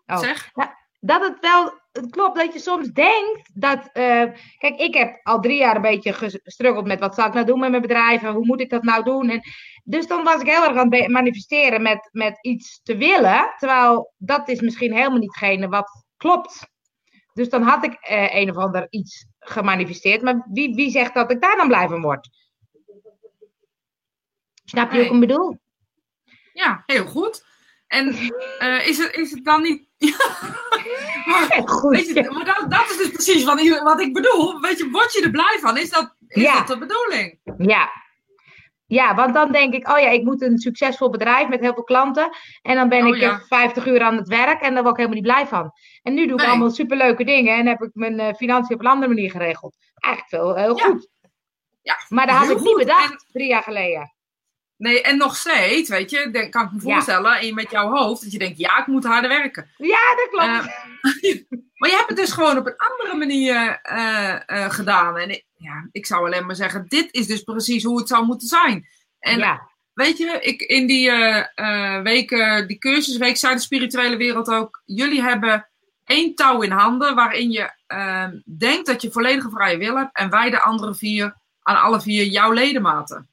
Oh. 0.06 0.18
Zeg? 0.18 0.52
dat 1.00 1.22
het 1.22 1.40
wel 1.40 1.81
het 1.92 2.10
klopt 2.10 2.38
dat 2.38 2.54
je 2.54 2.60
soms 2.60 2.88
denkt 2.88 3.50
dat. 3.54 3.78
Uh, 3.78 4.24
kijk, 4.58 4.78
ik 4.78 4.94
heb 4.94 5.20
al 5.24 5.40
drie 5.40 5.58
jaar 5.58 5.76
een 5.76 5.82
beetje 5.82 6.14
gestruggeld 6.14 6.86
met 6.86 7.00
wat 7.00 7.16
zal 7.16 7.28
ik 7.28 7.34
nou 7.34 7.46
doen 7.46 7.60
met 7.60 7.70
mijn 7.70 7.82
bedrijf 7.82 8.24
en 8.24 8.34
hoe 8.34 8.46
moet 8.46 8.62
ik 8.62 8.70
dat 8.70 8.84
nou 8.84 9.04
doen. 9.04 9.30
En, 9.30 9.42
dus 9.84 10.08
dan 10.08 10.24
was 10.24 10.42
ik 10.42 10.48
heel 10.48 10.64
erg 10.64 10.78
aan 10.78 10.94
het 10.94 11.08
manifesteren 11.08 11.82
met, 11.82 12.10
met 12.12 12.38
iets 12.42 12.82
te 12.84 12.98
willen. 12.98 13.54
Terwijl 13.58 14.14
dat 14.18 14.50
is 14.50 14.62
misschien 14.62 14.94
helemaal 14.94 15.20
niet 15.20 15.36
hetgene 15.36 15.68
wat 15.68 16.06
klopt. 16.18 16.70
Dus 17.34 17.50
dan 17.50 17.62
had 17.62 17.84
ik 17.84 18.10
uh, 18.10 18.36
een 18.36 18.50
of 18.50 18.56
ander 18.56 18.88
iets 18.90 19.28
gemanifesteerd. 19.40 20.22
Maar 20.22 20.48
wie, 20.52 20.76
wie 20.76 20.90
zegt 20.90 21.14
dat 21.14 21.32
ik 21.32 21.42
daar 21.42 21.58
dan 21.58 21.68
blij 21.68 21.88
van 21.88 22.02
word? 22.02 22.30
Snap 24.66 24.92
je 24.92 25.04
wat 25.04 25.14
ik 25.14 25.20
bedoel? 25.20 25.60
Ja, 26.54 26.84
heel 26.86 27.06
goed. 27.06 27.46
En 27.88 28.08
uh, 28.60 28.88
is, 28.88 28.98
het, 28.98 29.16
is 29.16 29.32
het 29.32 29.46
dan 29.46 29.62
niet. 29.62 29.91
Maar, 31.26 31.62
Goed, 31.66 31.96
weet 31.96 32.08
je, 32.08 32.30
maar 32.32 32.46
dat, 32.46 32.66
dat, 32.72 32.90
is 32.90 32.98
dus 32.98 33.10
precies 33.10 33.44
wat, 33.44 33.80
wat 33.84 34.02
ik 34.02 34.14
bedoel. 34.14 34.60
Weet 34.60 34.78
je, 34.78 34.90
word 34.90 35.14
je 35.14 35.22
er 35.24 35.32
blij 35.32 35.58
van? 35.62 35.78
Is 35.78 35.90
dat, 35.90 36.16
is 36.28 36.42
ja. 36.42 36.54
dat 36.56 36.68
de 36.68 36.78
bedoeling? 36.78 37.40
Ja. 37.58 37.90
Ja, 38.86 39.16
want 39.16 39.34
dan 39.34 39.52
denk 39.52 39.74
ik, 39.74 39.88
oh 39.90 40.00
ja, 40.00 40.08
ik 40.10 40.24
moet 40.24 40.42
een 40.42 40.58
succesvol 40.58 41.10
bedrijf 41.10 41.48
met 41.48 41.60
heel 41.60 41.74
veel 41.74 41.84
klanten. 41.84 42.30
En 42.62 42.76
dan 42.76 42.90
ben 42.90 43.08
Oh, 43.08 43.16
ik 43.16 43.22
ja. 43.22 43.30
eh, 43.32 43.40
50 43.48 43.86
uur 43.88 44.02
aan 44.02 44.18
het 44.18 44.28
werk 44.28 44.62
en 44.62 44.74
daar 44.74 44.84
word 44.84 44.98
ik 44.98 45.06
helemaal 45.06 45.22
niet 45.24 45.34
blij 45.34 45.48
van. 45.48 45.72
En 46.02 46.14
nu 46.14 46.24
doe 46.26 46.34
ik 46.34 46.40
Nee. 46.40 46.48
allemaal 46.50 46.70
superleuke 46.70 47.24
dingen 47.24 47.58
en 47.58 47.68
heb 47.68 47.82
ik 47.82 47.90
mijn 47.94 48.20
eh, 48.20 48.34
financiën 48.34 48.76
op 48.76 48.82
een 48.82 48.88
andere 48.92 49.14
manier 49.14 49.32
geregeld. 49.32 49.76
Eigenlijk 49.96 50.34
veel 50.44 50.56
heel 50.56 50.78
Ja. 50.78 50.84
goed. 50.84 51.10
Ja, 51.82 51.96
Maar 52.10 52.28
dat 52.28 52.36
had 52.36 52.50
ik 52.50 52.60
niet 52.60 52.78
bedacht 52.78 53.26
drie 53.32 53.48
jaar 53.48 53.64
geleden. 53.64 54.14
Nee, 54.82 55.02
en 55.02 55.18
nog 55.18 55.36
steeds, 55.36 55.90
weet 55.90 56.10
je, 56.10 56.30
denk, 56.32 56.52
kan 56.52 56.66
ik 56.66 56.72
me 56.72 56.78
Ja. 56.78 56.94
voorstellen, 56.94 57.54
met 57.54 57.72
jouw 57.72 57.90
hoofd, 57.90 58.22
dat 58.24 58.32
je 58.32 58.38
denkt, 58.38 58.58
ja, 58.58 58.80
ik 58.80 58.88
moet 58.88 59.04
harder 59.04 59.30
werken. 59.30 59.70
Ja, 59.78 60.16
dat 60.16 60.28
klopt. 60.30 60.46
Eh, 60.46 60.58
maar 61.80 61.90
je 61.90 61.96
hebt 61.96 62.08
het 62.08 62.18
dus 62.18 62.32
gewoon 62.32 62.58
op 62.58 62.66
een 62.66 62.78
andere 62.78 63.18
manier 63.18 63.80
eh, 63.82 64.36
eh, 64.46 64.72
gedaan. 64.72 65.18
En 65.18 65.30
ik, 65.30 65.46
ja, 65.58 65.88
ik 65.92 66.06
zou 66.06 66.26
alleen 66.26 66.46
maar 66.46 66.56
zeggen, 66.56 66.86
dit 66.88 67.08
is 67.12 67.28
dus 67.28 67.44
precies 67.44 67.84
hoe 67.84 68.00
het 68.00 68.08
zou 68.08 68.26
moeten 68.26 68.48
zijn. 68.48 68.88
En 69.20 69.38
ja. 69.38 69.70
weet 69.94 70.18
je, 70.18 70.38
ik, 70.42 70.62
in 70.62 70.88
die 70.88 71.12
weken, 72.04 72.68
die 72.68 72.78
cursusweek, 72.78 73.38
zei 73.38 73.56
de 73.56 73.62
spirituele 73.62 74.18
wereld 74.18 74.50
ook, 74.50 74.82
jullie 74.86 75.22
hebben 75.22 75.70
één 76.12 76.36
touw 76.36 76.62
in 76.62 76.72
handen 76.72 77.16
waarin 77.16 77.52
je 77.52 77.72
eh, 77.88 78.28
denkt 78.46 78.86
dat 78.86 79.02
je 79.02 79.12
volledige 79.12 79.50
vrije 79.50 79.78
wil 79.78 79.98
hebt 79.98 80.18
en 80.18 80.30
wij 80.30 80.50
de 80.50 80.62
andere 80.62 80.96
vier, 80.96 81.36
aan 81.62 81.82
alle 81.82 82.02
vier 82.02 82.26
jouw 82.26 82.52
ledematen. 82.52 83.28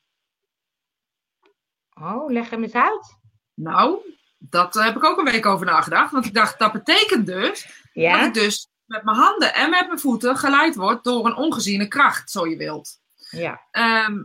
Oh, 2.00 2.30
leg 2.30 2.50
hem 2.50 2.62
eens 2.62 2.72
uit. 2.74 3.16
Nou, 3.54 3.98
dat 4.38 4.74
heb 4.74 4.96
ik 4.96 5.04
ook 5.04 5.18
een 5.18 5.24
week 5.24 5.46
over 5.46 5.66
nagedacht. 5.66 6.12
Want 6.12 6.24
ik 6.24 6.34
dacht, 6.34 6.58
dat 6.58 6.72
betekent 6.72 7.26
dus 7.26 7.66
dat 7.94 8.22
ik 8.22 8.34
dus 8.34 8.68
met 8.84 9.04
mijn 9.04 9.16
handen 9.16 9.54
en 9.54 9.70
met 9.70 9.87
mijn 9.87 9.98
voeten 9.98 10.37
geleid 10.37 10.74
word 10.74 11.04
door 11.04 11.26
een 11.26 11.37
ongeziene 11.37 11.88
kracht, 11.88 12.30
zo 12.30 12.46
je 12.46 12.56
wilt. 12.56 13.00
Ja. 13.30 13.61
Ehm, 13.70 14.22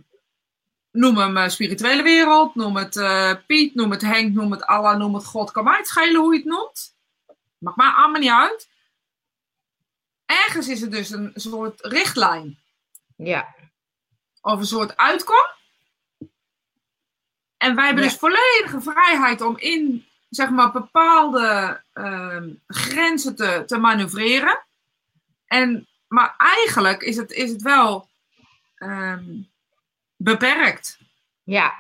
noem 0.92 1.18
hem 1.18 1.38
eh, 1.38 1.50
spirituele 1.50 2.04
wereld, 2.04 2.56
noem 2.56 2.76
het 2.78 2.96
eh, 2.98 3.34
Piet, 3.48 3.76
noem 3.76 3.92
het 3.92 4.02
Henk, 4.02 4.34
noem 4.34 4.52
het 4.52 4.66
Allah, 4.66 4.98
noem 4.98 5.14
het 5.16 5.26
God. 5.26 5.52
Kan 5.52 5.64
mij 5.64 5.78
het 5.78 5.88
schelen 5.88 6.22
hoe 6.22 6.34
je 6.34 6.40
het 6.40 6.48
noemt. 6.48 6.96
Maakt 7.58 7.78
mij 7.78 7.90
allemaal 7.90 8.22
niet 8.22 8.30
uit. 8.30 8.68
Ergens 10.26 10.68
is 10.68 10.82
het 10.82 10.92
dus 10.92 11.10
een 11.10 11.32
soort 11.36 11.82
richtlijn 11.86 12.60
Ja. 13.16 13.56
of 14.42 14.60
een 14.60 14.66
soort 14.66 14.98
uitkom. 14.98 15.46
En 17.64 17.76
wij 17.76 17.86
hebben 17.86 18.04
Ja. 18.04 18.10
dus 18.10 18.20
volledige 18.20 18.82
vrijheid 18.82 19.42
om 19.42 19.58
in 19.58 20.06
zeg 20.30 20.50
maar, 20.50 20.72
bepaalde 20.72 21.82
ehm, 21.94 22.50
grenzen 22.68 23.36
te, 23.36 23.64
te 23.68 23.78
manoeuvreren. 23.78 24.66
En, 25.48 25.88
maar 26.08 26.36
eigenlijk 26.38 27.02
is 27.02 27.18
het, 27.18 27.32
is 27.32 27.52
het 27.52 27.62
wel 27.62 28.10
ehm, 28.76 29.24
beperkt. 30.16 30.98
Ja. 31.44 31.74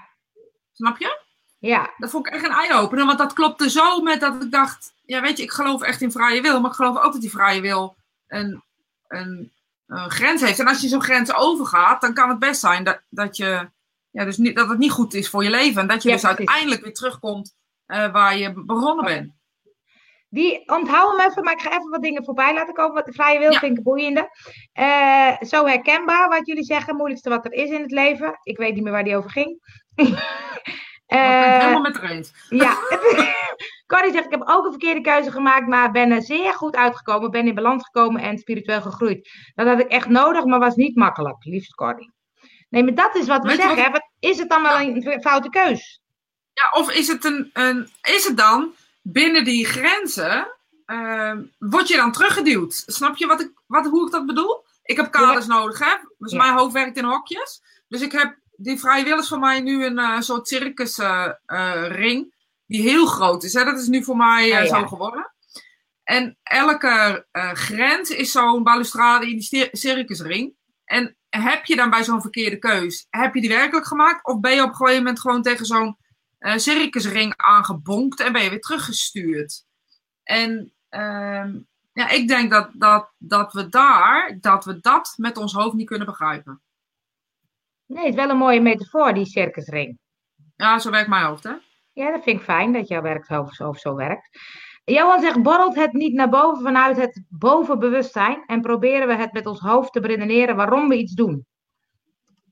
Snap 0.73 0.97
je? 0.97 1.21
Ja. 1.59 1.93
Dat 1.97 2.09
vond 2.09 2.27
ik 2.27 2.33
echt 2.33 2.43
een 2.45 2.51
eye-opener, 2.51 3.05
want 3.05 3.17
dat 3.17 3.33
klopte 3.33 3.69
zo 3.69 4.01
met 4.01 4.19
dat 4.19 4.43
ik 4.43 4.51
dacht: 4.51 4.93
ja, 5.05 5.21
weet 5.21 5.37
je, 5.37 5.43
ik 5.43 5.51
geloof 5.51 5.81
echt 5.81 6.01
in 6.01 6.11
vrije 6.11 6.41
wil, 6.41 6.61
maar 6.61 6.69
ik 6.69 6.75
geloof 6.75 6.97
ook 6.97 7.11
dat 7.11 7.21
die 7.21 7.29
vrije 7.31 7.61
wil 7.61 7.95
een, 8.27 8.63
een, 9.07 9.51
een 9.87 10.11
grens 10.11 10.41
heeft. 10.41 10.59
En 10.59 10.67
als 10.67 10.81
je 10.81 10.87
zo'n 10.87 11.03
grens 11.03 11.33
overgaat, 11.33 12.01
dan 12.01 12.13
kan 12.13 12.29
het 12.29 12.39
best 12.39 12.59
zijn 12.59 12.83
dat, 12.83 12.99
dat, 13.09 13.37
je, 13.37 13.69
ja, 14.13 14.25
dus 14.25 14.37
niet, 14.37 14.55
dat 14.55 14.69
het 14.69 14.77
niet 14.77 14.91
goed 14.91 15.13
is 15.13 15.29
voor 15.29 15.43
je 15.43 15.49
leven. 15.49 15.81
En 15.81 15.87
dat 15.87 16.03
je 16.03 16.09
Ja, 16.09 16.15
dus 16.15 16.25
uiteindelijk 16.25 16.81
weer 16.83 16.93
terugkomt 16.93 17.55
eh, 17.85 18.11
waar 18.11 18.37
je 18.37 18.63
begonnen 18.65 19.05
bent. 19.05 19.31
Die 20.29 20.69
onthoud 20.69 21.17
hem 21.17 21.29
even, 21.29 21.43
maar 21.43 21.53
ik 21.53 21.61
ga 21.61 21.69
even 21.69 21.89
wat 21.89 22.01
dingen 22.01 22.23
voorbij 22.23 22.53
laten 22.53 22.73
komen. 22.73 22.93
Wat 22.93 23.05
de 23.05 23.13
vrije 23.13 23.39
wil 23.39 23.51
Ja. 23.51 23.59
vind 23.59 23.77
ik 23.77 23.83
boeiende. 23.83 24.29
Eh, 24.71 25.41
zo 25.41 25.65
herkenbaar 25.65 26.29
wat 26.29 26.47
jullie 26.47 26.63
zeggen. 26.63 26.95
Moeilijkste 26.95 27.29
wat 27.29 27.45
er 27.45 27.53
is 27.53 27.69
in 27.69 27.81
het 27.81 27.91
leven. 27.91 28.39
Ik 28.43 28.57
weet 28.57 28.73
niet 28.73 28.83
meer 28.83 28.91
waar 28.91 29.03
die 29.03 29.17
over 29.17 29.29
ging. 29.29 29.49
ik 29.95 30.05
ben 31.07 31.51
het 31.51 31.53
Eh, 31.53 31.59
helemaal 31.59 31.81
met 31.81 32.01
eens. 32.01 32.31
ja. 32.49 32.77
Corrie 33.87 34.11
zegt, 34.11 34.25
ik 34.25 34.31
heb 34.31 34.41
ook 34.45 34.65
een 34.65 34.71
verkeerde 34.71 35.01
keuze 35.01 35.31
gemaakt, 35.31 35.67
maar 35.67 35.91
ben 35.91 36.11
er 36.11 36.21
zeer 36.21 36.53
goed 36.53 36.75
uitgekomen. 36.75 37.31
Ben 37.31 37.47
in 37.47 37.55
balans 37.55 37.83
gekomen 37.83 38.21
en 38.21 38.37
spiritueel 38.37 38.81
gegroeid. 38.81 39.29
Dat 39.55 39.67
had 39.67 39.79
ik 39.79 39.87
echt 39.87 40.07
nodig, 40.07 40.45
maar 40.45 40.59
was 40.59 40.75
niet 40.75 40.95
makkelijk, 40.95 41.35
liefst 41.45 41.75
Corrie. 41.75 42.11
Nee, 42.73 42.83
maar 42.83 42.95
dat 42.95 43.15
is 43.15 43.27
wat 43.27 43.41
we 43.41 43.47
Weet 43.47 43.61
zeggen. 43.61 43.91
wat- 43.91 44.09
is 44.19 44.37
het 44.37 44.49
dan 44.49 44.61
wel 44.61 44.79
een 44.79 45.21
foute 45.21 45.49
keus? 45.49 46.01
Ja, 46.53 46.79
of 46.79 46.91
is 46.91 47.07
het, 47.07 47.25
een, 47.25 47.49
een, 47.53 47.89
is 48.01 48.23
het 48.27 48.37
dan 48.37 48.73
binnen 49.01 49.43
die 49.43 49.65
grenzen, 49.65 50.47
ehm, 50.85 51.41
word 51.59 51.87
je 51.87 51.95
dan 51.95 52.11
teruggeduwd? 52.11 52.83
Snap 52.85 53.17
je 53.17 53.27
wat 53.27 53.41
ik, 53.41 53.51
wat, 53.65 53.85
hoe 53.85 54.05
ik 54.05 54.11
dat 54.11 54.25
bedoel? 54.25 54.63
Ik 54.83 54.97
heb 54.97 55.11
kaders 55.11 55.45
nodig, 55.45 55.79
hè? 55.79 55.95
Dus 56.17 56.31
Ja. 56.31 56.37
mijn 56.37 56.53
hoofd 56.57 56.73
werkt 56.73 56.97
in 56.97 57.03
hokjes. 57.03 57.61
Dus 57.87 58.01
ik 58.01 58.11
heb, 58.11 58.35
die 58.55 58.79
vrije 58.79 59.03
wil 59.03 59.19
is 59.19 59.27
voor 59.27 59.39
mij 59.39 59.59
nu 59.59 59.85
een 59.85 59.99
eh, 59.99 60.19
soort 60.19 60.47
circusring, 60.47 61.35
ring 61.87 62.33
die 62.65 62.81
heel 62.81 63.05
groot 63.05 63.43
is. 63.43 63.53
Hè? 63.53 63.63
Dat 63.63 63.79
is 63.79 63.87
nu 63.87 64.03
voor 64.03 64.17
mij 64.17 64.51
eh, 64.51 64.57
Ah, 64.57 64.63
ja. 64.65 64.79
zo 64.79 64.87
geworden. 64.87 65.31
En 66.03 66.37
elke 66.43 67.25
eh, 67.31 67.51
grens 67.51 68.09
is 68.09 68.31
zo'n 68.31 68.63
balustrade 68.63 69.25
in 69.25 69.31
die 69.31 69.41
cir- 69.41 69.69
circusring. 69.71 70.53
En 70.85 71.15
heb 71.41 71.65
je 71.65 71.75
dan 71.75 71.89
bij 71.89 72.03
zo'n 72.03 72.21
verkeerde 72.21 72.57
keus, 72.57 73.07
heb 73.09 73.33
je 73.33 73.41
die 73.41 73.49
werkelijk 73.49 73.87
gemaakt? 73.87 74.25
Of 74.25 74.39
ben 74.39 74.55
je 74.55 74.61
op 74.61 74.69
een 74.69 74.75
gegeven 74.75 74.97
moment 74.97 75.19
gewoon 75.19 75.41
tegen 75.41 75.65
zo'n 75.65 75.97
eh, 76.37 76.57
circusring 76.57 77.33
aangebonkt 77.37 78.19
en 78.19 78.31
ben 78.31 78.43
je 78.43 78.49
weer 78.49 78.61
teruggestuurd? 78.61 79.65
En 80.23 80.73
ehm, 80.89 81.59
ja, 81.93 82.09
ik 82.09 82.27
denk 82.27 82.51
dat, 82.51 82.69
dat, 82.73 83.11
dat 83.17 83.53
we 83.53 83.69
daar, 83.69 84.37
dat 84.39 84.65
we 84.65 84.79
dat 84.79 85.13
met 85.17 85.37
ons 85.37 85.53
hoofd 85.53 85.75
niet 85.75 85.87
kunnen 85.87 86.07
begrijpen. 86.07 86.61
Nee, 87.85 88.03
het 88.03 88.13
is 88.13 88.19
wel 88.19 88.29
een 88.29 88.37
mooie 88.37 88.61
metafoor, 88.61 89.13
die 89.13 89.25
circusring. 89.25 89.99
Ja, 90.55 90.79
zo 90.79 90.89
werkt 90.89 91.09
mijn 91.09 91.25
hoofd, 91.25 91.43
hè? 91.43 91.53
Ja, 91.93 92.11
dat 92.11 92.23
vind 92.23 92.39
ik 92.39 92.45
fijn 92.45 92.73
dat 92.73 92.87
jouw 92.87 93.01
werkhoofd 93.01 93.55
zo, 93.55 93.73
zo 93.73 93.95
werkt. 93.95 94.29
Johan 94.85 95.21
zegt, 95.21 95.41
borrelt 95.41 95.75
het 95.75 95.93
niet 95.93 96.13
naar 96.13 96.29
boven 96.29 96.63
vanuit 96.63 96.97
het 96.97 97.23
bovenbewustzijn 97.29 98.43
en 98.45 98.61
proberen 98.61 99.07
we 99.07 99.15
het 99.15 99.33
met 99.33 99.45
ons 99.45 99.59
hoofd 99.59 99.93
te 99.93 99.99
beredeneren 99.99 100.55
waarom 100.55 100.89
we 100.89 100.97
iets 100.97 101.13
doen? 101.13 101.45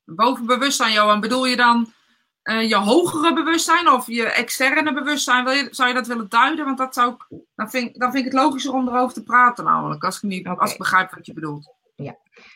Boven 0.06 0.46
bewustzijn, 0.46 0.94
Johan, 0.94 1.20
bedoel 1.20 1.46
je 1.46 1.56
dan 1.56 1.94
eh, 2.42 2.70
je 2.70 2.76
hogere 2.76 3.34
bewustzijn 3.34 3.90
of 3.90 4.08
je 4.08 4.26
externe 4.26 4.94
bewustzijn? 4.94 5.44
Wil 5.44 5.54
je, 5.54 5.68
zou 5.72 5.90
je 5.90 5.96
dat 5.96 6.08
willen 6.08 6.30
duiden? 6.30 6.66
Want 6.66 6.78
dat 6.78 6.94
zou 6.94 7.14
ik, 7.14 7.40
dan, 7.56 7.70
vind, 7.70 8.00
dan 8.00 8.12
vind 8.12 8.26
ik 8.26 8.32
het 8.32 8.42
logischer 8.42 8.74
om 8.74 8.88
erover 8.88 9.14
te 9.14 9.24
praten, 9.24 9.66
namelijk, 9.66 10.04
als 10.04 10.16
ik, 10.16 10.22
niet, 10.22 10.48
als 10.48 10.72
ik 10.72 10.78
begrijp 10.78 11.12
wat 11.12 11.26
je 11.26 11.34
bedoelt. 11.34 11.80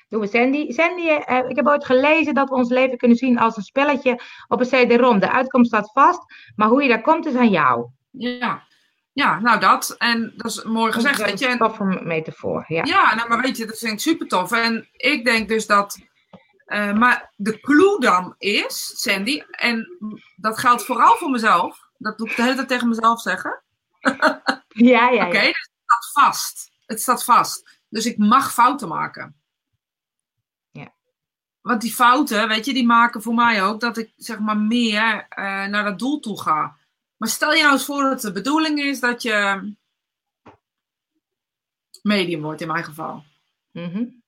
Doen 0.10 0.20
we 0.20 0.28
Sandy. 0.28 0.72
Sandy, 0.72 1.08
eh, 1.08 1.50
ik 1.50 1.56
heb 1.56 1.68
ooit 1.68 1.86
gelezen 1.86 2.34
dat 2.34 2.50
we 2.50 2.56
ons 2.56 2.70
leven 2.70 2.98
kunnen 2.98 3.18
zien 3.18 3.40
als 3.40 3.58
een 3.58 3.64
spelletje 3.64 4.20
op 4.48 4.60
een 4.60 4.68
CD-ROM. 4.68 5.20
De 5.20 5.32
uitkomst 5.32 5.68
staat 5.68 5.92
vast, 5.92 6.22
maar 6.56 6.68
hoe 6.68 6.84
je 6.84 6.90
daar 6.90 7.02
komt 7.02 7.26
is 7.26 7.36
aan 7.36 7.50
jou. 7.50 7.88
Ja. 8.12 8.64
Ja, 9.16 9.40
nou 9.40 9.60
dat. 9.60 9.96
En 9.98 10.34
dat 10.36 10.52
is 10.52 10.64
mooi 10.64 10.92
gezegd, 10.92 11.20
dat 11.20 11.34
is 11.34 11.42
een 11.42 11.48
En, 11.50 11.58
toffe 11.58 11.84
metafoor, 12.04 12.66
ja. 12.68 12.84
Ja, 12.84 13.16
nou, 13.16 13.30
maar 13.30 13.42
weet 13.42 13.58
je, 13.58 13.66
dat 13.66 13.78
vind 13.78 13.92
ik 13.92 14.00
super 14.00 14.28
tof. 14.28 14.52
En 14.52 14.88
ik 14.92 15.26
denk 15.26 15.48
dus 15.50 15.68
dat. 15.68 16.00
eh, 16.66 16.94
maar 16.94 17.34
de 17.36 17.60
clue 17.60 18.00
dan 18.00 18.36
is, 18.38 19.02
Sandy, 19.02 19.44
en 19.52 19.88
dat 20.36 20.60
geldt 20.60 20.86
vooral 20.86 21.16
voor 21.16 21.30
mezelf. 21.30 21.90
Dat 21.98 22.18
doe 22.18 22.30
ik 22.30 22.36
de 22.36 22.42
hele 22.42 22.56
tijd 22.56 22.68
tegen 22.68 22.88
mezelf 22.90 23.22
zeggen. 23.22 23.64
ja, 24.68 25.10
ja. 25.10 25.28
Oké, 25.28 25.40
dus 25.40 25.48
het 25.48 25.70
staat 25.84 26.12
vast. 26.14 26.72
Het 26.86 27.02
staat 27.02 27.24
vast. 27.24 27.80
Dus 27.90 28.06
ik 28.06 28.18
mag 28.18 28.54
fouten 28.54 28.88
maken. 28.88 29.36
Ja. 30.72 30.94
Want 31.62 31.82
die 31.82 31.94
fouten, 31.94 32.48
weet 32.48 32.66
je, 32.66 32.74
die 32.74 32.86
maken 32.86 33.22
voor 33.22 33.34
mij 33.34 33.64
ook 33.64 33.80
dat 33.80 33.98
ik 33.98 34.14
zeg 34.16 34.40
maar 34.40 34.58
meer 34.58 35.16
uh, 35.30 35.66
naar 35.66 35.84
dat 35.84 36.00
doel 36.00 36.20
toe 36.20 36.42
ga. 36.42 36.76
Maar 37.18 37.30
stel 37.30 37.54
je 37.54 37.62
nou 37.62 37.74
eens 37.74 37.86
voor 37.86 38.04
dat 38.04 38.22
de 38.22 38.32
bedoeling 38.32 38.80
is 38.80 39.00
dat 39.00 39.22
je 39.22 39.74
medium 42.02 42.42
wordt 42.42 42.62
in 42.62 42.68
mijn 42.68 42.84
geval. 42.84 43.24
Mm 43.72 44.24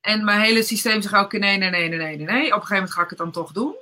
En 0.00 0.24
mijn 0.24 0.40
hele 0.40 0.62
systeem 0.62 1.02
zegt 1.02 1.14
ook 1.14 1.32
nee, 1.32 1.56
nee, 1.56 1.70
nee, 1.70 1.88
nee, 1.88 1.98
nee, 1.98 2.16
nee. 2.16 2.26
Op 2.26 2.60
een 2.60 2.66
gegeven 2.66 2.74
moment 2.74 2.92
ga 2.92 3.02
ik 3.02 3.08
het 3.08 3.18
dan 3.18 3.30
toch 3.30 3.52
doen. 3.52 3.74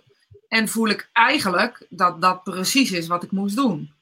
En 0.49 0.69
voel 0.69 0.89
ik 0.89 1.11
eigenlijk 1.13 1.87
dat 1.89 2.21
dat 2.21 2.43
precies 2.43 2.93
is 2.93 3.07
wat 3.07 3.23
ik 3.23 3.31
moest 3.31 3.57
doen. 3.57 3.95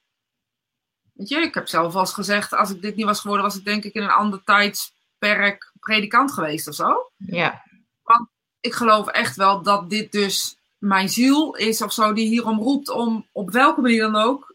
Weet 1.12 1.28
je, 1.28 1.36
ik 1.36 1.54
heb 1.54 1.68
zelf 1.68 1.94
al 1.94 2.00
eens 2.00 2.12
gezegd, 2.12 2.52
als 2.52 2.70
ik 2.70 2.82
dit 2.82 2.96
niet 2.96 3.04
was 3.04 3.20
geworden, 3.20 3.46
was 3.46 3.56
ik 3.56 3.64
denk 3.64 3.84
ik 3.84 3.94
in 3.94 4.02
een 4.02 4.11
ander 4.11 4.44
tijdsperk 4.44 5.72
predikant 5.80 6.32
geweest 6.32 6.68
of 6.68 6.74
zo. 6.74 7.11
Ja. 7.16 7.62
Want 8.02 8.28
ik 8.61 8.74
geloof 8.74 9.06
echt 9.09 9.36
wel 9.36 9.62
dat 9.62 9.90
dit 9.90 10.12
dus 10.12 10.56
mijn 10.78 11.09
ziel 11.09 11.54
is 11.54 11.82
of 11.82 11.92
zo, 11.92 12.12
die 12.12 12.28
hierom 12.28 12.59
roept 12.59 12.88
om 12.88 13.26
op 13.32 13.50
welke 13.50 13.80
manier 13.80 14.02
dan 14.02 14.16
ook 14.16 14.47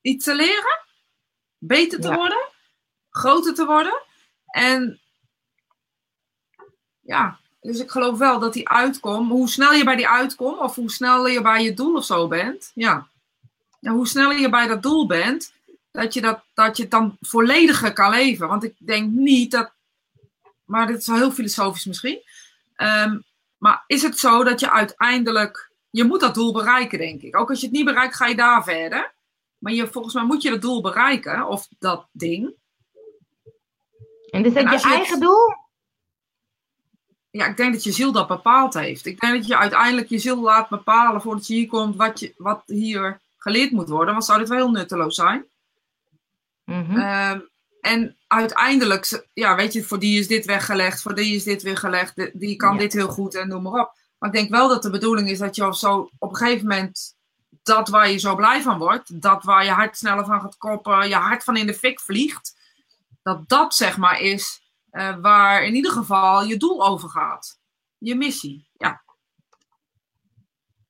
iets 0.00 0.24
te 0.24 0.34
leren, 0.34 0.80
beter 1.58 2.00
te 2.00 2.14
worden, 2.14 2.48
groter 3.10 3.54
te 3.54 3.66
worden. 3.66 4.02
En 4.46 5.00
ja, 7.00 7.38
dus 7.60 7.78
ik 7.78 7.90
geloof 7.90 8.18
wel 8.18 8.38
dat 8.38 8.52
die 8.52 8.68
uitkom, 8.68 9.30
hoe 9.30 9.48
snel 9.48 9.72
je 9.72 9.84
bij 9.84 9.96
die 9.96 10.08
uitkom, 10.08 10.58
of 10.58 10.74
hoe 10.74 10.90
snel 10.90 11.26
je 11.26 11.42
bij 11.42 11.62
je 11.62 11.74
doel 11.74 11.96
of 11.96 12.04
zo 12.04 12.28
bent, 12.28 12.70
ja. 12.74 13.08
En 13.80 13.92
hoe 13.92 14.06
sneller 14.06 14.38
je 14.38 14.48
bij 14.48 14.66
dat 14.66 14.82
doel 14.82 15.06
bent, 15.06 15.52
dat 15.90 16.14
je, 16.14 16.20
dat, 16.20 16.40
dat 16.54 16.76
je 16.76 16.82
het 16.82 16.90
dan 16.90 17.16
vollediger 17.20 17.92
kan 17.92 18.10
leven. 18.10 18.48
Want 18.48 18.64
ik 18.64 18.74
denk 18.78 19.10
niet 19.10 19.50
dat, 19.50 19.72
maar 20.64 20.86
dit 20.86 20.98
is 20.98 21.06
wel 21.06 21.16
heel 21.16 21.32
filosofisch 21.32 21.84
misschien. 21.84 22.20
Ehm, 22.76 23.18
maar 23.58 23.84
is 23.86 24.02
het 24.02 24.18
zo 24.18 24.44
dat 24.44 24.60
je 24.60 24.72
uiteindelijk, 24.72 25.70
je 25.90 26.04
moet 26.04 26.20
dat 26.20 26.34
doel 26.34 26.52
bereiken, 26.52 26.98
denk 26.98 27.22
ik. 27.22 27.36
Ook 27.36 27.50
als 27.50 27.60
je 27.60 27.66
het 27.66 27.74
niet 27.74 27.84
bereikt, 27.84 28.16
ga 28.16 28.26
je 28.26 28.36
daar 28.36 28.64
verder. 28.64 29.12
Maar 29.60 29.72
je, 29.72 29.86
volgens 29.86 30.14
mij 30.14 30.24
moet 30.24 30.42
je 30.42 30.50
dat 30.50 30.62
doel 30.62 30.80
bereiken, 30.80 31.46
of 31.46 31.68
dat 31.78 32.08
ding. 32.12 32.54
En 34.30 34.44
is 34.44 34.52
dat 34.52 34.62
je, 34.62 34.70
je 34.70 34.94
eigen 34.94 35.20
doel? 35.20 35.54
Ja, 37.30 37.46
ik 37.46 37.56
denk 37.56 37.72
dat 37.72 37.84
je 37.84 37.92
ziel 37.92 38.12
dat 38.12 38.28
bepaald 38.28 38.74
heeft. 38.74 39.06
Ik 39.06 39.20
denk 39.20 39.34
dat 39.34 39.46
je 39.46 39.56
uiteindelijk 39.56 40.08
je 40.08 40.18
ziel 40.18 40.40
laat 40.40 40.68
bepalen 40.68 41.20
voordat 41.20 41.46
je 41.46 41.54
hier 41.54 41.66
komt 41.66 41.96
wat, 41.96 42.20
je, 42.20 42.34
wat 42.36 42.62
hier 42.66 43.20
geleerd 43.36 43.70
moet 43.70 43.88
worden. 43.88 44.12
Want 44.12 44.24
zou 44.24 44.38
dit 44.38 44.48
wel 44.48 44.58
heel 44.58 44.70
nutteloos 44.70 45.14
zijn. 45.14 45.46
Mm 46.64 47.48
en 47.80 48.16
uiteindelijk, 48.26 49.28
ja, 49.32 49.56
weet 49.56 49.72
je, 49.72 49.84
voor 49.84 49.98
die 49.98 50.18
is 50.18 50.26
dit 50.26 50.46
weggelegd, 50.46 51.02
voor 51.02 51.14
die 51.14 51.34
is 51.34 51.44
dit 51.44 51.62
weer 51.62 51.76
gelegd, 51.76 52.30
die 52.40 52.56
kan 52.56 52.76
dit 52.76 52.92
heel 52.92 53.08
goed 53.08 53.34
en 53.34 53.48
noem 53.48 53.62
maar 53.62 53.80
op. 53.80 53.92
Maar 54.18 54.28
ik 54.28 54.34
denk 54.34 54.50
wel 54.50 54.68
dat 54.68 54.82
de 54.82 54.90
bedoeling 54.90 55.28
is 55.28 55.38
dat 55.38 55.56
je 55.56 55.76
zo 55.76 56.10
op 56.18 56.30
een 56.30 56.36
gegeven 56.36 56.66
moment 56.66 57.16
dat 57.62 57.88
waar 57.88 58.10
je 58.10 58.18
zo 58.18 58.34
blij 58.34 58.62
van 58.62 58.78
wordt, 58.78 59.22
dat 59.22 59.44
waar 59.44 59.64
je 59.64 59.70
hart 59.70 59.96
sneller 59.96 60.24
van 60.24 60.40
gaat 60.40 60.56
koppen, 60.56 61.08
je 61.08 61.14
hart 61.14 61.44
van 61.44 61.56
in 61.56 61.66
de 61.66 61.74
fik 61.74 62.00
vliegt, 62.00 62.58
dat 63.22 63.48
dat 63.48 63.74
zeg 63.74 63.96
maar 63.96 64.20
is 64.20 64.62
uh, 64.92 65.16
waar 65.20 65.64
in 65.64 65.74
ieder 65.74 65.90
geval 65.92 66.44
je 66.44 66.56
doel 66.56 66.86
over 66.86 67.08
gaat. 67.08 67.58
Je 67.98 68.14
missie, 68.14 68.68
ja. 68.72 69.02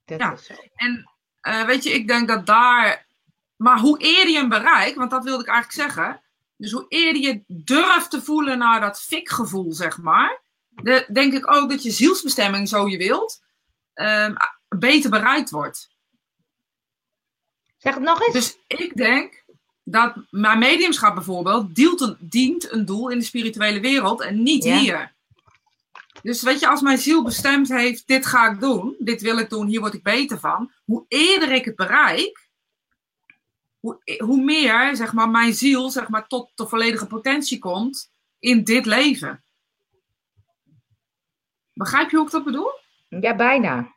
Dat 0.05 0.19
ja. 0.19 0.33
Is 0.33 0.45
zo. 0.45 0.55
En 0.75 1.11
uh, 1.43 1.65
weet 1.65 1.83
je, 1.83 1.91
ik 1.91 2.09
denk 2.09 2.29
dat 2.29 2.47
daar. 2.47 3.07
Maar 3.57 3.79
hoe 3.79 3.99
eerder 3.99 4.33
je 4.33 4.39
hem 4.39 4.49
bereikt, 4.49 4.97
want 4.97 5.11
dat 5.11 5.25
wilde 5.25 5.43
ik 5.43 5.49
eigenlijk 5.49 5.89
zeggen. 5.89 6.23
Dus 6.57 6.73
hoe 6.73 6.87
eerder 6.89 7.23
je 7.23 7.43
durft 7.47 8.11
te 8.11 8.23
voelen 8.23 8.59
naar 8.59 8.81
dat 8.81 9.03
fikgevoel, 9.03 9.73
zeg 9.73 9.99
maar. 9.99 10.41
De, 10.69 11.07
denk 11.13 11.33
ik 11.33 11.53
ook 11.53 11.71
dat 11.71 11.83
je 11.83 11.91
zielsbestemming, 11.91 12.69
zo 12.69 12.89
je 12.89 12.97
wilt, 12.99 13.43
um, 13.95 14.37
beter 14.69 15.11
bereikt 15.11 15.51
wordt. 15.51 15.91
Zeg 17.81 17.95
het 17.95 18.03
nog 18.03 18.21
eens. 18.21 18.33
Dus 18.33 18.59
ik 18.67 18.97
denk 18.97 19.45
dat 19.85 20.15
mijn 20.31 20.59
mediumschap 20.59 21.15
bijvoorbeeld 21.15 21.75
dient 21.75 22.01
een, 22.01 22.17
dient 22.19 22.73
een 22.73 22.85
doel 22.85 23.09
in 23.09 23.19
de 23.19 23.25
spirituele 23.25 23.81
wereld 23.81 24.21
en 24.21 24.43
niet 24.43 24.65
hier. 24.65 25.15
Dus 26.23 26.43
weet 26.43 26.61
je, 26.61 26.69
als 26.69 26.81
mijn 26.81 26.99
ziel 26.99 27.25
bestemd 27.25 27.69
heeft, 27.69 28.07
dit 28.07 28.27
ga 28.27 28.51
ik 28.51 28.61
doen, 28.61 28.97
dit 28.99 29.21
wil 29.21 29.39
ik 29.39 29.51
doen, 29.51 29.67
hier 29.67 29.81
word 29.81 29.95
ik 29.95 30.03
beter 30.03 30.39
van. 30.39 30.73
Hoe 30.85 31.05
eerder 31.09 31.53
ik 31.53 31.65
het 31.65 31.77
bereik, 31.77 32.49
hoe, 33.79 34.19
hoe 34.19 34.45
meer 34.45 34.97
zeg 34.97 35.13
maar, 35.13 35.29
mijn 35.29 35.55
ziel 35.55 35.91
zeg 35.91 36.09
maar, 36.09 36.27
tot 36.27 36.51
de 36.55 36.67
volledige 36.67 37.07
potentie 37.07 37.59
komt 37.59 38.13
in 38.39 38.65
dit 38.65 38.87
leven. 38.87 39.45
Begrijp 41.73 42.11
je 42.11 42.17
hoe 42.17 42.27
ik 42.27 42.33
dat 42.33 42.45
bedoel? 42.45 42.73
Ja, 43.09 43.37
bijna. 43.37 43.95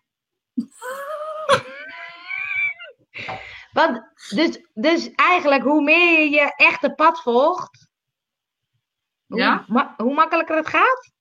Want, 3.74 4.04
dus, 4.30 4.60
dus 4.74 5.12
eigenlijk, 5.12 5.64
hoe 5.64 5.84
meer 5.84 6.20
je 6.20 6.30
je 6.30 6.54
echte 6.56 6.94
pad 6.94 7.22
volgt, 7.22 7.88
ja? 9.26 9.66
hoe, 9.68 9.94
hoe 9.98 10.14
makkelijker 10.14 10.56
het 10.56 10.68
gaat? 10.68 11.12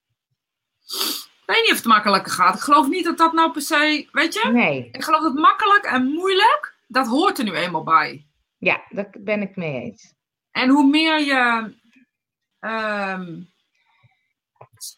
Ik 1.43 1.59
weet 1.59 1.63
niet 1.63 1.71
of 1.71 1.77
het 1.77 1.87
makkelijker 1.87 2.33
gaat. 2.33 2.55
Ik 2.55 2.61
geloof 2.61 2.89
niet 2.89 3.05
dat 3.05 3.19
dat 3.19 3.33
nou 3.33 3.53
per 3.53 3.63
se, 3.63 4.09
weet 4.13 4.35
je? 4.35 4.49
Nee. 4.53 4.89
Ik 4.93 5.05
geloof 5.05 5.23
dat 5.23 5.35
makkelijk 5.35 5.85
en 5.85 6.05
moeilijk, 6.05 6.77
dat 6.87 7.07
hoort 7.07 7.39
er 7.39 7.45
nu 7.45 7.53
eenmaal 7.53 7.85
bij. 7.85 8.27
Ja, 8.59 8.83
daar 8.89 9.11
ben 9.19 9.43
ik 9.43 9.57
mee 9.57 9.83
eens. 9.83 10.15
En 10.51 10.69
hoe 10.69 10.87
meer 10.87 11.21
je 11.21 11.75
um, 12.61 13.53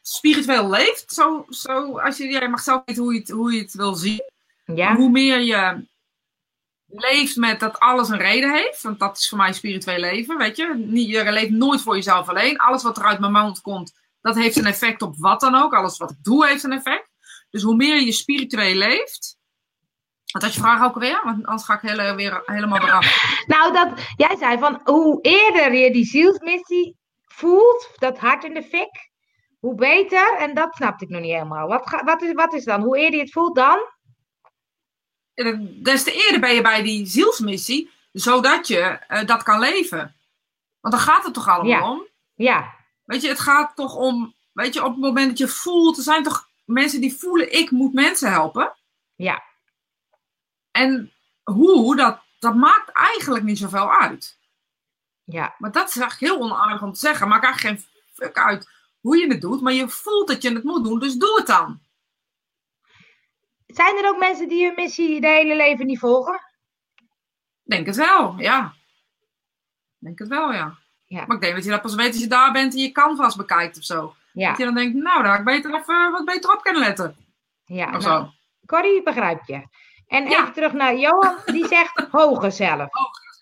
spiritueel 0.03 0.71
leeft, 0.71 1.13
zo, 1.13 1.45
zo, 1.49 1.99
als 1.99 2.17
je, 2.17 2.29
jij 2.29 2.49
mag 2.49 2.61
zelf 2.61 2.83
weten 2.85 3.03
hoe 3.03 3.13
je 3.13 3.21
het, 3.21 3.29
hoe 3.29 3.53
je 3.53 3.61
het 3.61 3.75
wil 3.75 3.95
zien. 3.95 4.23
Ja. 4.65 4.97
Hoe 4.97 5.11
meer 5.11 5.41
je 5.41 5.87
leeft 6.97 7.37
met 7.37 7.61
dat 7.61 7.79
alles 7.79 8.09
een 8.09 8.19
reden 8.19 8.55
heeft. 8.55 8.83
Want 8.83 8.99
dat 8.99 9.19
is 9.19 9.29
voor 9.29 9.39
mij 9.39 9.53
spiritueel 9.53 9.99
leven, 9.99 10.37
weet 10.37 10.57
je. 10.57 10.87
Je 11.09 11.33
leeft 11.33 11.51
nooit 11.51 11.83
voor 11.83 11.95
jezelf 11.95 12.29
alleen. 12.29 12.59
Alles 12.59 12.83
wat 12.83 12.97
er 12.97 13.05
uit 13.05 13.21
mijn 13.21 13.33
mond 13.33 13.61
komt, 13.61 13.93
dat 14.21 14.35
heeft 14.35 14.57
een 14.57 14.67
effect 14.67 15.03
op 15.03 15.15
wat 15.19 15.41
dan 15.41 15.55
ook. 15.55 15.75
Alles 15.75 15.99
wat 15.99 16.11
ik 16.11 16.17
doe 16.23 16.47
heeft 16.47 16.63
een 16.63 16.73
effect. 16.73 17.09
Dus 17.51 17.63
hoe 17.63 17.77
meer 17.77 18.01
je 18.01 18.13
spiritueel 18.13 18.75
leeft. 18.75 19.39
Wat 20.33 20.43
had 20.43 20.55
je 20.55 20.61
vraag 20.61 20.85
ook 20.85 20.99
weer? 20.99 21.21
Want 21.25 21.47
anders 21.47 21.65
ga 21.65 21.75
ik 21.75 21.81
hele, 21.81 22.15
weer 22.15 22.43
helemaal 22.45 22.83
eraf. 22.83 23.45
Nou, 23.47 23.73
dat, 23.73 23.89
jij 24.17 24.37
zei 24.37 24.59
van 24.59 24.81
hoe 24.85 25.19
eerder 25.23 25.75
je 25.75 25.91
die 25.91 26.05
zielsmissie 26.05 26.97
voelt, 27.23 27.91
dat 27.95 28.19
hart 28.19 28.45
in 28.45 28.55
de 28.55 28.63
fik, 28.63 29.11
hoe 29.59 29.75
beter. 29.75 30.37
En 30.39 30.55
dat 30.55 30.75
snapte 30.75 31.05
ik 31.05 31.11
nog 31.11 31.21
niet 31.21 31.33
helemaal. 31.33 31.69
Wat, 31.69 32.03
wat, 32.05 32.23
is, 32.23 32.33
wat 32.33 32.55
is 32.55 32.65
dan? 32.65 32.83
Hoe 32.83 32.99
eerder 32.99 33.15
je 33.15 33.25
het 33.25 33.33
voelt 33.33 33.57
dan? 33.57 33.79
Des 35.83 36.03
te 36.03 36.13
eerder 36.13 36.41
ben 36.41 36.55
je 36.55 36.63
bij 36.63 36.83
die 36.83 37.07
zielsmissie, 37.07 37.91
zodat 38.13 38.69
je 38.69 38.99
uh, 39.09 39.25
dat 39.25 39.43
kan 39.43 39.59
leven. 39.59 40.17
Want 40.81 40.95
dan 40.95 41.05
gaat 41.05 41.25
het 41.25 41.35
toch 41.35 41.49
allemaal 41.49 41.71
ja. 41.71 41.91
om? 41.91 42.07
Ja. 42.35 42.75
Weet 43.05 43.23
je, 43.23 43.29
het 43.29 43.41
gaat 43.41 43.77
toch 43.77 43.95
om, 43.95 44.35
weet 44.53 44.75
je, 44.75 44.85
op 44.85 44.91
het 44.91 45.01
moment 45.01 45.29
dat 45.29 45.39
je 45.39 45.49
voelt, 45.49 45.97
er 45.97 46.03
zijn 46.03 46.23
toch 46.23 46.49
mensen 46.65 47.01
die 47.01 47.17
voelen, 47.17 47.53
ik 47.53 47.71
moet 47.71 47.93
mensen 47.93 48.31
helpen. 48.31 48.75
Ja. 49.15 49.43
En 50.71 51.13
hoe, 51.43 51.97
dat, 51.97 52.19
dat 52.39 52.55
maakt 52.55 52.91
eigenlijk 52.93 53.45
niet 53.45 53.59
zoveel 53.59 53.93
uit. 53.93 54.39
Ja. 55.25 55.55
Maar 55.59 55.73
dat 55.73 55.89
is 55.89 55.97
eigenlijk 55.97 56.33
heel 56.33 56.43
onaardig 56.43 56.83
om 56.83 56.93
te 56.93 56.99
zeggen. 56.99 57.29
Maakt 57.29 57.45
eigenlijk 57.45 57.79
geen 57.79 57.89
fuck 58.13 58.39
uit 58.39 58.69
hoe 59.01 59.17
je 59.19 59.27
het 59.27 59.41
doet, 59.41 59.61
maar 59.61 59.73
je 59.73 59.89
voelt 59.89 60.29
dat 60.29 60.43
je 60.43 60.53
het 60.53 60.65
moet 60.65 60.85
doen, 60.85 60.99
dus 60.99 61.15
doe 61.15 61.37
het 61.37 61.47
dan. 61.47 61.81
Zijn 63.67 63.97
er 63.97 64.09
ook 64.09 64.19
mensen 64.19 64.49
die 64.49 64.65
hun 64.67 64.75
missie 64.75 65.21
de 65.21 65.29
hele 65.29 65.57
leven 65.57 65.87
niet 65.87 65.99
volgen? 65.99 66.41
Denk 67.63 67.87
het 67.87 67.97
wel, 67.97 68.35
ja. 68.39 68.73
Denk 69.99 70.19
het 70.19 70.29
wel, 70.29 70.53
ja. 70.53 70.79
Ja. 71.05 71.25
Maar 71.27 71.37
ik 71.37 71.43
denk 71.43 71.55
dat 71.55 71.65
je 71.65 71.71
dat 71.71 71.83
pas 71.83 71.95
weet 71.95 72.13
als 72.13 72.23
je 72.23 72.27
daar 72.29 72.53
bent 72.53 72.75
en 72.75 72.81
je 72.81 72.93
canvas 72.93 73.37
bekijkt 73.37 73.77
of 73.79 73.85
zo. 73.85 74.15
Ja. 74.33 74.49
Dat 74.49 74.59
je 74.59 74.65
dan 74.65 74.75
denkt, 74.75 74.95
nou, 74.95 75.23
daar 75.23 75.31
had 75.31 75.39
ik 75.39 75.45
beter 75.45 75.75
even 75.75 76.11
wat 76.13 76.25
beter 76.25 76.53
op 76.53 76.63
kunnen 76.63 76.83
letten. 76.83 77.17
Ja, 77.65 77.85
Of 77.85 77.91
nou, 77.91 78.03
zo. 78.03 78.31
Corrie 78.67 79.03
begrijp 79.03 79.41
je. 79.47 79.67
En 80.07 80.29
Ja. 80.29 80.41
even 80.41 80.53
terug 80.53 80.73
naar 80.73 80.97
Johan, 80.97 81.37
die 81.45 81.67
zegt 81.67 82.07
hoger 82.11 82.53
zelf. 82.53 82.89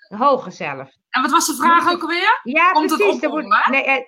Hoger 0.08 0.52
zelf. 0.52 0.90
En 1.10 1.22
wat 1.22 1.30
was 1.30 1.46
de 1.46 1.54
vraag 1.54 1.92
ook 1.92 2.02
alweer? 2.02 2.40
Ja, 2.42 2.70
Komt 2.70 2.90
het 2.90 2.98
precies. 2.98 3.22
Opborrelen, 3.22 3.48
wordt, 3.48 3.68
nee, 3.68 3.84
eh, 3.84 4.02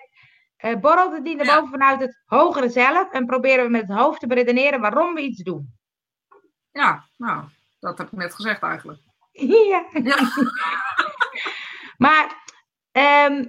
eh, 0.71 0.79
borrelt 0.79 1.13
het 1.13 1.23
niet 1.23 1.37
naar 1.37 1.55
boven 1.55 1.69
vanuit 1.69 1.99
het 1.99 2.21
hogere 2.25 2.69
zelf 2.69 3.11
en 3.11 3.25
proberen 3.25 3.65
we 3.65 3.71
met 3.71 3.87
het 3.87 3.97
hoofd 3.97 4.19
te 4.19 4.27
beredeneren 4.27 4.81
waarom 4.81 5.13
we 5.13 5.21
iets 5.21 5.43
doen. 5.43 5.73
Ja, 6.75 7.07
nou, 7.17 7.43
dat 7.79 7.97
heb 7.97 8.07
ik 8.07 8.17
net 8.17 8.33
gezegd 8.33 8.61
eigenlijk. 8.61 8.99
ja. 9.31 9.85
Ja. 10.03 10.17
Maar, 11.97 12.43
ehm, 12.91 13.45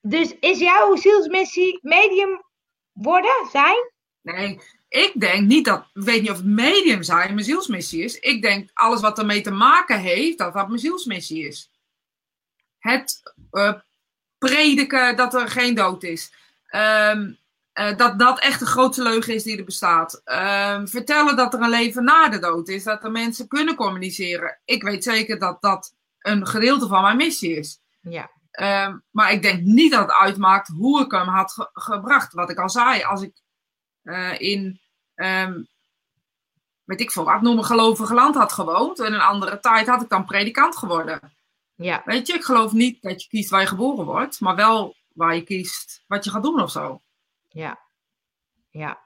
dus 0.00 0.38
is 0.40 0.58
jouw 0.58 0.96
zielsmissie 0.96 1.78
medium 1.82 2.44
worden, 2.92 3.48
zijn? 3.50 3.92
Nee, 4.20 4.60
ik 4.88 5.12
denk 5.16 5.46
niet 5.46 5.64
dat, 5.64 5.86
ik 5.94 6.02
weet 6.02 6.20
niet 6.20 6.30
of 6.30 6.36
het 6.36 6.46
medium 6.46 7.02
zijn 7.02 7.34
mijn 7.34 7.46
zielsmissie 7.46 8.04
is. 8.04 8.18
Ik 8.18 8.42
denk 8.42 8.70
alles 8.72 9.00
wat 9.00 9.18
ermee 9.18 9.40
te 9.40 9.50
maken 9.50 10.00
heeft, 10.00 10.38
dat 10.38 10.54
dat 10.54 10.68
mijn 10.68 10.80
zielsmissie 10.80 11.46
is. 11.46 11.70
Het 12.78 13.34
uh, 13.52 13.72
prediken 14.38 15.16
dat 15.16 15.34
er 15.34 15.48
geen 15.48 15.74
dood 15.74 16.02
is. 16.02 16.32
Ehm, 16.66 17.32
eh, 17.76 17.96
dat 17.96 18.18
dat 18.18 18.40
echt 18.40 18.58
de 18.58 18.66
grootste 18.66 19.02
leugen 19.02 19.34
is 19.34 19.42
die 19.42 19.58
er 19.58 19.64
bestaat. 19.64 20.20
Ehm, 20.24 20.86
vertellen 20.86 21.36
dat 21.36 21.54
er 21.54 21.60
een 21.60 21.68
leven 21.68 22.04
na 22.04 22.28
de 22.28 22.38
dood 22.38 22.68
is. 22.68 22.84
Dat 22.84 23.04
er 23.04 23.10
mensen 23.10 23.48
kunnen 23.48 23.74
communiceren. 23.74 24.60
Ik 24.64 24.82
weet 24.82 25.04
zeker 25.04 25.38
dat 25.38 25.60
dat 25.60 25.94
een 26.18 26.46
gedeelte 26.46 26.86
van 26.86 27.02
mijn 27.02 27.16
missie 27.16 27.56
is. 27.56 27.80
Ja. 28.00 28.30
Ehm, 28.50 28.96
maar 29.10 29.32
ik 29.32 29.42
denk 29.42 29.62
niet 29.62 29.92
dat 29.92 30.00
het 30.00 30.12
uitmaakt 30.12 30.68
hoe 30.68 31.04
ik 31.04 31.10
hem 31.10 31.28
had 31.28 31.68
gebracht. 31.72 32.32
Wat 32.32 32.50
ik 32.50 32.58
al 32.58 32.70
zei, 32.70 33.02
als 33.02 33.22
ik 33.22 33.42
uh, 34.02 34.40
in, 34.40 34.80
um, 35.14 35.68
weet 36.84 37.00
ik 37.00 37.10
veel, 37.10 37.24
wat, 37.24 37.42
noem 37.42 37.58
een 37.58 37.64
gelovige 37.64 38.14
land 38.14 38.34
had 38.34 38.52
gewoond. 38.52 38.98
In 38.98 39.12
een 39.12 39.20
andere 39.20 39.60
tijd 39.60 39.86
had 39.86 40.02
ik 40.02 40.08
dan 40.08 40.24
predikant 40.24 40.76
geworden. 40.76 41.20
Ja. 41.74 42.02
Weet 42.04 42.26
je, 42.26 42.32
ik 42.32 42.44
geloof 42.44 42.72
niet 42.72 43.02
dat 43.02 43.22
je 43.22 43.28
kiest 43.28 43.50
waar 43.50 43.60
je 43.60 43.66
geboren 43.66 44.04
wordt, 44.04 44.40
maar 44.40 44.56
wel 44.56 44.96
waar 45.14 45.34
je 45.34 45.42
kiest 45.42 46.04
wat 46.06 46.24
je 46.24 46.30
gaat 46.30 46.42
doen 46.42 46.60
of 46.60 46.70
zo. 46.70 47.00
Ja, 47.56 47.78
ja. 48.70 49.04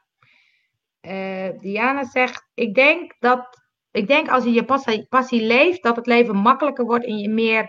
Uh, 1.00 1.58
Diana 1.58 2.04
zegt, 2.04 2.48
ik 2.54 2.74
denk 2.74 3.14
dat, 3.18 3.60
ik 3.90 4.06
denk 4.06 4.28
als 4.28 4.44
je 4.44 4.52
je 4.52 4.64
passie, 4.64 5.06
passie 5.08 5.42
leeft, 5.42 5.82
dat 5.82 5.96
het 5.96 6.06
leven 6.06 6.36
makkelijker 6.36 6.84
wordt 6.84 7.04
en 7.04 7.18
je 7.18 7.28
meer 7.28 7.68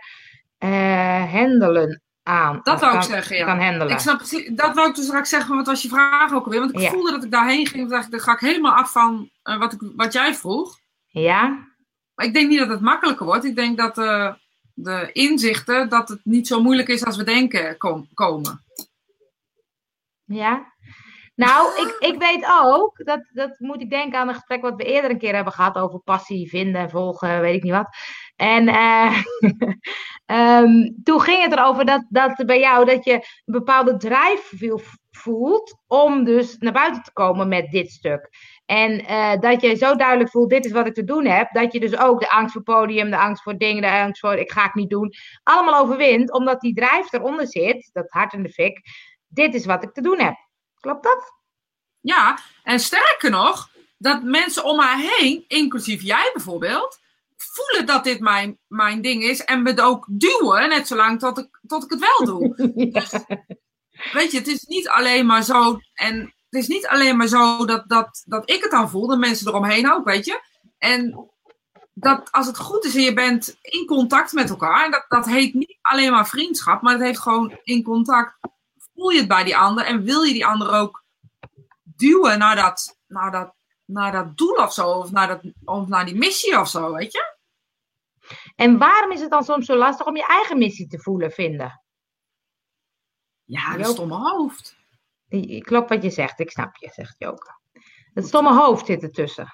uh, 0.60 1.32
handelen 1.32 2.02
aan. 2.24 2.60
Dat 2.64 2.80
wou 2.80 2.96
ik 2.96 3.02
zeggen, 3.02 3.38
ja. 3.38 3.46
Kan 3.46 3.60
handelen. 3.60 3.94
Ik 3.94 4.00
snap 4.00 4.18
precies, 4.18 4.50
dat 4.56 4.76
wou 4.76 4.90
ik 4.90 4.96
dus 4.96 5.06
straks 5.06 5.30
zeggen, 5.30 5.56
wat 5.56 5.68
was 5.68 5.82
je 5.82 5.90
vraag 5.90 6.34
ook 6.34 6.46
alweer? 6.46 6.60
Want 6.60 6.80
ik 6.80 6.90
voelde 6.90 7.12
dat 7.12 7.24
ik 7.24 7.32
daarheen 7.32 7.68
ging, 7.68 7.90
dacht 7.90 8.12
dan 8.12 8.20
ga 8.20 8.34
ik 8.34 8.40
helemaal 8.40 8.74
af 8.74 8.92
van 8.92 9.30
uh, 9.44 9.58
wat, 9.58 9.74
ik, 9.74 9.92
wat 9.96 10.14
jij 10.14 10.36
vroeg. 10.36 10.80
Ja. 11.06 11.68
Maar 12.16 12.26
ik 12.26 12.34
denk 12.34 12.50
niet 12.50 12.60
dat 12.60 12.70
het 12.70 12.82
makkelijker 12.82 13.26
wordt. 13.26 13.46
Ik 13.46 13.56
denk 13.56 13.78
dat 13.78 13.96
de 14.74 15.10
inzichten, 15.12 15.90
dat 15.90 16.10
het 16.10 16.20
niet 16.24 16.48
zo 16.48 16.62
moeilijk 16.62 16.88
is 16.88 17.06
als 17.06 17.18
we 17.18 17.24
denken 17.24 17.78
kom, 17.78 18.08
komen. 18.14 18.64
Ja. 20.32 20.74
Nou, 21.36 21.68
ik, 21.82 21.96
ik 22.00 22.20
weet 22.20 22.46
ook, 22.62 23.06
dat, 23.06 23.30
dat 23.34 23.60
moet 23.60 23.82
ik 23.82 23.90
denken 23.90 24.20
aan 24.20 24.28
een 24.28 24.34
gesprek 24.34 24.62
wat 24.62 24.76
we 24.76 24.84
eerder 24.84 25.12
een 25.12 25.18
keer 25.18 25.36
hebben 25.36 25.54
gehad 25.54 25.76
over 25.76 26.00
passie, 26.00 26.50
vinden, 26.50 26.90
volgen, 26.90 27.42
weet 27.42 27.56
ik 27.56 27.64
niet 27.64 27.72
wat. 27.72 27.96
En 28.36 28.68
uh, 28.68 29.24
um, 30.26 30.96
toen 31.04 31.22
ging 31.22 31.42
het 31.44 31.52
erover 31.52 31.86
dat, 31.86 32.06
dat 32.10 32.44
bij 32.46 32.60
jou 32.60 32.86
dat 32.86 33.06
je 33.06 33.14
een 33.14 33.24
bepaalde 33.46 33.98
drijf 33.98 34.52
voelt 35.12 35.78
om 35.88 36.24
dus 36.24 36.58
naar 36.58 36.74
buiten 36.74 37.04
te 37.04 37.14
komen 37.14 37.48
met 37.48 37.72
dit 37.72 37.92
stuk. 37.92 38.30
En 38.66 39.02
uh, 39.02 39.40
dat 39.40 39.62
je 39.62 39.76
zo 39.76 39.96
duidelijk 39.96 40.30
voelt, 40.30 40.50
dit 40.50 40.66
is 40.66 40.72
wat 40.72 40.88
ik 40.88 40.94
te 40.94 41.04
doen 41.04 41.26
heb, 41.26 41.52
dat 41.52 41.74
je 41.74 41.80
dus 41.80 41.98
ook 41.98 42.20
de 42.20 42.30
angst 42.30 42.54
voor 42.54 42.64
podium, 42.64 43.10
de 43.10 43.18
angst 43.18 43.44
voor 43.44 43.58
dingen, 43.58 43.82
de 43.82 43.92
angst 43.92 44.20
voor 44.20 44.34
ik 44.34 44.52
ga 44.52 44.64
het 44.64 44.74
niet 44.74 44.90
doen, 44.90 45.14
allemaal 45.44 45.82
overwint, 45.82 46.34
omdat 46.34 46.62
die 46.62 46.74
drijf 46.74 47.14
eronder 47.14 47.48
zit, 47.48 47.90
dat 47.94 48.10
hart 48.10 48.34
in 48.34 48.44
de 48.44 48.50
fik, 48.50 48.82
dit 49.34 49.54
is 49.54 49.66
wat 49.66 49.84
ik 49.84 49.94
te 49.94 50.02
doen 50.02 50.20
heb. 50.20 50.36
Klopt 50.80 51.04
dat? 51.04 51.34
Ja, 52.00 52.40
en 52.64 52.80
sterker 52.80 53.30
nog, 53.30 53.70
dat 53.98 54.24
mensen 54.24 54.64
om 54.64 54.76
mij 54.76 55.12
heen, 55.18 55.46
inclusief 55.48 56.02
jij 56.02 56.30
bijvoorbeeld, 56.34 57.00
voelen 57.38 57.86
dat 57.86 58.04
dit 58.04 58.20
mijn, 58.20 58.60
mijn 58.68 59.02
ding 59.02 59.24
is 59.24 59.44
en 59.44 59.62
me 59.62 59.82
ook 59.82 60.06
duwen, 60.10 60.70
net 60.70 60.88
zolang 60.88 61.20
tot 61.20 61.38
ik, 61.38 61.60
tot 61.68 61.84
ik 61.84 61.90
het 61.90 62.00
wel 62.00 62.26
doe. 62.26 62.56
Dus, 62.92 63.12
weet 64.12 64.32
je, 64.32 64.38
het 64.38 64.48
is 64.48 64.64
niet 64.64 64.90
alleen 64.90 65.26
maar 65.26 65.44
zo, 65.44 65.80
en 65.94 66.20
het 66.50 66.62
is 66.62 66.68
niet 66.68 66.88
alleen 66.88 67.18
maar 67.18 67.28
zo 67.28 67.66
dat, 67.66 67.90
dat, 67.90 68.24
dat 68.26 68.50
ik 68.50 68.62
het 68.62 68.72
dan 68.72 68.90
voel, 68.90 69.08
de 69.08 69.18
mensen 69.18 69.48
eromheen 69.48 69.92
ook, 69.92 70.06
weet 70.06 70.26
je. 70.26 70.42
En 70.78 71.30
dat 71.94 72.32
als 72.32 72.48
het 72.48 72.58
goed 72.58 72.86
is 72.86 72.96
en 72.96 73.02
je 73.02 73.14
bent 73.14 73.58
in 73.62 73.86
contact 73.86 74.32
met 74.32 74.50
elkaar, 74.50 74.86
en 74.86 74.92
dat, 74.92 75.06
dat 75.08 75.26
heet 75.26 75.54
niet 75.54 75.78
alleen 75.82 76.12
maar 76.12 76.28
vriendschap, 76.28 76.82
maar 76.82 76.94
het 76.94 77.02
heeft 77.02 77.20
gewoon 77.20 77.60
in 77.64 77.84
contact, 77.84 78.38
voel 79.02 79.10
je 79.10 79.20
het 79.20 79.28
bij 79.28 79.44
die 79.44 79.58
ander 79.58 79.86
en 79.86 80.04
wil 80.04 80.24
je 80.24 80.34
die 80.34 80.46
ander 80.46 80.72
ook 80.72 81.04
duwen 81.84 82.40
naar 82.40 82.56
dat, 82.56 83.00
naar 83.08 83.32
dat, 83.32 83.56
naar 83.86 84.12
dat 84.12 84.38
doel 84.38 84.56
of 84.56 84.74
zo, 84.74 84.90
of 84.90 85.12
naar, 85.12 85.28
dat, 85.28 85.54
of 85.64 85.88
naar 85.88 86.06
die 86.06 86.16
missie 86.16 86.60
of 86.60 86.68
zo, 86.70 86.94
weet 86.94 87.12
je? 87.12 87.38
En 88.56 88.78
waarom 88.78 89.12
is 89.12 89.22
het 89.22 89.30
dan 89.30 89.44
soms 89.44 89.66
zo 89.66 89.76
lastig 89.76 90.06
om 90.06 90.16
je 90.16 90.26
eigen 90.26 90.58
missie 90.58 90.88
te 90.88 91.00
voelen, 91.00 91.32
vinden? 91.32 91.84
Ja, 93.44 93.78
dat 93.78 93.88
stomme 93.88 94.16
hoofd. 94.16 94.76
Klopt 95.60 95.90
wat 95.90 96.04
je 96.04 96.10
zegt, 96.10 96.40
ik 96.40 96.52
snap 96.52 96.76
je, 96.76 96.90
zegt 96.94 97.16
Joke. 97.18 97.60
Het 98.14 98.26
stomme 98.26 98.54
hoofd 98.54 98.86
zit 98.86 99.04
ertussen. 99.04 99.48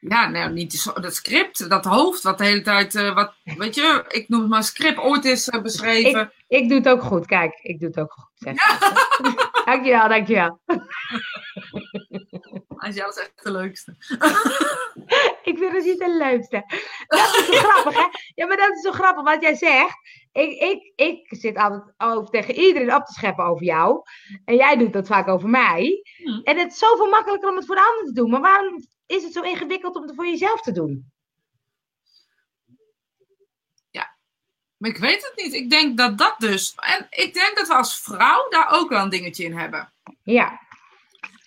Ja, 0.00 0.28
nou, 0.28 0.52
niet 0.52 0.92
dat 1.02 1.14
script, 1.14 1.70
dat 1.70 1.84
hoofd, 1.84 2.22
wat 2.22 2.38
de 2.38 2.44
hele 2.44 2.62
tijd, 2.62 2.94
uh, 2.94 3.14
wat, 3.14 3.34
weet 3.44 3.74
je, 3.74 4.04
ik 4.08 4.28
noem 4.28 4.40
het 4.40 4.48
maar 4.48 4.64
script, 4.64 4.98
ooit 4.98 5.24
is 5.24 5.48
uh, 5.48 5.62
beschreven. 5.62 6.32
Ik, 6.48 6.60
ik, 6.62 6.68
doe 6.68 6.78
het 6.78 6.88
ook 6.88 7.02
goed, 7.02 7.26
kijk, 7.26 7.58
ik 7.62 7.80
doe 7.80 7.88
het 7.88 7.98
ook 7.98 8.12
goed. 8.12 8.30
Zeg. 8.34 8.54
Ja. 8.54 8.78
dankjewel, 9.72 10.08
dankjewel. 10.08 10.60
Angel 12.76 13.08
is 13.08 13.16
echt 13.16 13.32
de 13.42 13.52
leukste. 13.52 13.94
ik 15.50 15.58
vind 15.58 15.72
het 15.72 15.84
niet 15.84 15.98
de 15.98 16.16
leukste. 16.18 16.64
Dat 17.06 17.18
is 17.18 17.46
zo 17.46 17.52
grappig, 17.52 17.94
hè? 17.94 18.06
Ja, 18.34 18.46
maar 18.46 18.56
dat 18.56 18.70
is 18.70 18.80
zo 18.82 18.90
grappig 18.90 19.22
wat 19.22 19.42
jij 19.42 19.54
zegt. 19.54 19.96
Ik, 20.32 20.60
ik, 20.60 20.92
ik 20.96 21.26
zit 21.28 21.56
altijd 21.56 21.82
over, 21.98 22.30
tegen 22.30 22.54
iedereen 22.54 22.94
op 22.94 23.04
te 23.04 23.12
scheppen 23.12 23.44
over 23.44 23.64
jou. 23.64 24.02
En 24.44 24.56
jij 24.56 24.76
doet 24.76 24.92
dat 24.92 25.06
vaak 25.06 25.28
over 25.28 25.48
mij. 25.48 26.02
Hmm. 26.16 26.40
En 26.42 26.58
het 26.58 26.72
is 26.72 26.78
zoveel 26.78 27.08
makkelijker 27.08 27.48
om 27.48 27.56
het 27.56 27.66
voor 27.66 27.74
de 27.74 27.90
ander 27.90 28.04
te 28.04 28.12
doen. 28.12 28.30
Maar 28.30 28.40
waarom 28.40 28.80
is 29.10 29.22
het 29.22 29.32
zo 29.32 29.42
ingewikkeld 29.42 29.96
om 29.96 30.02
het 30.02 30.14
voor 30.14 30.26
jezelf 30.26 30.60
te 30.60 30.72
doen? 30.72 31.10
Ja, 33.90 34.16
maar 34.76 34.90
ik 34.90 34.96
weet 34.96 35.22
het 35.22 35.44
niet. 35.44 35.54
Ik 35.54 35.70
denk 35.70 35.96
dat 35.96 36.18
dat 36.18 36.34
dus. 36.38 36.74
En 36.76 37.06
ik 37.10 37.34
denk 37.34 37.56
dat 37.56 37.68
we 37.68 37.74
als 37.74 38.00
vrouw 38.00 38.48
daar 38.48 38.70
ook 38.70 38.88
wel 38.88 39.02
een 39.02 39.08
dingetje 39.08 39.44
in 39.44 39.58
hebben. 39.58 39.92
Ja. 40.22 40.60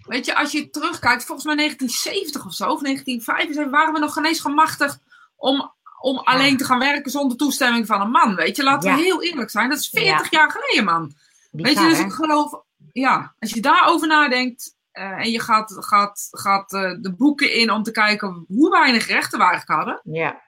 Weet 0.05 0.26
je, 0.26 0.36
als 0.36 0.51
je 0.51 0.70
terugkijkt, 0.70 1.26
volgens 1.26 1.45
mij 1.45 1.55
1970 1.55 2.45
of 2.45 2.53
zo, 2.53 2.70
of 2.70 2.82
1975, 2.82 3.80
waren 3.80 3.93
we 3.93 3.99
nog 3.99 4.14
geen 4.14 4.26
eens 4.26 4.39
gemachtigd 4.39 4.99
om, 5.36 5.74
om 5.99 6.18
alleen 6.18 6.57
te 6.57 6.66
gaan 6.66 6.80
werken 6.80 7.11
zonder 7.11 7.38
toestemming 7.38 7.86
van 7.86 8.01
een 8.01 8.11
man. 8.11 8.36
Weet 8.36 8.55
je, 8.55 8.64
laten 8.64 8.95
we 8.95 9.01
heel 9.01 9.24
eerlijk 9.24 9.49
zijn. 9.49 9.70
Dat 9.70 9.80
is 9.80 9.89
40 9.89 10.32
jaar 10.32 10.51
geleden, 10.51 10.84
man. 10.84 11.14
weet 11.51 11.80
je, 11.80 11.88
dus 11.88 11.99
ik 11.99 12.11
geloof, 12.11 12.61
ja, 12.91 13.36
als 13.39 13.51
je 13.51 13.61
daarover 13.61 14.07
nadenkt 14.07 14.76
uh, 14.93 15.03
en 15.03 15.31
je 15.31 15.39
gaat, 15.39 15.75
gaat, 15.79 16.27
gaat 16.31 16.73
uh, 16.73 16.95
de 17.01 17.13
boeken 17.15 17.53
in 17.53 17.71
om 17.71 17.83
te 17.83 17.91
kijken 17.91 18.45
hoe 18.47 18.69
weinig 18.69 19.07
rechten 19.07 19.39
we 19.39 19.45
eigenlijk 19.45 19.79
hadden. 19.79 20.13
Ja. 20.13 20.41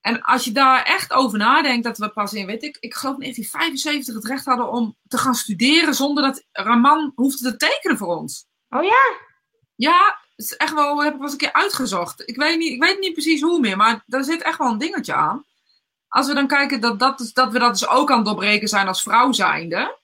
En 0.00 0.22
als 0.22 0.44
je 0.44 0.52
daar 0.52 0.82
echt 0.82 1.12
over 1.12 1.38
nadenkt, 1.38 1.84
dat 1.84 1.98
we 1.98 2.08
pas 2.08 2.32
in, 2.32 2.46
weet 2.46 2.62
ik, 2.62 2.76
ik 2.80 2.94
geloof 2.94 3.14
in 3.14 3.20
1975 3.20 4.14
het 4.14 4.24
recht 4.24 4.44
hadden 4.44 4.70
om 4.70 4.96
te 5.08 5.18
gaan 5.18 5.34
studeren 5.34 5.94
zonder 5.94 6.22
dat 6.22 6.44
er 6.52 6.66
een 6.66 6.80
man 6.80 7.12
hoefde 7.14 7.50
te 7.50 7.56
tekenen 7.56 7.96
voor 7.96 8.16
ons. 8.16 8.46
Oh 8.68 8.82
ja? 8.82 9.16
Ja, 9.74 10.18
het 10.36 10.46
is 10.46 10.56
echt 10.56 10.74
wel, 10.74 11.02
heb 11.02 11.12
ik 11.12 11.18
wel 11.18 11.22
eens 11.22 11.32
een 11.32 11.38
keer 11.38 11.52
uitgezocht. 11.52 12.28
Ik 12.28 12.36
weet, 12.36 12.58
niet, 12.58 12.72
ik 12.72 12.82
weet 12.82 13.00
niet 13.00 13.12
precies 13.12 13.42
hoe 13.42 13.60
meer, 13.60 13.76
maar 13.76 14.02
daar 14.06 14.24
zit 14.24 14.42
echt 14.42 14.58
wel 14.58 14.70
een 14.70 14.78
dingetje 14.78 15.14
aan. 15.14 15.44
Als 16.08 16.26
we 16.26 16.34
dan 16.34 16.46
kijken 16.46 16.80
dat, 16.80 16.98
dat, 16.98 17.30
dat 17.32 17.52
we 17.52 17.58
dat 17.58 17.78
dus 17.78 17.88
ook 17.88 18.10
aan 18.10 18.16
het 18.16 18.26
doorbreken 18.26 18.68
zijn 18.68 18.88
als 18.88 19.02
vrouw 19.02 19.32
zijnde. 19.32 19.98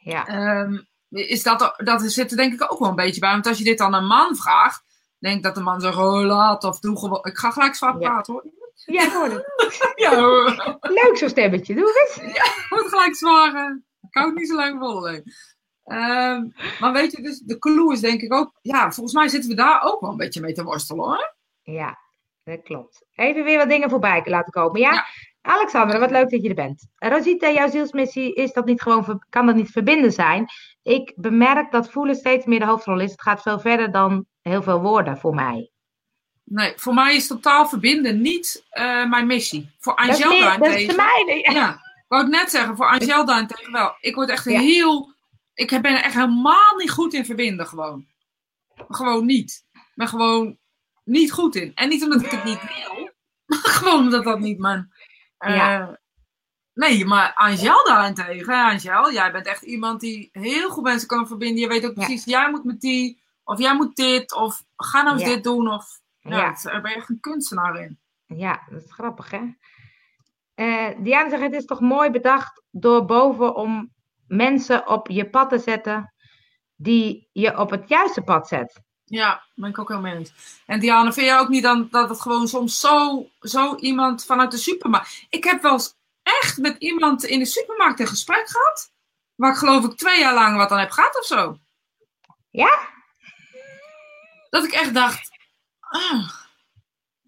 Ja. 0.00 0.60
Um, 0.60 0.88
is 1.10 1.42
dat, 1.42 1.74
dat 1.76 2.02
zit 2.02 2.30
er 2.30 2.36
denk 2.36 2.52
ik 2.52 2.72
ook 2.72 2.78
wel 2.78 2.88
een 2.88 2.94
beetje 2.94 3.20
bij. 3.20 3.30
Want 3.30 3.46
als 3.46 3.58
je 3.58 3.64
dit 3.64 3.78
dan 3.78 3.94
een 3.94 4.06
man 4.06 4.36
vraagt, 4.36 4.84
denk 5.18 5.42
dat 5.42 5.54
de 5.54 5.60
man 5.60 5.80
zegt, 5.80 5.96
oh 5.96 6.24
laat 6.24 6.64
of 6.64 6.80
doe 6.80 6.98
gewoon. 6.98 7.20
Ik 7.22 7.38
ga 7.38 7.50
gelijk 7.50 7.74
zwart 7.74 7.98
praten 7.98 8.32
hoor. 8.32 8.44
Ja, 8.84 9.10
hoor 9.10 9.28
het. 9.28 9.46
ja, 10.04 10.16
hoor. 10.16 10.78
Leuk 10.80 11.16
zo'n 11.16 11.28
stemmetje, 11.28 11.74
doe 11.74 12.06
eens. 12.06 12.32
Ja, 12.36 12.44
wordt 12.68 12.88
gelijk 12.88 13.14
zwaar. 13.16 13.80
Ik 14.02 14.14
hou 14.14 14.26
het 14.26 14.38
niet 14.38 14.48
zo 14.48 14.54
lang 14.54 14.78
vol. 14.78 15.08
Um, 15.08 16.54
maar 16.80 16.92
weet 16.92 17.12
je, 17.12 17.22
dus 17.22 17.38
de 17.38 17.58
clue 17.58 17.92
is 17.92 18.00
denk 18.00 18.20
ik 18.20 18.34
ook, 18.34 18.58
ja, 18.62 18.92
volgens 18.92 19.14
mij 19.14 19.28
zitten 19.28 19.50
we 19.50 19.56
daar 19.56 19.82
ook 19.82 20.00
wel 20.00 20.10
een 20.10 20.16
beetje 20.16 20.40
mee 20.40 20.52
te 20.52 20.64
worstelen 20.64 21.04
hoor. 21.04 21.34
Ja, 21.62 21.98
dat 22.44 22.62
klopt. 22.62 23.06
Even 23.14 23.44
weer 23.44 23.58
wat 23.58 23.68
dingen 23.68 23.90
voorbij 23.90 24.22
laten 24.24 24.52
komen. 24.52 24.80
Ja, 24.80 24.92
ja. 24.92 25.04
Alexander, 25.40 25.98
wat 26.00 26.10
leuk 26.10 26.30
dat 26.30 26.42
je 26.42 26.48
er 26.48 26.54
bent. 26.54 26.88
Rosita, 26.98 27.50
jouw 27.50 27.70
zielsmissie 27.70 28.34
is 28.34 28.52
dat 28.52 28.64
niet 28.64 28.82
gewoon, 28.82 29.22
kan 29.28 29.46
dat 29.46 29.54
niet 29.54 29.70
verbinden 29.70 30.12
zijn. 30.12 30.46
Ik 30.82 31.12
bemerk 31.16 31.70
dat 31.70 31.90
voelen 31.90 32.14
steeds 32.14 32.44
meer 32.44 32.58
de 32.58 32.66
hoofdrol 32.66 33.00
is. 33.00 33.10
Het 33.10 33.22
gaat 33.22 33.42
veel 33.42 33.60
verder 33.60 33.92
dan 33.92 34.26
heel 34.42 34.62
veel 34.62 34.80
woorden 34.80 35.18
voor 35.18 35.34
mij. 35.34 35.70
Nee, 36.44 36.72
voor 36.76 36.94
mij 36.94 37.16
is 37.16 37.26
totaal 37.26 37.68
verbinden 37.68 38.20
niet 38.20 38.64
uh, 38.72 39.08
mijn 39.10 39.26
missie. 39.26 39.70
Voor 39.78 39.94
Angel. 39.94 40.58
Dat 40.58 40.74
is 40.74 40.96
mijne. 40.96 41.52
Ja, 41.52 41.72
ik 41.72 42.04
wou 42.08 42.22
het 42.22 42.30
net 42.32 42.50
zeggen, 42.50 42.76
voor 42.76 42.88
Angel 42.88 43.24
daarentegen 43.24 43.72
wel. 43.72 43.94
Ik 44.00 44.14
word 44.14 44.28
echt 44.28 44.44
ja. 44.44 44.60
heel 44.60 45.18
ik 45.60 45.68
ben 45.68 45.84
er 45.84 46.02
echt 46.02 46.14
helemaal 46.14 46.76
niet 46.76 46.90
goed 46.90 47.14
in 47.14 47.24
verbinden, 47.24 47.66
gewoon. 47.66 48.06
Gewoon 48.88 49.26
niet. 49.26 49.64
Ik 49.72 49.92
ben 49.94 50.08
gewoon 50.08 50.58
niet 51.04 51.32
goed 51.32 51.54
in. 51.54 51.74
En 51.74 51.88
niet 51.88 52.02
omdat 52.02 52.22
ik 52.22 52.30
het 52.30 52.44
niet 52.44 52.60
wil, 52.60 53.10
maar 53.46 53.58
gewoon 53.58 53.98
omdat 53.98 54.24
dat 54.24 54.40
niet 54.40 54.58
mijn. 54.58 54.92
Uh, 55.40 55.56
ja. 55.56 55.98
Nee, 56.74 57.04
maar 57.04 57.34
Angel 57.34 57.84
daarentegen, 57.84 58.54
Angel, 58.54 59.12
jij 59.12 59.32
bent 59.32 59.46
echt 59.46 59.62
iemand 59.62 60.00
die 60.00 60.28
heel 60.32 60.70
goed 60.70 60.82
mensen 60.82 61.08
kan 61.08 61.26
verbinden. 61.26 61.60
Je 61.60 61.68
weet 61.68 61.86
ook 61.86 61.94
precies, 61.94 62.24
jij 62.24 62.50
moet 62.50 62.64
met 62.64 62.80
die 62.80 63.22
Of 63.44 63.58
jij 63.58 63.74
moet 63.74 63.96
dit, 63.96 64.34
of 64.34 64.62
ga 64.76 65.02
nou 65.02 65.18
eens 65.18 65.28
dit 65.28 65.44
doen. 65.44 65.68
Of, 65.68 66.00
ja, 66.18 66.36
ja. 66.36 66.56
daar 66.62 66.80
ben 66.80 66.90
je 66.90 66.96
echt 66.96 67.08
een 67.08 67.20
kunstenaar 67.20 67.80
in. 67.80 67.98
Ja, 68.26 68.62
dat 68.70 68.82
is 68.82 68.92
grappig, 68.92 69.30
hè? 69.30 69.40
Uh, 70.54 70.88
Diana 70.98 71.28
zegt, 71.28 71.42
het 71.42 71.54
is 71.54 71.64
toch 71.64 71.80
mooi 71.80 72.10
bedacht 72.10 72.62
door 72.70 73.04
boven 73.04 73.54
om 73.54 73.92
mensen 74.26 74.88
op 74.88 75.08
je 75.08 75.30
pad 75.30 75.48
te 75.48 75.58
zetten 75.58 76.14
die 76.76 77.28
je 77.32 77.58
op 77.58 77.70
het 77.70 77.88
juiste 77.88 78.22
pad 78.22 78.48
zet. 78.48 78.82
Ja, 79.10 79.42
ben 79.54 79.70
ik 79.70 79.78
ook 79.78 79.88
heel 79.88 80.00
mee 80.00 80.14
eens. 80.14 80.32
En 80.66 80.80
Diana, 80.80 81.12
vind 81.12 81.26
je 81.26 81.38
ook 81.38 81.48
niet 81.48 81.62
dan 81.62 81.88
dat 81.90 82.08
het 82.08 82.20
gewoon 82.20 82.48
soms 82.48 82.80
zo, 82.80 83.26
zo 83.40 83.76
iemand 83.76 84.24
vanuit 84.24 84.50
de 84.50 84.56
supermarkt... 84.56 85.26
Ik 85.30 85.44
heb 85.44 85.62
wel 85.62 85.72
eens 85.72 85.94
echt 86.22 86.58
met 86.58 86.76
iemand 86.78 87.24
in 87.24 87.38
de 87.38 87.44
supermarkt 87.44 88.00
een 88.00 88.06
gesprek 88.06 88.48
gehad, 88.48 88.92
waar 89.34 89.52
ik 89.52 89.58
geloof 89.58 89.84
ik 89.84 89.96
twee 89.96 90.20
jaar 90.20 90.34
lang 90.34 90.56
wat 90.56 90.70
aan 90.70 90.78
heb 90.78 90.90
gehad 90.90 91.18
of 91.18 91.24
zo. 91.24 91.58
Ja? 92.50 92.88
Dat 94.50 94.64
ik 94.64 94.72
echt 94.72 94.94
dacht, 94.94 95.30
ah, 95.80 96.30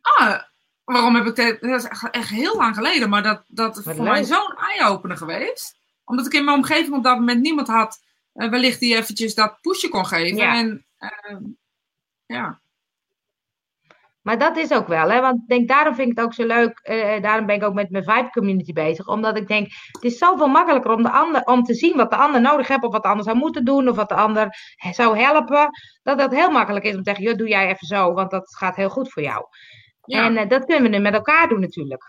ah 0.01 0.43
waarom 0.85 1.15
heb 1.15 1.27
ik 1.27 1.35
dit, 1.35 1.61
dat 1.61 1.85
is 1.85 2.09
echt 2.11 2.29
heel 2.29 2.57
lang 2.57 2.75
geleden, 2.75 3.09
maar 3.09 3.23
dat, 3.23 3.43
dat 3.47 3.77
is 3.77 3.85
voor 3.85 4.03
mij 4.03 4.25
zo'n 4.25 4.57
eye-opener 4.57 5.17
geweest. 5.17 5.77
Omdat 6.05 6.27
ik 6.27 6.33
in 6.33 6.45
mijn 6.45 6.57
omgeving 6.57 6.95
op 6.95 7.03
dat 7.03 7.19
moment 7.19 7.41
niemand 7.41 7.69
had, 7.69 8.03
uh, 8.35 8.51
wellicht 8.51 8.81
die 8.81 8.97
eventjes 8.97 9.35
dat 9.35 9.61
pushje 9.61 9.89
kon 9.89 10.07
geven. 10.07 10.37
Ja. 10.37 10.55
En 10.55 10.87
uh, 10.99 11.37
ja. 12.33 12.61
Maar 14.23 14.39
dat 14.39 14.57
is 14.57 14.73
ook 14.73 14.87
wel, 14.87 15.11
hè? 15.11 15.21
want 15.21 15.49
denk, 15.49 15.69
daarom 15.69 15.95
vind 15.95 16.11
ik 16.11 16.17
het 16.17 16.27
ook 16.27 16.35
zo 16.35 16.47
leuk. 16.47 16.81
Uh, 16.83 17.23
daarom 17.23 17.47
ben 17.47 17.57
ik 17.57 17.63
ook 17.63 17.75
met 17.75 17.91
mijn 17.91 18.05
Vibe 18.05 18.31
Community 18.31 18.73
bezig. 18.73 19.07
Omdat 19.07 19.37
ik 19.37 19.49
denk, 19.49 19.69
het 19.93 20.05
is 20.05 20.19
zoveel 20.19 20.49
makkelijker 20.49 20.91
om, 20.91 21.03
de 21.03 21.11
ander, 21.11 21.43
om 21.43 21.63
te 21.63 21.75
zien 21.75 21.97
wat 21.97 22.11
de 22.11 22.17
ander 22.17 22.41
nodig 22.41 22.69
heeft. 22.69 22.83
Of 22.83 22.93
wat 22.93 23.03
de 23.03 23.09
ander 23.09 23.25
zou 23.25 23.37
moeten 23.37 23.65
doen. 23.65 23.89
Of 23.89 23.97
wat 23.97 24.09
de 24.09 24.15
ander 24.15 24.49
zou 24.91 25.19
helpen. 25.19 25.69
Dat 26.03 26.19
dat 26.19 26.33
heel 26.33 26.51
makkelijk 26.51 26.85
is 26.85 26.91
om 26.91 27.03
te 27.03 27.09
zeggen, 27.11 27.25
joh, 27.25 27.37
doe 27.37 27.49
jij 27.49 27.69
even 27.69 27.87
zo. 27.87 28.13
Want 28.13 28.31
dat 28.31 28.57
gaat 28.57 28.77
heel 28.77 28.91
goed 28.91 29.13
voor 29.13 29.23
jou. 29.23 29.45
Ja. 30.05 30.25
En 30.25 30.37
uh, 30.37 30.49
dat 30.49 30.65
kunnen 30.65 30.91
we 30.91 30.97
nu 30.97 31.03
met 31.03 31.15
elkaar 31.15 31.49
doen 31.49 31.61
natuurlijk. 31.61 32.05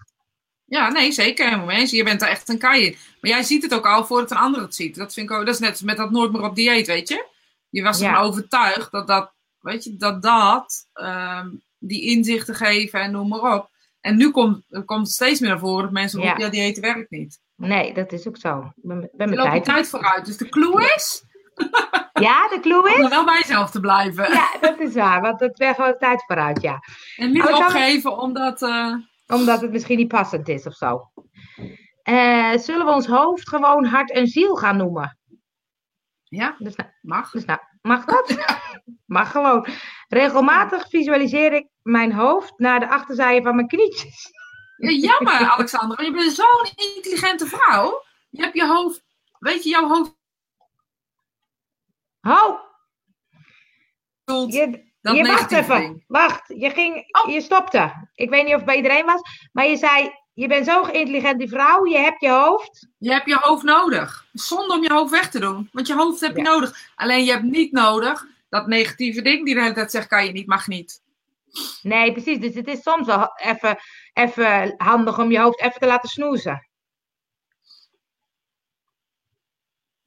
Ja, 0.65 0.89
nee, 0.89 1.11
zeker. 1.11 1.49
Helemaal 1.49 1.75
Je 1.75 2.03
bent 2.03 2.21
er 2.21 2.27
echt 2.27 2.49
een 2.49 2.57
kaai 2.57 2.85
in. 2.85 2.95
Maar 3.21 3.31
jij 3.31 3.43
ziet 3.43 3.63
het 3.63 3.73
ook 3.73 3.85
al 3.85 4.05
voordat 4.05 4.31
een 4.31 4.37
ander 4.37 4.61
het 4.61 4.75
ziet. 4.75 4.95
Dat 4.95 5.13
vind 5.13 5.29
ik 5.29 5.35
ook, 5.35 5.45
dat 5.45 5.53
is 5.53 5.59
net 5.59 5.81
met 5.83 5.97
dat 5.97 6.11
nooit 6.11 6.31
meer 6.31 6.43
op 6.43 6.55
dieet, 6.55 6.87
weet 6.87 7.07
je. 7.09 7.25
Je 7.69 7.83
was 7.83 8.01
ervan 8.01 8.23
overtuigd 8.23 8.91
dat 8.91 9.07
dat, 9.07 9.32
weet 9.63 9.83
je, 9.83 9.95
dat 9.95 10.21
dat... 10.21 10.87
Um, 10.93 11.61
die 11.87 12.01
inzichten 12.01 12.55
geven 12.55 13.01
en 13.01 13.11
noem 13.11 13.27
maar 13.27 13.55
op. 13.55 13.69
En 13.99 14.17
nu 14.17 14.31
komt, 14.31 14.65
komt 14.85 15.09
steeds 15.09 15.39
meer 15.39 15.49
naar 15.49 15.59
voren 15.59 15.83
dat 15.83 15.91
mensen 15.91 16.21
roepen, 16.21 16.55
ja, 16.55 16.63
eten 16.63 16.81
werkt 16.81 17.09
niet. 17.09 17.39
Nee, 17.55 17.93
dat 17.93 18.11
is 18.11 18.27
ook 18.27 18.37
zo. 18.37 18.71
Ben, 18.75 19.09
ben 19.13 19.29
je 19.29 19.35
tijd. 19.35 19.63
tijd 19.63 19.89
vooruit. 19.89 20.25
Dus 20.25 20.37
de 20.37 20.49
clue 20.49 20.93
is... 20.95 21.23
Ja, 22.13 22.47
de 22.47 22.59
clue 22.59 22.89
is... 22.97 23.03
Om 23.03 23.09
wel 23.09 23.25
bij 23.25 23.39
jezelf 23.39 23.71
te 23.71 23.79
blijven. 23.79 24.31
Ja, 24.31 24.57
dat 24.61 24.79
is 24.79 24.93
waar. 24.93 25.21
Want 25.21 25.39
het 25.39 25.57
werd 25.57 25.75
gewoon 25.75 25.97
tijd 25.97 26.23
vooruit, 26.25 26.61
ja. 26.61 26.79
En 27.15 27.31
niet 27.31 27.51
opgeven 27.51 28.17
omdat... 28.17 28.61
Uh... 28.61 28.95
Omdat 29.27 29.61
het 29.61 29.71
misschien 29.71 29.97
niet 29.97 30.07
passend 30.07 30.47
is 30.47 30.65
of 30.65 30.73
zo. 30.73 31.11
Uh, 32.09 32.57
zullen 32.57 32.85
we 32.85 32.91
ons 32.91 33.07
hoofd 33.07 33.49
gewoon 33.49 33.85
hart 33.85 34.11
en 34.11 34.27
ziel 34.27 34.55
gaan 34.55 34.77
noemen? 34.77 35.17
Ja, 36.23 36.55
dus 36.57 36.75
nou, 36.75 36.89
mag. 37.01 37.31
Dus 37.31 37.45
nou, 37.45 37.59
mag 37.83 38.05
dat? 38.05 38.35
mag 39.05 39.31
gewoon. 39.31 39.67
Regelmatig 40.07 40.89
visualiseer 40.89 41.53
ik 41.53 41.67
mijn 41.81 42.13
hoofd 42.13 42.53
naar 42.57 42.79
de 42.79 42.89
achterzijde 42.89 43.43
van 43.43 43.55
mijn 43.55 43.67
knietjes. 43.67 44.31
Ja, 44.77 44.89
jammer, 44.89 45.49
Alexander. 45.49 46.03
Je 46.03 46.11
bent 46.11 46.31
zo'n 46.31 46.95
intelligente 46.95 47.45
vrouw. 47.45 48.03
Je 48.29 48.41
hebt 48.41 48.55
je 48.55 48.67
hoofd. 48.67 49.03
Weet 49.39 49.63
je, 49.63 49.69
jouw 49.69 49.87
hoofd. 49.87 50.15
Hou! 52.19 52.57
Je, 54.25 54.91
je 55.01 55.27
wacht 55.27 55.51
even. 55.51 55.79
Ding. 55.79 56.03
Wacht. 56.07 56.47
Je, 56.47 56.69
ging, 56.69 57.17
oh. 57.21 57.33
je 57.33 57.41
stopte. 57.41 58.09
Ik 58.13 58.29
weet 58.29 58.43
niet 58.43 58.51
of 58.51 58.57
het 58.57 58.65
bij 58.65 58.75
iedereen 58.75 59.05
was. 59.05 59.21
Maar 59.51 59.65
je 59.65 59.77
zei. 59.77 60.11
Je 60.33 60.47
bent 60.47 60.65
zo'n 60.65 60.91
intelligente 60.91 61.47
vrouw. 61.47 61.85
Je 61.85 61.97
hebt 61.97 62.21
je 62.21 62.29
hoofd. 62.29 62.87
Je 62.97 63.11
hebt 63.11 63.27
je 63.27 63.37
hoofd 63.41 63.63
nodig. 63.63 64.27
Zonder 64.33 64.77
om 64.77 64.83
je 64.83 64.93
hoofd 64.93 65.11
weg 65.11 65.29
te 65.29 65.39
doen. 65.39 65.69
Want 65.71 65.87
je 65.87 65.95
hoofd 65.95 66.21
heb 66.21 66.35
je 66.35 66.41
nodig. 66.41 66.91
Alleen 66.95 67.25
je 67.25 67.31
hebt 67.31 67.43
niet 67.43 67.71
nodig 67.71 68.25
dat 68.49 68.67
negatieve 68.67 69.21
ding 69.21 69.45
die 69.45 69.55
de 69.55 69.61
hele 69.61 69.73
tijd 69.73 69.91
zegt, 69.91 70.07
kan 70.07 70.25
je 70.25 70.31
niet, 70.31 70.47
mag 70.47 70.67
niet. 70.67 71.01
Nee, 71.81 72.11
precies. 72.11 72.39
Dus 72.39 72.55
het 72.55 72.67
is 72.67 72.81
soms 72.81 73.07
wel 73.07 73.31
even, 73.35 73.77
even 74.13 74.73
handig 74.77 75.19
om 75.19 75.31
je 75.31 75.39
hoofd 75.39 75.61
even 75.61 75.79
te 75.79 75.87
laten 75.87 76.09
snoezen. 76.09 76.67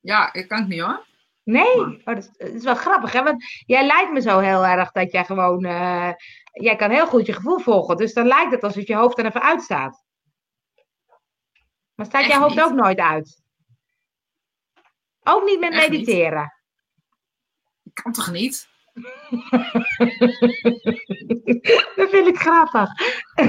Ja, 0.00 0.32
ik 0.32 0.48
kan 0.48 0.58
het 0.58 0.68
niet 0.68 0.80
hoor. 0.80 1.04
Nee, 1.42 1.74
oh, 1.74 2.04
dat, 2.04 2.30
is, 2.36 2.64
wel 2.64 2.74
grappig, 2.74 3.12
hè? 3.12 3.22
Want 3.22 3.44
jij 3.66 3.86
lijkt 3.86 4.12
me 4.12 4.20
zo 4.20 4.38
heel 4.38 4.66
erg 4.66 4.92
dat 4.92 5.12
jij 5.12 5.24
gewoon... 5.24 5.64
Uh, 5.64 6.10
jij 6.52 6.76
kan 6.76 6.90
heel 6.90 7.06
goed 7.06 7.26
je 7.26 7.32
gevoel 7.32 7.58
volgen. 7.58 7.96
Dus 7.96 8.12
dan 8.12 8.26
lijkt 8.26 8.50
het 8.50 8.62
alsof 8.62 8.86
je 8.86 8.94
hoofd 8.94 9.18
er 9.18 9.26
even 9.26 9.42
uitstaat. 9.42 10.05
Maar 11.96 12.06
staat 12.06 12.22
Echt 12.22 12.32
je 12.32 12.38
hoofd 12.38 12.60
ook 12.60 12.72
nooit 12.72 12.98
uit? 12.98 13.42
Ook 15.22 15.44
niet 15.44 15.60
met 15.60 15.70
mediteren? 15.70 16.56
kan 18.02 18.12
toch 18.12 18.30
niet? 18.30 18.68
dat 21.96 22.10
vind 22.10 22.26
ik 22.26 22.38
grappig. 22.38 22.90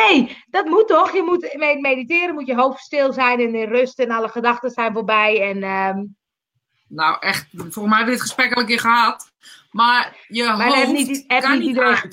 nee, 0.00 0.42
dat 0.46 0.66
moet 0.66 0.88
toch? 0.88 1.12
Je 1.12 1.22
moet 1.22 1.56
mediteren, 1.80 2.34
moet 2.34 2.46
je 2.46 2.54
hoofd 2.54 2.80
stil 2.80 3.12
zijn 3.12 3.40
en 3.40 3.54
in 3.54 3.68
rust 3.68 3.98
en 3.98 4.10
alle 4.10 4.28
gedachten 4.28 4.70
zijn 4.70 4.92
voorbij. 4.92 5.50
En, 5.50 5.62
ehm, 5.62 6.04
Nou, 6.88 7.16
echt, 7.20 7.46
volgens 7.50 7.76
mij 7.76 7.96
hebben 7.96 8.04
we 8.04 8.10
dit 8.10 8.20
gesprek 8.20 8.54
al 8.54 8.60
een 8.60 8.68
keer 8.68 8.80
gehad. 8.80 9.32
Maar 9.70 10.16
je 10.28 10.44
maar 10.44 10.66
hoofd 10.66 10.92
niet, 10.92 11.26
kan 11.26 11.58
niet, 11.58 11.68
iedereen, 11.68 12.10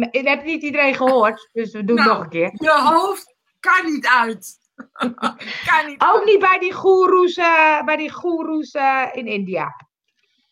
heb, 0.00 0.24
heb, 0.24 0.44
niet 0.44 0.62
iedereen 0.62 0.94
gehoord, 0.94 1.48
dus 1.52 1.72
we 1.72 1.84
doen 1.84 1.96
het 1.96 2.06
nou, 2.06 2.16
nog 2.16 2.24
een 2.24 2.30
keer. 2.30 2.50
Je 2.54 2.70
hoofd 2.70 3.34
kan 3.60 3.84
niet 3.84 4.06
uit. 4.06 4.62
Ook 6.12 6.22
niet 6.24 6.38
bij 6.38 6.58
die 6.58 6.72
goeroes, 6.72 7.36
uh, 7.36 7.84
bij 7.84 7.96
die 7.96 8.12
goeroes 8.12 8.74
uh, 8.74 9.08
in 9.12 9.26
India. 9.26 9.86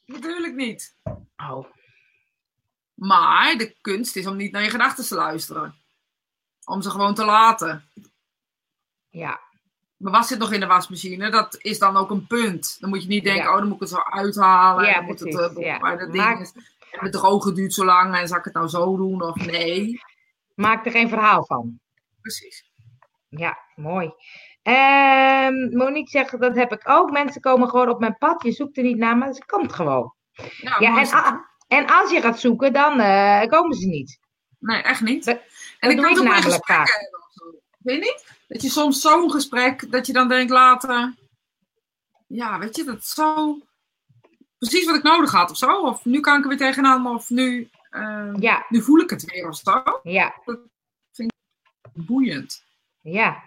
Natuurlijk 0.06 0.54
niet. 0.54 0.96
Oh. 1.36 1.66
Maar 2.94 3.54
de 3.56 3.76
kunst 3.80 4.16
is 4.16 4.26
om 4.26 4.36
niet 4.36 4.52
naar 4.52 4.62
je 4.62 4.70
gedachten 4.70 5.06
te 5.06 5.14
luisteren. 5.14 5.74
Om 6.64 6.82
ze 6.82 6.90
gewoon 6.90 7.14
te 7.14 7.24
laten. 7.24 7.88
Ja. 9.10 9.40
Maar 9.96 10.12
was 10.12 10.28
zit 10.28 10.38
nog 10.38 10.52
in 10.52 10.60
de 10.60 10.66
wasmachine? 10.66 11.30
Dat 11.30 11.56
is 11.58 11.78
dan 11.78 11.96
ook 11.96 12.10
een 12.10 12.26
punt. 12.26 12.76
Dan 12.80 12.90
moet 12.90 13.02
je 13.02 13.08
niet 13.08 13.24
denken, 13.24 13.50
oh, 13.50 13.56
dan 13.56 13.64
moet 13.64 13.74
ik 13.74 13.80
het 13.80 13.88
zo 13.88 14.02
uithalen. 14.10 14.84
Ja, 14.86 15.00
moet 15.00 15.16
precies. 15.16 15.40
Het, 15.40 15.58
uh, 15.58 15.64
ja. 15.64 15.78
Maar 15.78 15.98
dat 15.98 16.12
ding 16.12 16.40
is, 16.40 16.52
het 17.00 17.12
droge 17.12 17.52
duurt 17.52 17.74
zo 17.74 17.84
lang 17.84 18.16
en 18.16 18.28
zal 18.28 18.38
ik 18.38 18.44
het 18.44 18.54
nou 18.54 18.68
zo 18.68 18.96
doen 18.96 19.22
of 19.22 19.46
nee? 19.46 20.00
Maak 20.54 20.86
er 20.86 20.92
geen 20.92 21.08
verhaal 21.08 21.44
van. 21.46 21.80
Precies. 22.20 22.70
Ja, 23.28 23.58
mooi. 23.74 24.06
Um, 24.62 25.76
Monique 25.76 26.10
zegt, 26.10 26.40
dat 26.40 26.56
heb 26.56 26.72
ik 26.72 26.88
ook. 26.88 27.10
Mensen 27.10 27.40
komen 27.40 27.68
gewoon 27.68 27.88
op 27.88 28.00
mijn 28.00 28.18
pad. 28.18 28.42
Je 28.42 28.52
zoekt 28.52 28.76
er 28.76 28.82
niet 28.82 28.96
naar, 28.96 29.16
maar 29.16 29.32
ze 29.32 29.44
komt 29.46 29.72
gewoon. 29.72 30.14
Nou, 30.60 30.82
ja, 30.82 30.98
en, 30.98 31.44
en, 31.68 31.86
als 31.86 32.10
je 32.10 32.20
gaat 32.20 32.40
zoeken, 32.40 32.72
dan 32.72 33.00
uh, 33.00 33.42
komen 33.42 33.76
ze 33.76 33.86
niet. 33.86 34.18
Nee, 34.58 34.82
echt 34.82 35.00
niet. 35.00 35.24
Dat, 35.24 35.40
en 35.78 35.90
ik 35.90 35.98
ik 35.98 36.22
namelijk 36.22 36.66
vaak. 36.66 37.10
Weet 37.78 37.96
je 37.96 38.00
niet? 38.00 38.40
Dat 38.48 38.62
je 38.62 38.68
soms 38.68 39.00
zo'n 39.00 39.30
gesprek, 39.30 39.90
dat 39.90 40.06
je 40.06 40.12
dan 40.12 40.28
denkt 40.28 40.50
later... 40.50 41.14
Ja, 42.26 42.58
weet 42.58 42.76
je, 42.76 42.84
dat 42.84 43.04
zo... 43.04 43.58
Precies 44.68 44.86
wat 44.86 44.96
ik 44.96 45.02
nodig 45.02 45.32
had 45.32 45.50
of 45.50 45.56
zo. 45.56 45.80
Of 45.80 46.04
nu 46.04 46.20
kan 46.20 46.36
ik 46.36 46.42
er 46.42 46.48
weer 46.48 46.58
tegenaan, 46.58 47.06
of 47.06 47.30
nu... 47.30 47.68
Uh, 47.90 48.32
ja. 48.38 48.66
Nu 48.68 48.82
voel 48.82 49.00
ik 49.00 49.10
het 49.10 49.24
weer 49.24 49.48
of 49.48 49.56
zo. 49.56 49.82
Ja. 50.02 50.34
Dat 50.44 50.58
vind 51.12 51.32
ik 51.92 52.06
boeiend. 52.06 52.64
Ja. 53.00 53.42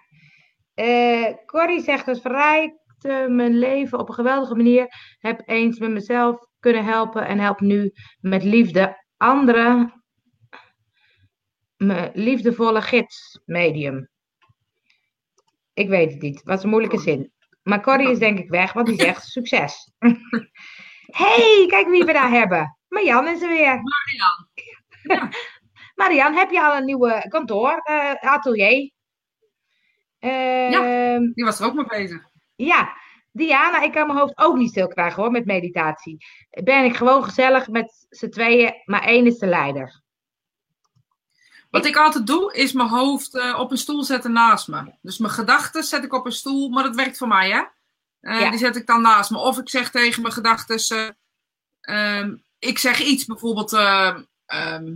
Uh, 0.75 1.27
Corrie 1.45 1.81
zegt, 1.81 2.05
het 2.05 2.21
verrijkte 2.21 3.27
mijn 3.29 3.57
leven 3.59 3.99
op 3.99 4.07
een 4.07 4.13
geweldige 4.13 4.55
manier. 4.55 4.87
Heb 5.19 5.41
eens 5.45 5.79
met 5.79 5.91
mezelf 5.91 6.47
kunnen 6.59 6.85
helpen 6.85 7.27
en 7.27 7.39
help 7.39 7.59
nu 7.59 7.91
met 8.19 8.43
liefde 8.43 9.05
anderen. 9.17 10.03
Mijn 11.77 12.11
liefdevolle 12.13 12.81
gids, 12.81 13.41
medium. 13.45 14.09
Ik 15.73 15.89
weet 15.89 16.11
het 16.11 16.21
niet. 16.21 16.43
Wat 16.43 16.63
een 16.63 16.69
moeilijke 16.69 16.99
zin. 16.99 17.31
Maar 17.63 17.81
Corrie 17.81 18.11
is 18.11 18.19
denk 18.19 18.39
ik 18.39 18.49
weg, 18.49 18.73
want 18.73 18.87
die 18.87 19.01
zegt 19.01 19.23
succes. 19.23 19.91
hey, 21.17 21.65
kijk 21.67 21.87
wie 21.87 22.03
we 22.03 22.13
daar 22.13 22.29
hebben. 22.29 22.77
Marian 22.87 23.27
is 23.27 23.41
er 23.41 23.49
weer. 23.49 23.81
Marian. 23.81 24.47
Ja. 25.03 25.29
Marian, 26.05 26.33
heb 26.33 26.51
je 26.51 26.61
al 26.61 26.75
een 26.77 26.85
nieuwe 26.85 27.25
kantoor, 27.29 27.81
uh, 27.89 28.13
atelier? 28.13 28.93
ja, 30.19 31.13
ehm, 31.13 31.31
die 31.33 31.45
was 31.45 31.59
er 31.59 31.65
ook 31.65 31.73
mee 31.73 31.85
bezig. 31.85 32.29
Ja, 32.55 32.93
Diana, 33.31 33.81
ik 33.81 33.91
kan 33.91 34.07
mijn 34.07 34.19
hoofd 34.19 34.37
ook 34.37 34.55
niet 34.55 34.69
stil 34.69 34.87
krijgen 34.87 35.21
hoor, 35.21 35.31
met 35.31 35.45
meditatie. 35.45 36.25
Ben 36.63 36.83
ik 36.83 36.95
gewoon 36.95 37.23
gezellig 37.23 37.67
met 37.67 38.05
z'n 38.09 38.29
tweeën, 38.29 38.73
maar 38.85 39.03
één 39.03 39.25
is 39.25 39.37
de 39.37 39.47
leider. 39.47 40.03
Wat 41.69 41.85
ik, 41.85 41.95
altijd 41.95 42.27
doe, 42.27 42.53
is 42.53 42.73
mijn 42.73 42.89
hoofd 42.89 43.35
eh, 43.35 43.59
op 43.59 43.71
een 43.71 43.77
stoel 43.77 44.03
zetten 44.03 44.31
naast 44.31 44.67
me. 44.67 44.93
Dus 45.01 45.17
mijn 45.17 45.33
gedachten 45.33 45.83
zet 45.83 46.03
ik 46.03 46.13
op 46.13 46.25
een 46.25 46.31
stoel, 46.31 46.69
maar 46.69 46.83
dat 46.83 46.95
werkt 46.95 47.17
voor 47.17 47.27
mij, 47.27 47.49
hè? 47.49 47.63
Die 48.25 48.57
zet 48.57 48.75
ik 48.75 48.87
dan 48.87 49.01
naast 49.01 49.29
me. 49.29 49.37
Of 49.37 49.57
ik 49.57 49.69
zeg 49.69 49.91
tegen 49.91 50.21
mijn 50.21 50.33
gedachten. 50.33 51.17
Ehm, 51.81 52.35
ik 52.59 52.79
zeg 52.79 52.99
iets, 52.99 53.25
bijvoorbeeld 53.25 53.73
ehm, 54.45 54.95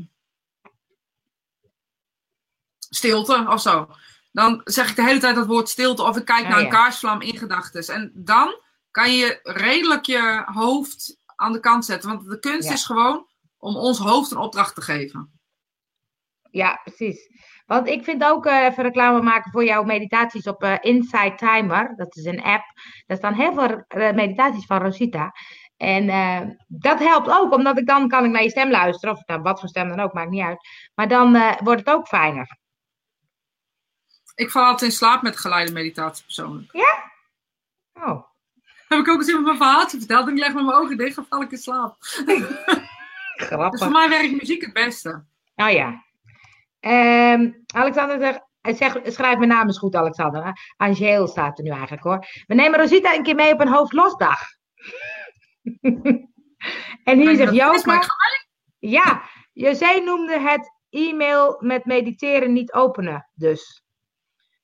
stilte 2.90 3.46
of 3.48 3.62
zo. 3.62 3.90
Dan 4.32 4.62
zeg 4.64 4.90
ik 4.90 4.96
de 4.96 5.04
hele 5.04 5.20
tijd 5.20 5.36
het 5.36 5.46
woord 5.46 5.70
stilte 5.70 6.04
of 6.04 6.18
ik 6.18 6.26
kijk 6.26 6.48
naar 6.48 6.60
een 6.60 6.70
kaarsvlam 6.70 7.22
in 7.22 7.38
gedachten. 7.38 7.96
En 7.96 8.12
dan 8.16 8.62
kan 8.92 9.14
je 9.14 9.40
redelijk 9.44 10.06
je 10.06 10.44
hoofd 10.46 11.18
aan 11.36 11.52
de 11.52 11.60
kant 11.60 11.86
zetten. 11.86 12.10
Want 12.10 12.30
de 12.30 12.40
kunst 12.40 12.72
is 12.72 12.86
gewoon 12.86 13.28
om 13.58 13.76
ons 13.76 13.98
hoofd 13.98 14.32
een 14.32 14.38
opdracht 14.38 14.76
te 14.76 14.82
geven. 14.82 15.40
Ja, 16.52 16.82
precies. 16.84 17.30
Want 17.70 17.88
ik 17.88 18.04
vind 18.04 18.24
ook 18.24 18.46
uh, 18.46 18.66
even 18.66 18.84
reclame 18.84 19.22
maken 19.22 19.52
voor 19.52 19.64
jouw 19.64 19.84
meditaties 19.84 20.48
op 20.48 20.64
uh, 20.64 20.76
Inside 20.82 21.36
Timer. 21.36 21.94
Dat 21.96 22.16
is 22.16 22.26
een 22.26 22.44
app. 22.44 22.64
Daar 23.06 23.18
staan 23.18 23.34
heel 23.34 23.54
veel 23.54 23.70
uh, 23.70 24.14
meditaties 24.14 24.66
van 24.66 24.82
Rosita. 24.82 25.32
En 25.78 26.58
dat 26.68 27.00
helpt 27.00 27.30
ook, 27.30 27.54
omdat 27.54 27.78
ik 27.78 27.88
dan 27.88 28.08
kan 28.08 28.26
ik 28.26 28.32
naar 28.32 28.44
je 28.44 28.50
stem 28.50 28.70
luisteren. 28.70 29.16
Of 29.16 29.26
nou, 29.26 29.42
wat 29.42 29.60
voor 29.60 29.70
stem 29.70 29.90
dan 29.90 30.00
ook, 30.00 30.14
maakt 30.14 30.30
niet 30.30 30.44
uit. 30.44 30.68
Maar 30.96 31.08
dan 31.08 31.32
wordt 31.64 31.80
het 31.80 31.90
ook 31.90 32.08
fijner. 32.08 32.58
Ik 34.36 34.52
val 34.52 34.64
altijd 34.64 34.92
in 34.92 34.98
slaap 34.98 35.22
met 35.22 35.38
geleide 35.38 35.72
meditatie 35.72 36.24
persoonlijk. 36.24 36.70
Ja? 36.72 37.12
Oh. 37.94 38.24
Heb 38.88 39.00
ik 39.00 39.10
ook 39.10 39.18
eens 39.18 39.28
even 39.28 39.44
mijn 39.44 39.58
verhaaltje 39.58 39.98
verteld. 39.98 40.28
En 40.28 40.34
ik 40.34 40.40
leg 40.40 40.54
met 40.54 40.66
mijn 40.66 40.78
ogen 40.78 40.98
dicht 40.98 41.18
en 41.18 41.26
val 41.30 41.42
ik 41.42 41.52
in 41.52 41.58
slaap. 41.58 41.96
Grappig. 42.00 43.70
Dus 43.72 43.82
voor 43.82 43.92
mij 43.92 44.10
werkt 44.10 44.32
muziek 44.32 44.62
het 44.62 44.74
beste. 44.74 45.24
Oh 45.56 45.70
ja. 45.70 46.08
Um, 46.80 47.64
Alexander 47.74 48.20
zegt, 48.20 48.42
zeg, 48.78 49.14
schrijf 49.14 49.38
mijn 49.38 49.50
naam 49.50 49.68
eens 49.68 49.78
goed, 49.78 49.96
Alexander. 49.96 50.74
Angeel 50.78 51.28
staat 51.28 51.58
er 51.58 51.64
nu 51.64 51.70
eigenlijk 51.70 52.04
hoor. 52.04 52.26
We 52.48 52.54
nemen 52.56 52.80
Rosita 52.80 53.14
een 53.14 53.24
keer 53.24 53.36
mee 53.36 53.54
op 53.54 53.60
een 53.60 53.74
hoofdlosdag. 53.74 54.40
en 57.04 57.20
hier 57.20 57.36
zegt 57.36 57.54
Joke. 57.54 58.08
Ja, 58.80 59.22
José 59.54 60.00
noemde 60.00 60.40
het 60.40 60.72
e-mail 60.90 61.58
met 61.60 61.86
mediteren 61.86 62.54
niet 62.54 62.74
openen. 62.74 63.30
Dus. 63.34 63.84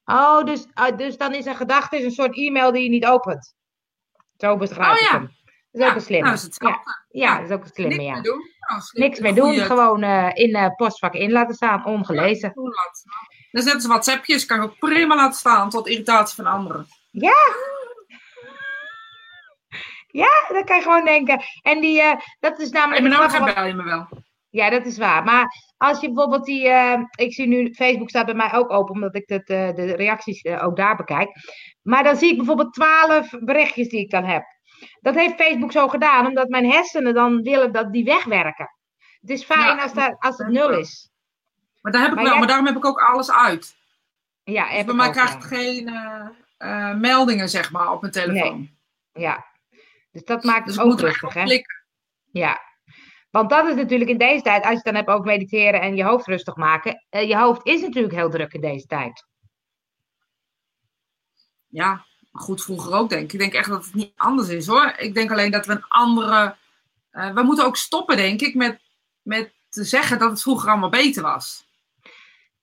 Oh, 0.05 0.43
dus, 0.43 0.67
uh, 0.75 0.97
dus 0.97 1.17
dan 1.17 1.33
is 1.33 1.45
een 1.45 1.55
gedachte 1.55 2.03
een 2.03 2.11
soort 2.11 2.37
e-mail 2.37 2.71
die 2.71 2.83
je 2.83 2.89
niet 2.89 3.05
opent. 3.05 3.55
Zo 4.37 4.57
beschrijf 4.57 4.89
oh, 4.89 5.01
ik 5.01 5.11
ja. 5.11 5.11
hem. 5.11 5.29
Dat 5.71 5.81
is 5.81 5.89
ook 5.89 5.95
een 5.95 6.01
slimme. 6.01 6.23
Nou, 6.23 6.35
is 6.35 6.43
het 6.43 6.55
ja. 6.59 6.81
ja, 7.09 7.35
dat 7.35 7.49
is 7.49 7.55
ook 7.55 7.63
een 7.63 7.69
slimme, 7.73 8.01
ja. 8.01 8.21
Doen. 8.21 8.41
Nou, 8.67 8.81
Niks 8.91 9.19
meer 9.19 9.35
doen, 9.35 9.53
gewoon 9.53 10.03
uh, 10.03 10.29
in 10.33 10.49
uh, 10.49 10.67
postvak 10.75 11.13
in 11.13 11.31
laten 11.31 11.55
staan, 11.55 11.85
ongelezen. 11.85 12.51
Ja, 12.55 12.71
dus 13.51 13.65
net 13.65 13.73
als 13.73 13.85
WhatsAppjes 13.85 14.45
kan 14.45 14.57
je 14.57 14.63
ook 14.63 14.79
prima 14.79 15.15
laten 15.15 15.39
staan 15.39 15.69
tot 15.69 15.87
irritatie 15.87 16.43
van 16.43 16.53
anderen. 16.53 16.85
Ja. 17.11 17.53
Ja, 20.07 20.45
dat 20.47 20.63
kan 20.63 20.75
je 20.77 20.83
gewoon 20.83 21.05
denken. 21.05 21.41
En 21.61 21.81
die, 21.81 22.01
uh, 22.01 22.15
dat 22.39 22.59
is 22.59 22.69
namelijk... 22.69 23.03
En 23.03 23.09
mijn 23.09 23.31
naam 23.31 23.53
bel 23.53 23.65
je 23.65 23.73
me 23.73 23.83
wel. 23.83 24.07
Ja, 24.49 24.69
dat 24.69 24.85
is 24.85 24.97
waar. 24.97 25.23
Maar 25.23 25.47
als 25.77 26.01
je 26.01 26.07
bijvoorbeeld 26.07 26.45
die. 26.45 26.67
Uh, 26.67 26.99
ik 27.15 27.33
zie 27.33 27.47
nu, 27.47 27.73
Facebook 27.73 28.09
staat 28.09 28.25
bij 28.25 28.35
mij 28.35 28.53
ook 28.53 28.71
open, 28.71 28.93
omdat 28.93 29.15
ik 29.15 29.29
uh, 29.29 29.37
de 29.45 29.93
reacties 29.95 30.45
ook 30.45 30.75
daar 30.75 30.95
bekijk. 30.95 31.29
Maar 31.81 32.03
dan 32.03 32.15
zie 32.15 32.31
ik 32.31 32.37
bijvoorbeeld 32.37 32.73
twaalf 32.73 33.29
berichtjes 33.39 33.89
die 33.89 33.99
ik 33.99 34.09
dan 34.09 34.23
heb. 34.23 34.43
Dat 35.01 35.15
heeft 35.15 35.35
Facebook 35.35 35.71
zo 35.71 35.87
gedaan, 35.87 36.25
omdat 36.25 36.49
mijn 36.49 36.71
hersenen 36.71 37.13
dan 37.13 37.41
willen 37.41 37.71
dat 37.71 37.91
die 37.91 38.03
wegwerken. 38.03 38.69
Het 39.21 39.29
is 39.29 39.43
fijn 39.43 39.79
als, 39.79 39.93
daar, 39.93 40.15
als 40.19 40.37
het 40.37 40.47
nul 40.47 40.69
is. 40.69 41.09
Maar, 41.81 41.91
daar 41.91 42.01
heb 42.01 42.11
ik 42.11 42.15
maar 42.15 42.25
wel, 42.25 42.37
maar 42.37 42.47
daarom 42.47 42.65
heb 42.65 42.75
ik 42.75 42.85
ook 42.85 42.99
alles 42.99 43.31
uit. 43.31 43.75
Ja, 44.43 44.73
dus 44.73 44.85
bij 44.85 44.95
mij 44.95 45.09
krijgt 45.09 45.33
het 45.33 45.43
geen 45.43 45.91
meldingen, 46.99 47.49
zeg 47.49 47.71
maar, 47.71 47.91
op 47.91 48.01
mijn 48.01 48.13
telefoon. 48.13 48.57
Nee. 48.57 48.77
Ja, 49.13 49.45
dus 50.11 50.23
dat 50.23 50.43
maakt 50.43 50.65
dus 50.65 50.75
het 50.75 50.85
ook 50.85 50.99
rustig, 50.99 51.33
hè? 51.33 51.63
Ja, 52.31 52.61
want 53.35 53.49
dat 53.49 53.67
is 53.67 53.75
natuurlijk 53.75 54.09
in 54.09 54.17
deze 54.17 54.41
tijd, 54.43 54.61
als 54.61 54.69
je 54.69 54.75
het 54.75 54.85
dan 54.85 54.95
hebt 54.95 55.09
over 55.09 55.25
mediteren 55.25 55.81
en 55.81 55.95
je 55.95 56.03
hoofd 56.03 56.27
rustig 56.27 56.55
maken. 56.55 57.05
Uh, 57.09 57.27
je 57.27 57.37
hoofd 57.37 57.65
is 57.65 57.81
natuurlijk 57.81 58.13
heel 58.13 58.29
druk 58.29 58.53
in 58.53 58.61
deze 58.61 58.85
tijd. 58.85 59.25
Ja, 61.67 62.05
goed, 62.35 62.63
vroeger 62.63 62.93
ook 62.93 63.09
denk 63.09 63.23
ik. 63.23 63.33
Ik 63.33 63.39
denk 63.39 63.53
echt 63.53 63.69
dat 63.69 63.85
het 63.85 63.93
niet 63.93 64.13
anders 64.15 64.49
is 64.49 64.67
hoor. 64.67 64.93
Ik 64.97 65.13
denk 65.13 65.31
alleen 65.31 65.51
dat 65.51 65.65
we 65.65 65.73
een 65.73 65.85
andere. 65.87 66.55
Uh, 67.11 67.33
we 67.33 67.43
moeten 67.43 67.65
ook 67.65 67.77
stoppen, 67.77 68.17
denk 68.17 68.41
ik, 68.41 68.55
met, 68.55 68.79
met 69.21 69.53
te 69.69 69.83
zeggen 69.83 70.19
dat 70.19 70.29
het 70.29 70.41
vroeger 70.41 70.69
allemaal 70.69 70.89
beter 70.89 71.23
was. 71.23 71.65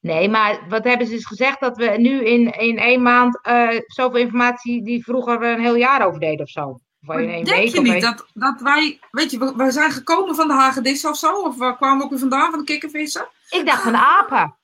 Nee, 0.01 0.29
maar 0.29 0.61
wat 0.69 0.85
hebben 0.85 1.07
ze 1.07 1.13
dus 1.13 1.27
gezegd? 1.27 1.61
Dat 1.61 1.77
we 1.77 1.85
nu 1.85 2.25
in, 2.25 2.59
in 2.59 2.79
één 2.79 3.03
maand 3.03 3.39
uh, 3.43 3.81
zoveel 3.87 4.21
informatie 4.21 4.85
die 4.85 5.05
vroeger 5.05 5.43
een 5.43 5.61
heel 5.61 5.75
jaar 5.75 6.07
over 6.07 6.21
deden 6.21 6.45
of 6.45 6.51
zo. 6.51 6.79
Maar 7.01 7.17
denk 7.27 7.69
je 7.69 7.81
niet 7.81 8.03
dat, 8.03 8.27
dat 8.35 8.61
wij, 8.61 9.01
weet 9.11 9.31
je, 9.31 9.39
we, 9.39 9.53
we, 9.57 9.71
zijn 9.71 9.91
gekomen 9.91 10.35
van 10.35 10.49
de 10.49 10.55
hagedissen 10.55 11.11
of 11.11 11.17
zo? 11.17 11.33
Of 11.33 11.59
we 11.59 11.77
kwamen 11.77 12.05
ook 12.05 12.11
weer 12.11 12.19
vandaan 12.19 12.51
van 12.51 12.59
de 12.59 12.65
kikkervissen? 12.65 13.29
Ik 13.51 13.67
dacht 13.67 13.83
van 13.83 13.97
apen. 13.97 14.57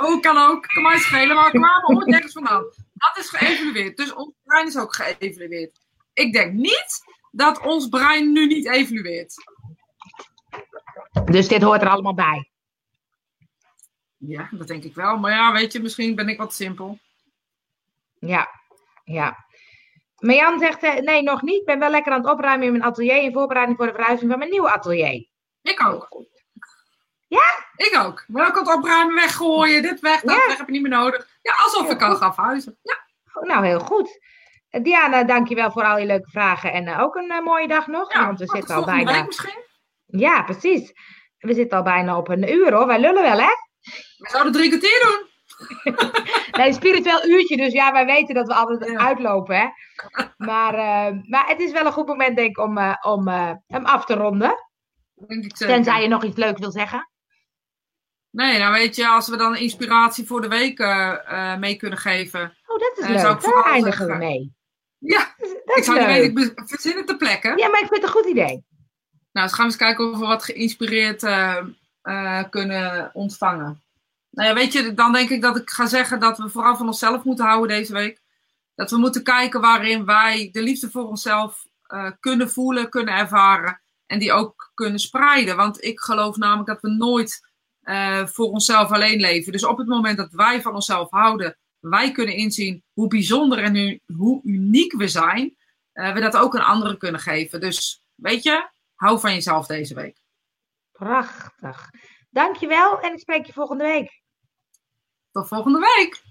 Oh, 0.00 0.20
kan 0.20 0.36
ook. 0.36 0.66
Kan 0.66 0.82
mij 0.82 0.98
schelen, 0.98 1.36
maar 1.36 1.50
we 1.52 1.58
kwamen 1.58 1.96
ooit 1.96 2.06
nergens 2.06 2.32
vandaan. 2.32 2.64
Dat 2.96 3.16
is 3.16 3.28
geëvalueerd. 3.28 3.96
Dus 3.96 4.14
ons 4.14 4.34
brein 4.44 4.66
is 4.66 4.78
ook 4.78 4.94
geëvalueerd. 4.94 5.80
Ik 6.12 6.32
denk 6.32 6.52
niet 6.52 7.04
dat 7.30 7.60
ons 7.60 7.88
brein 7.88 8.32
nu 8.32 8.46
niet 8.46 8.66
evalueert. 8.66 9.34
Dus 11.24 11.48
dit 11.48 11.62
hoort 11.62 11.82
er 11.82 11.88
allemaal 11.88 12.14
bij? 12.14 12.50
Ja, 14.16 14.48
dat 14.50 14.66
denk 14.66 14.84
ik 14.84 14.94
wel. 14.94 15.18
Maar 15.18 15.30
ja, 15.30 15.52
weet 15.52 15.72
je, 15.72 15.80
misschien 15.80 16.14
ben 16.14 16.28
ik 16.28 16.38
wat 16.38 16.54
simpel. 16.54 16.98
Ja, 18.18 18.48
ja. 19.04 19.46
Marjan 20.18 20.58
zegt, 20.58 20.82
eh, 20.82 20.94
nee, 20.94 21.22
nog 21.22 21.42
niet. 21.42 21.60
Ik 21.60 21.66
ben 21.66 21.78
wel 21.78 21.90
lekker 21.90 22.12
aan 22.12 22.20
het 22.22 22.30
opruimen 22.30 22.66
in 22.66 22.72
mijn 22.72 22.84
atelier 22.84 23.22
in 23.22 23.32
voorbereiding 23.32 23.76
voor 23.76 23.86
de 23.86 23.94
verhuizing 23.94 24.30
van 24.30 24.38
mijn 24.38 24.50
nieuwe 24.50 24.72
atelier. 24.72 25.28
Ik 25.62 25.84
ook. 25.84 26.24
Ja? 27.28 27.64
Ik 27.76 27.96
ook. 28.04 28.24
Ik 28.28 28.36
aan 28.36 28.58
het 28.58 28.74
opruimen, 28.74 29.14
weggooien, 29.14 29.82
dit 29.82 30.00
weg, 30.00 30.20
dat 30.20 30.36
weg, 30.46 30.56
heb 30.56 30.66
je 30.66 30.72
niet 30.72 30.82
meer 30.82 30.90
nodig. 30.90 31.28
Ja, 31.42 31.54
alsof 31.64 31.90
ik 31.90 31.98
kan 31.98 32.16
gaan 32.16 32.34
verhuizen. 32.34 32.78
Ja. 32.82 33.04
Nou, 33.40 33.66
heel 33.66 33.80
goed. 33.80 34.20
Eh, 34.70 34.82
Diana, 34.82 35.24
dankjewel 35.24 35.70
voor 35.70 35.84
al 35.84 35.98
je 35.98 36.06
leuke 36.06 36.30
vragen 36.30 36.72
en 36.72 36.86
uh, 36.86 37.02
ook 37.02 37.14
een 37.14 37.42
mooie 37.44 37.68
dag 37.68 37.86
nog. 37.86 38.12
Ja, 38.12 38.26
want 38.26 38.38
we 38.38 38.46
zitten 38.46 38.74
al 38.74 38.84
bijna. 38.84 39.26
Ja, 40.06 40.42
precies. 40.42 40.92
We 41.38 41.54
zitten 41.54 41.78
al 41.78 41.84
bijna 41.84 42.16
op 42.16 42.28
een 42.28 42.52
uur 42.52 42.72
hoor. 42.72 42.86
Wij 42.86 43.00
lullen 43.00 43.22
wel, 43.22 43.38
hè? 43.38 43.50
We 44.16 44.28
zouden 44.30 44.52
drie 44.52 44.68
kwartier 44.68 45.00
doen. 45.00 45.24
nee, 46.60 46.72
spiritueel 46.72 47.26
uurtje, 47.26 47.56
dus 47.56 47.72
ja, 47.72 47.92
wij 47.92 48.06
weten 48.06 48.34
dat 48.34 48.46
we 48.46 48.54
altijd 48.54 48.96
uitlopen, 48.96 49.56
hè. 49.56 49.66
Maar, 50.36 50.74
uh, 50.74 51.20
maar 51.28 51.46
het 51.46 51.60
is 51.60 51.72
wel 51.72 51.86
een 51.86 51.92
goed 51.92 52.06
moment, 52.06 52.36
denk 52.36 52.48
ik, 52.48 52.58
om, 52.58 52.78
om 53.00 53.28
hem 53.66 53.84
af 53.84 54.04
te 54.04 54.14
ronden. 54.14 54.54
Denk 55.14 55.44
ik 55.44 55.56
Tenzij 55.56 56.02
je 56.02 56.08
nog 56.08 56.24
iets 56.24 56.36
leuks 56.36 56.60
wil 56.60 56.70
zeggen. 56.70 57.08
Nee, 58.36 58.58
nou 58.58 58.72
weet 58.72 58.96
je, 58.96 59.08
als 59.08 59.28
we 59.28 59.36
dan 59.36 59.56
inspiratie 59.56 60.26
voor 60.26 60.40
de 60.40 60.48
week 60.48 60.78
mee 61.58 61.76
kunnen 61.76 61.98
geven. 61.98 62.56
Oh, 62.66 62.78
dat 62.78 62.92
is 62.98 63.06
leuk. 63.06 63.42
Daar 63.42 63.64
eindigen 63.64 64.06
we 64.06 64.14
mee. 64.14 64.54
Ja, 64.98 65.34
dat 65.64 65.76
ik 65.76 65.84
zou 65.84 65.98
leuk. 65.98 66.22
niet 66.22 66.34
weten, 66.34 66.56
ik 66.56 66.68
verzin 66.68 66.96
het 66.96 67.18
plekken. 67.18 67.58
Ja, 67.58 67.68
maar 67.68 67.80
ik 67.80 67.88
vind 67.88 68.02
het 68.02 68.02
een 68.02 68.20
goed 68.20 68.26
idee. 68.26 68.64
Nou, 69.32 69.46
dus 69.46 69.56
gaan 69.56 69.66
we 69.66 69.72
eens 69.72 69.76
kijken 69.76 70.12
of 70.12 70.18
we 70.18 70.26
wat 70.26 70.44
geïnspireerd 70.44 71.26
kunnen 72.50 73.10
ontvangen. 73.12 73.82
Nou 74.30 74.48
ja, 74.48 74.54
weet 74.54 74.72
je, 74.72 74.94
dan 74.94 75.12
denk 75.12 75.30
ik 75.30 75.42
dat 75.42 75.56
ik 75.56 75.70
ga 75.70 75.86
zeggen 75.86 76.20
dat 76.20 76.38
we 76.38 76.48
vooral 76.48 76.76
van 76.76 76.86
onszelf 76.86 77.24
moeten 77.24 77.44
houden 77.44 77.76
deze 77.76 77.92
week. 77.92 78.20
Dat 78.74 78.90
we 78.90 78.96
moeten 78.96 79.22
kijken 79.22 79.60
waarin 79.60 80.04
wij 80.04 80.48
de 80.52 80.62
liefde 80.62 80.90
voor 80.90 81.08
onszelf 81.08 81.66
uh, 81.88 82.10
kunnen 82.20 82.50
voelen, 82.50 82.88
kunnen 82.88 83.14
ervaren 83.14 83.80
en 84.06 84.18
die 84.18 84.32
ook 84.32 84.70
kunnen 84.74 84.98
spreiden. 84.98 85.56
Want 85.56 85.84
ik 85.84 86.00
geloof 86.00 86.36
namelijk 86.36 86.68
dat 86.68 86.80
we 86.80 86.88
nooit 86.88 87.54
uh, 87.86 88.26
voor 88.26 88.46
onszelf 88.46 88.90
alleen 88.90 89.20
leven. 89.20 89.52
Dus 89.52 89.64
op 89.64 89.78
het 89.78 89.86
moment 89.86 90.16
dat 90.16 90.32
wij 90.32 90.62
van 90.62 90.74
onszelf 90.74 91.10
houden, 91.10 91.58
wij 91.80 92.12
kunnen 92.12 92.34
inzien 92.34 92.84
hoe 92.92 93.08
bijzonder 93.08 93.58
en 93.58 94.00
hoe 94.16 94.40
uniek 94.44 94.92
we 94.92 95.08
zijn, 95.08 95.56
uh, 95.94 96.12
we 96.12 96.20
dat 96.20 96.36
ook 96.36 96.56
aan 96.56 96.64
anderen 96.64 96.98
kunnen 96.98 97.20
geven. 97.20 97.60
Dus 97.60 98.02
weet 98.14 98.42
je, 98.42 98.68
hou 98.94 99.20
van 99.20 99.32
jezelf 99.32 99.66
deze 99.66 99.94
week. 99.94 100.20
Prachtig. 100.92 101.90
Dankjewel 102.30 103.00
en 103.00 103.12
ik 103.12 103.18
spreek 103.18 103.46
je 103.46 103.52
volgende 103.52 103.84
week. 103.84 104.22
Tot 105.32 105.48
volgende 105.48 105.78
week! 105.78 106.22